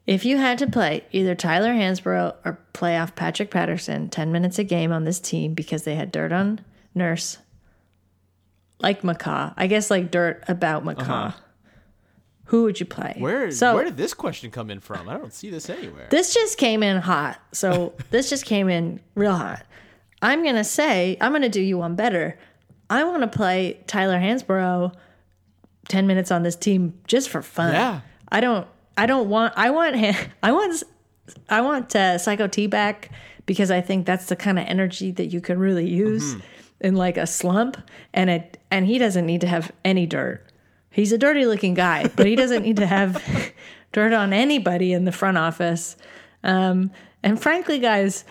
If 0.06 0.24
you 0.26 0.36
had 0.36 0.58
to 0.58 0.66
play 0.66 1.02
either 1.12 1.34
Tyler 1.34 1.72
Hansbrough 1.72 2.34
or 2.44 2.58
playoff 2.74 3.14
Patrick 3.14 3.50
Patterson 3.50 4.10
10 4.10 4.30
minutes 4.32 4.58
a 4.58 4.64
game 4.64 4.92
on 4.92 5.04
this 5.04 5.18
team 5.18 5.54
because 5.54 5.84
they 5.84 5.94
had 5.94 6.12
dirt 6.12 6.30
on 6.30 6.60
Nurse, 6.94 7.38
like 8.80 9.02
McCaw. 9.02 9.54
I 9.56 9.66
guess 9.66 9.90
like 9.90 10.10
dirt 10.10 10.44
about 10.48 10.84
McCaw, 10.84 11.34
who 12.46 12.64
would 12.64 12.78
you 12.78 12.86
play? 12.86 13.10
Uh-huh. 13.10 13.20
Where 13.20 13.50
So 13.50 13.74
where 13.74 13.84
did 13.84 13.96
this 13.96 14.14
question 14.14 14.50
come 14.50 14.70
in 14.70 14.80
from? 14.80 15.08
I 15.08 15.16
don't 15.16 15.32
see 15.32 15.50
this 15.50 15.70
anywhere. 15.70 16.08
this 16.10 16.34
just 16.34 16.58
came 16.58 16.82
in 16.82 17.00
hot. 17.00 17.40
So 17.52 17.94
this 18.10 18.30
just 18.30 18.44
came 18.44 18.68
in 18.68 19.00
real 19.14 19.34
hot. 19.34 19.64
I'm 20.22 20.42
going 20.42 20.54
to 20.56 20.64
say, 20.64 21.16
I'm 21.20 21.32
going 21.32 21.42
to 21.42 21.48
do 21.48 21.60
you 21.60 21.78
one 21.78 21.96
better. 21.96 22.38
I 22.88 23.04
want 23.04 23.22
to 23.22 23.28
play 23.28 23.80
Tyler 23.86 24.18
Hansbrough 24.18 24.94
10 25.88 26.06
minutes 26.06 26.30
on 26.30 26.42
this 26.42 26.56
team 26.56 26.94
just 27.06 27.28
for 27.28 27.42
fun. 27.42 27.72
Yeah. 27.72 28.00
I 28.30 28.40
don't 28.40 28.66
I 28.96 29.06
don't 29.06 29.28
want 29.28 29.54
I 29.56 29.70
want 29.70 29.96
I 30.42 30.52
want 30.52 30.82
I 31.48 31.60
want 31.60 31.94
uh, 31.96 32.18
Psycho 32.18 32.46
T 32.46 32.66
back 32.66 33.10
because 33.46 33.70
I 33.70 33.80
think 33.80 34.06
that's 34.06 34.26
the 34.26 34.36
kind 34.36 34.58
of 34.58 34.66
energy 34.66 35.10
that 35.12 35.26
you 35.26 35.40
could 35.40 35.58
really 35.58 35.88
use 35.88 36.36
in 36.80 36.94
like 36.96 37.16
a 37.16 37.26
slump 37.26 37.76
and 38.12 38.30
it 38.30 38.58
and 38.74 38.88
he 38.88 38.98
doesn't 38.98 39.24
need 39.24 39.40
to 39.40 39.46
have 39.46 39.70
any 39.84 40.04
dirt. 40.04 40.44
He's 40.90 41.12
a 41.12 41.18
dirty 41.18 41.46
looking 41.46 41.74
guy, 41.74 42.08
but 42.16 42.26
he 42.26 42.34
doesn't 42.34 42.64
need 42.64 42.78
to 42.78 42.86
have 42.86 43.22
dirt 43.92 44.12
on 44.12 44.32
anybody 44.32 44.92
in 44.92 45.04
the 45.04 45.12
front 45.12 45.38
office. 45.38 45.96
Um, 46.42 46.90
and 47.22 47.40
frankly, 47.40 47.78
guys, 47.78 48.24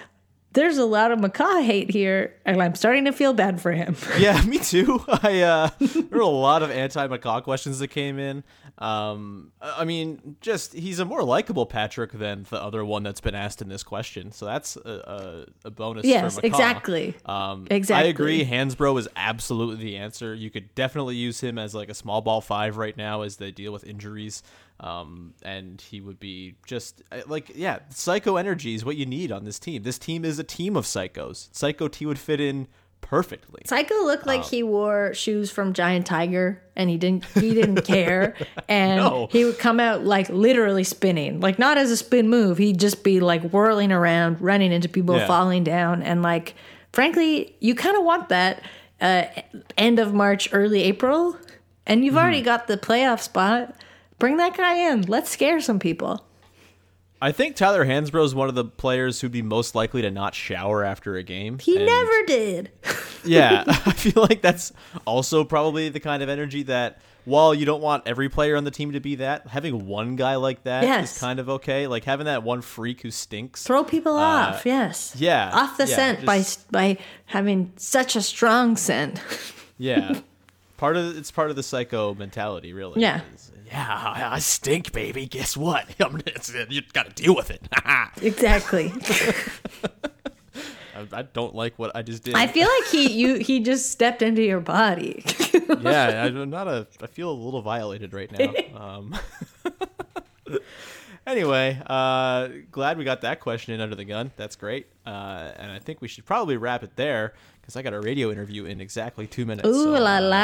there's 0.53 0.77
a 0.77 0.85
lot 0.85 1.11
of 1.11 1.19
McCaw 1.19 1.63
hate 1.63 1.89
here, 1.91 2.35
and 2.45 2.61
I'm 2.61 2.75
starting 2.75 3.05
to 3.05 3.11
feel 3.11 3.33
bad 3.33 3.59
for 3.61 3.71
him. 3.71 3.95
Yeah, 4.17 4.41
me 4.43 4.59
too. 4.59 5.03
I 5.07 5.41
uh, 5.41 5.69
there 5.79 6.03
were 6.11 6.19
a 6.19 6.27
lot 6.27 6.61
of 6.63 6.69
anti-McCaw 6.71 7.43
questions 7.43 7.79
that 7.79 7.87
came 7.89 8.19
in. 8.19 8.43
Um, 8.77 9.51
I 9.61 9.85
mean, 9.85 10.35
just 10.41 10.73
he's 10.73 10.99
a 10.99 11.05
more 11.05 11.23
likable 11.23 11.65
Patrick 11.65 12.11
than 12.11 12.45
the 12.49 12.61
other 12.61 12.85
one 12.85 13.03
that's 13.03 13.21
been 13.21 13.35
asked 13.35 13.61
in 13.61 13.69
this 13.69 13.83
question, 13.83 14.31
so 14.31 14.45
that's 14.45 14.75
a, 14.77 15.45
a, 15.63 15.67
a 15.67 15.71
bonus. 15.71 16.05
Yes, 16.05 16.37
exactly. 16.37 17.15
Um, 17.25 17.67
Exactly. 17.69 18.07
I 18.07 18.09
agree. 18.09 18.45
Hansbrough 18.45 18.99
is 18.99 19.09
absolutely 19.15 19.83
the 19.83 19.97
answer. 19.97 20.33
You 20.33 20.49
could 20.49 20.73
definitely 20.75 21.15
use 21.15 21.41
him 21.41 21.57
as 21.57 21.73
like 21.73 21.89
a 21.89 21.93
small 21.93 22.21
ball 22.21 22.41
five 22.41 22.77
right 22.77 22.95
now 22.95 23.21
as 23.21 23.37
they 23.37 23.51
deal 23.51 23.71
with 23.73 23.83
injuries. 23.83 24.43
Um, 24.83 25.33
and 25.43 25.79
he 25.79 26.01
would 26.01 26.19
be 26.19 26.55
just 26.65 27.01
uh, 27.11 27.21
like, 27.27 27.51
yeah, 27.55 27.79
psycho 27.89 28.35
energy 28.35 28.75
is 28.75 28.83
what 28.83 28.97
you 28.97 29.05
need 29.05 29.31
on 29.31 29.45
this 29.45 29.57
team. 29.57 29.83
This 29.83 29.97
team 29.97 30.25
is 30.25 30.39
a 30.39 30.43
team 30.43 30.75
of 30.75 30.83
psychos. 30.85 31.47
Psycho 31.53 31.87
T 31.87 32.05
would 32.05 32.19
fit 32.19 32.41
in 32.41 32.67
perfectly. 32.99 33.61
Psycho 33.65 33.95
looked 34.05 34.25
like 34.25 34.43
he 34.43 34.61
wore 34.63 35.13
shoes 35.13 35.49
from 35.51 35.73
Giant 35.73 36.05
Tiger, 36.05 36.61
and 36.75 36.89
he 36.89 36.97
didn't 36.97 37.23
he 37.35 37.53
didn't 37.53 37.81
care, 37.85 38.35
and 38.67 38.97
No. 38.97 39.27
he 39.31 39.45
would 39.45 39.57
come 39.59 39.79
out 39.79 40.03
like 40.03 40.27
literally 40.29 40.83
spinning, 40.83 41.39
like 41.39 41.57
not 41.59 41.77
as 41.77 41.89
a 41.91 41.97
spin 41.97 42.27
move. 42.29 42.57
He'd 42.57 42.79
just 42.79 43.03
be 43.03 43.19
like 43.21 43.41
whirling 43.53 43.91
around, 43.91 44.41
running 44.41 44.71
into 44.73 44.89
people, 44.89 45.15
Yeah. 45.17 45.27
falling 45.27 45.63
down, 45.63 46.01
and 46.03 46.21
like 46.21 46.55
frankly, 46.91 47.55
you 47.59 47.73
kind 47.75 47.95
of 47.97 48.03
want 48.03 48.29
that 48.29 48.61
uh, 49.01 49.23
end 49.77 49.99
of 49.99 50.13
March, 50.13 50.49
early 50.51 50.83
April, 50.83 51.37
and 51.85 52.03
you've 52.03 52.17
already 52.17 52.37
Mm-hmm. 52.39 52.45
got 52.45 52.67
the 52.67 52.77
playoff 52.77 53.21
spot. 53.21 53.75
Bring 54.23 54.37
that 54.37 54.55
guy 54.55 54.75
in. 54.89 55.01
Let's 55.01 55.29
scare 55.29 55.59
some 55.59 55.79
people. 55.79 56.25
I 57.21 57.33
think 57.33 57.57
Tyler 57.57 57.85
Hansbrough 57.85 58.23
is 58.23 58.33
one 58.33 58.47
of 58.47 58.55
the 58.55 58.63
players 58.63 59.19
who'd 59.19 59.33
be 59.33 59.41
most 59.41 59.75
likely 59.75 60.01
to 60.01 60.11
not 60.11 60.33
shower 60.33 60.81
after 60.85 61.17
a 61.17 61.23
game. 61.23 61.59
He 61.59 61.75
And- 61.75 61.85
never 61.85 62.25
did. 62.25 62.71
Yeah, 63.25 63.63
I 63.67 63.91
feel 63.93 64.21
like 64.29 64.41
that's 64.41 64.71
also 65.05 65.43
probably 65.45 65.87
the 65.89 65.99
kind 66.01 66.23
of 66.23 66.27
energy 66.29 66.63
that, 66.63 66.99
while 67.25 67.53
you 67.53 67.65
don't 67.65 67.81
want 67.81 68.03
every 68.05 68.27
player 68.29 68.55
on 68.57 68.63
the 68.65 68.71
team 68.71 68.91
to 68.93 68.99
be 69.01 69.15
that, 69.15 69.47
having 69.47 69.87
one 69.87 70.15
guy 70.17 70.35
like 70.35 70.63
that 70.63 70.83
is 70.83 70.89
Yes. 70.89 71.19
kind 71.21 71.39
of 71.39 71.49
okay. 71.49 71.87
Like 71.87 72.03
having 72.05 72.25
that 72.27 72.43
one 72.43 72.61
freak 72.61 73.01
who 73.01 73.11
stinks. 73.11 73.63
Throw 73.63 73.83
people 73.85 74.15
off. 74.17 74.65
Yes. 74.65 75.15
Uh, 75.15 75.19
yeah, 75.19 75.49
Off 75.53 75.75
the 75.77 75.85
yeah, 75.87 75.95
scent 75.95 76.25
by 76.25 76.43
by 76.71 76.97
having 77.25 77.71
such 77.77 78.15
a 78.17 78.21
strong 78.21 78.77
scent. 78.77 79.21
Yeah, 79.77 80.19
part 80.83 80.97
of 80.97 81.17
it's 81.17 81.31
part 81.31 81.49
of 81.49 81.55
the 81.55 81.63
psycho 81.63 82.13
mentality, 82.13 82.73
really. 82.73 82.99
Yeah. 82.99 83.21
yeah, 83.65 83.87
I 83.87 84.35
I 84.35 84.39
stink, 84.39 84.91
baby. 84.91 85.25
Guess 85.27 85.55
what? 85.55 85.85
I'm 86.01 86.11
gonna- 86.11 86.23
it's- 86.27 86.53
you 86.69 86.81
got 86.91 87.15
to 87.15 87.23
deal 87.23 87.33
with 87.33 87.51
it. 87.51 87.61
I, 87.73 88.09
exactly. 88.21 88.91
I 91.13 91.21
don't 91.21 91.55
like 91.55 91.79
what 91.79 91.95
I 91.95 92.01
just 92.01 92.25
did. 92.25 92.35
I 92.35 92.47
feel 92.47 92.67
like 92.67 92.89
he 92.91 93.13
you 93.13 93.35
he 93.35 93.61
just 93.61 93.91
stepped 93.91 94.21
into 94.21 94.41
your 94.41 94.59
body. 94.59 95.23
yeah, 95.81 96.25
I'm 96.25 96.49
not 96.49 96.67
a. 96.67 96.85
I 97.01 97.07
feel 97.07 97.31
a 97.31 97.33
little 97.33 97.61
violated 97.61 98.13
right 98.13 98.29
now. 98.29 98.53
Um, 98.77 99.17
anyway, 101.25 101.81
uh, 101.87 102.49
glad 102.71 102.97
we 102.97 103.03
got 103.03 103.21
that 103.21 103.39
question 103.39 103.73
in 103.73 103.81
under 103.81 103.95
the 103.95 104.05
gun. 104.05 104.31
That's 104.35 104.55
great. 104.55 104.87
Uh, 105.05 105.51
and 105.57 105.71
I 105.71 105.79
think 105.79 106.01
we 106.01 106.07
should 106.07 106.25
probably 106.25 106.57
wrap 106.57 106.83
it 106.83 106.95
there 106.95 107.33
because 107.61 107.75
I 107.75 107.81
got 107.81 107.93
a 107.93 108.01
radio 108.01 108.31
interview 108.31 108.65
in 108.65 108.81
exactly 108.81 109.27
two 109.27 109.45
minutes. 109.45 109.67
Ooh 109.67 109.83
so, 109.83 109.91
la 109.91 110.17
uh, 110.17 110.21
la. 110.21 110.37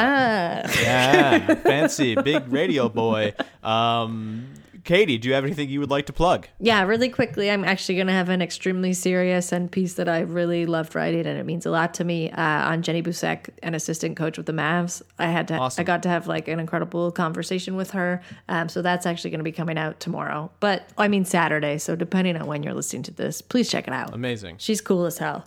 Yeah, 0.82 1.54
fancy 1.54 2.14
big 2.14 2.48
radio 2.48 2.88
boy. 2.88 3.34
Um, 3.62 4.46
Katie, 4.84 5.18
do 5.18 5.28
you 5.28 5.34
have 5.34 5.44
anything 5.44 5.68
you 5.68 5.80
would 5.80 5.90
like 5.90 6.06
to 6.06 6.12
plug? 6.12 6.46
Yeah, 6.58 6.82
really 6.84 7.08
quickly, 7.08 7.50
I'm 7.50 7.64
actually 7.64 7.96
going 7.96 8.06
to 8.06 8.12
have 8.12 8.28
an 8.28 8.40
extremely 8.40 8.92
serious 8.92 9.52
and 9.52 9.70
piece 9.70 9.94
that 9.94 10.08
I 10.08 10.20
really 10.20 10.66
loved 10.66 10.94
writing, 10.94 11.26
and 11.26 11.38
it 11.38 11.44
means 11.44 11.66
a 11.66 11.70
lot 11.70 11.94
to 11.94 12.04
me. 12.04 12.30
Uh, 12.30 12.40
on 12.40 12.82
Jenny 12.82 13.02
Boucek, 13.02 13.50
an 13.62 13.74
assistant 13.74 14.16
coach 14.16 14.36
with 14.36 14.46
the 14.46 14.52
Mavs, 14.52 15.02
I 15.18 15.26
had 15.26 15.48
to, 15.48 15.54
Awesome. 15.54 15.82
I 15.82 15.84
got 15.84 16.02
to 16.04 16.08
have 16.08 16.26
like 16.26 16.48
an 16.48 16.58
incredible 16.60 17.10
conversation 17.12 17.76
with 17.76 17.90
her. 17.90 18.22
Um, 18.48 18.68
so 18.68 18.80
that's 18.82 19.06
actually 19.06 19.30
going 19.30 19.40
to 19.40 19.44
be 19.44 19.52
coming 19.52 19.76
out 19.76 20.00
tomorrow, 20.00 20.50
but 20.60 20.88
I 20.96 21.08
mean 21.08 21.24
Saturday. 21.24 21.78
So 21.78 21.96
depending 21.96 22.36
on 22.36 22.46
when 22.46 22.62
you're 22.62 22.74
listening 22.74 23.02
to 23.04 23.10
this, 23.12 23.42
please 23.42 23.68
check 23.68 23.86
it 23.86 23.92
out. 23.92 24.14
Amazing. 24.14 24.56
She's 24.58 24.80
cool 24.80 25.04
as 25.06 25.18
hell. 25.18 25.44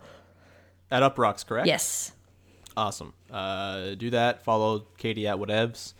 At 0.91 1.01
Uproxx, 1.01 1.45
correct? 1.45 1.67
Yes. 1.67 2.11
Awesome. 2.77 3.13
Uh, 3.31 3.95
do 3.95 4.09
that. 4.11 4.43
Follow 4.43 4.85
Katie 4.97 5.27
at 5.27 5.37
whatevs. 5.37 5.93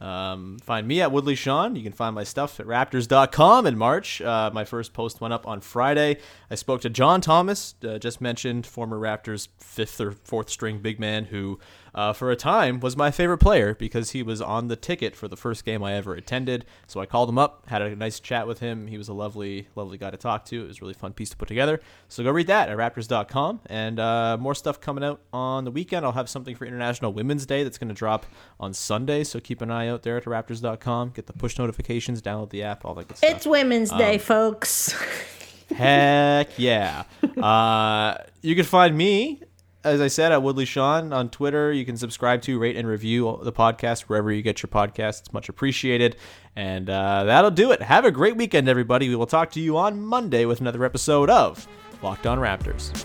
Um, 0.00 0.58
find 0.62 0.86
me 0.86 1.00
at 1.00 1.10
Woodley 1.10 1.34
Sean. 1.34 1.74
You 1.74 1.82
can 1.82 1.92
find 1.92 2.14
my 2.14 2.24
stuff 2.24 2.60
at 2.60 2.66
Raptors.com 2.66 3.66
in 3.66 3.76
March. 3.76 4.20
Uh, 4.20 4.50
my 4.52 4.64
first 4.64 4.92
post 4.92 5.20
went 5.20 5.34
up 5.34 5.46
on 5.46 5.60
Friday. 5.60 6.18
I 6.50 6.54
spoke 6.54 6.80
to 6.82 6.90
John 6.90 7.20
Thomas, 7.20 7.74
uh, 7.84 7.98
just 7.98 8.20
mentioned, 8.20 8.66
former 8.66 8.98
Raptors 8.98 9.48
fifth 9.58 10.00
or 10.00 10.12
fourth 10.12 10.50
string 10.50 10.78
big 10.78 11.00
man, 11.00 11.24
who 11.24 11.58
uh, 11.98 12.12
for 12.12 12.30
a 12.30 12.36
time 12.36 12.78
was 12.78 12.96
my 12.96 13.10
favorite 13.10 13.38
player 13.38 13.74
because 13.74 14.10
he 14.12 14.22
was 14.22 14.40
on 14.40 14.68
the 14.68 14.76
ticket 14.76 15.16
for 15.16 15.26
the 15.26 15.36
first 15.36 15.64
game 15.64 15.82
I 15.82 15.94
ever 15.94 16.14
attended. 16.14 16.64
So 16.86 17.00
I 17.00 17.06
called 17.06 17.28
him 17.28 17.38
up, 17.38 17.64
had 17.68 17.82
a 17.82 17.96
nice 17.96 18.20
chat 18.20 18.46
with 18.46 18.60
him. 18.60 18.86
He 18.86 18.96
was 18.96 19.08
a 19.08 19.12
lovely, 19.12 19.66
lovely 19.74 19.98
guy 19.98 20.10
to 20.10 20.16
talk 20.16 20.44
to. 20.46 20.62
It 20.64 20.68
was 20.68 20.78
a 20.78 20.80
really 20.82 20.94
fun 20.94 21.12
piece 21.12 21.30
to 21.30 21.36
put 21.36 21.48
together. 21.48 21.80
So 22.06 22.22
go 22.22 22.30
read 22.30 22.46
that 22.46 22.68
at 22.68 22.76
Raptors.com. 22.78 23.60
And 23.66 23.98
uh, 23.98 24.36
more 24.38 24.54
stuff 24.54 24.80
coming 24.80 25.02
out 25.02 25.20
on 25.32 25.64
the 25.64 25.70
weekend. 25.72 26.06
I'll 26.06 26.12
have 26.12 26.28
something 26.28 26.54
for 26.54 26.66
International 26.66 27.12
Women's 27.12 27.46
Day 27.46 27.64
that's 27.64 27.78
going 27.78 27.88
to 27.88 27.94
drop 27.94 28.26
on 28.60 28.72
Sunday. 28.74 29.24
So 29.24 29.40
keep 29.40 29.60
an 29.60 29.70
eye 29.72 29.88
out 29.88 30.04
there 30.04 30.16
at 30.18 30.24
Raptors.com. 30.24 31.10
Get 31.10 31.26
the 31.26 31.32
push 31.32 31.58
notifications, 31.58 32.22
download 32.22 32.50
the 32.50 32.62
app, 32.62 32.84
all 32.84 32.94
that 32.94 33.08
good 33.08 33.16
stuff. 33.16 33.30
It's 33.30 33.46
Women's 33.46 33.90
Um, 33.90 33.98
Day, 33.98 34.18
folks. 34.18 34.94
Heck 35.74 36.48
yeah. 36.58 37.04
Uh, 37.36 38.14
you 38.40 38.54
can 38.54 38.64
find 38.64 38.96
me, 38.96 39.42
as 39.84 40.00
I 40.00 40.08
said, 40.08 40.32
at 40.32 40.42
Woodley 40.42 40.64
Sean 40.64 41.12
on 41.12 41.30
Twitter. 41.30 41.72
You 41.72 41.84
can 41.84 41.96
subscribe 41.96 42.42
to, 42.42 42.58
rate, 42.58 42.76
and 42.76 42.86
review 42.86 43.38
the 43.42 43.52
podcast 43.52 44.02
wherever 44.02 44.32
you 44.32 44.42
get 44.42 44.62
your 44.62 44.68
podcasts. 44.68 45.20
It's 45.20 45.32
much 45.32 45.48
appreciated. 45.48 46.16
And 46.56 46.90
uh, 46.90 47.24
that'll 47.24 47.50
do 47.50 47.70
it. 47.70 47.82
Have 47.82 48.04
a 48.04 48.10
great 48.10 48.36
weekend, 48.36 48.68
everybody. 48.68 49.08
We 49.08 49.16
will 49.16 49.26
talk 49.26 49.50
to 49.52 49.60
you 49.60 49.76
on 49.76 50.00
Monday 50.00 50.44
with 50.44 50.60
another 50.60 50.84
episode 50.84 51.30
of 51.30 51.66
Locked 52.02 52.26
On 52.26 52.38
Raptors. 52.38 53.04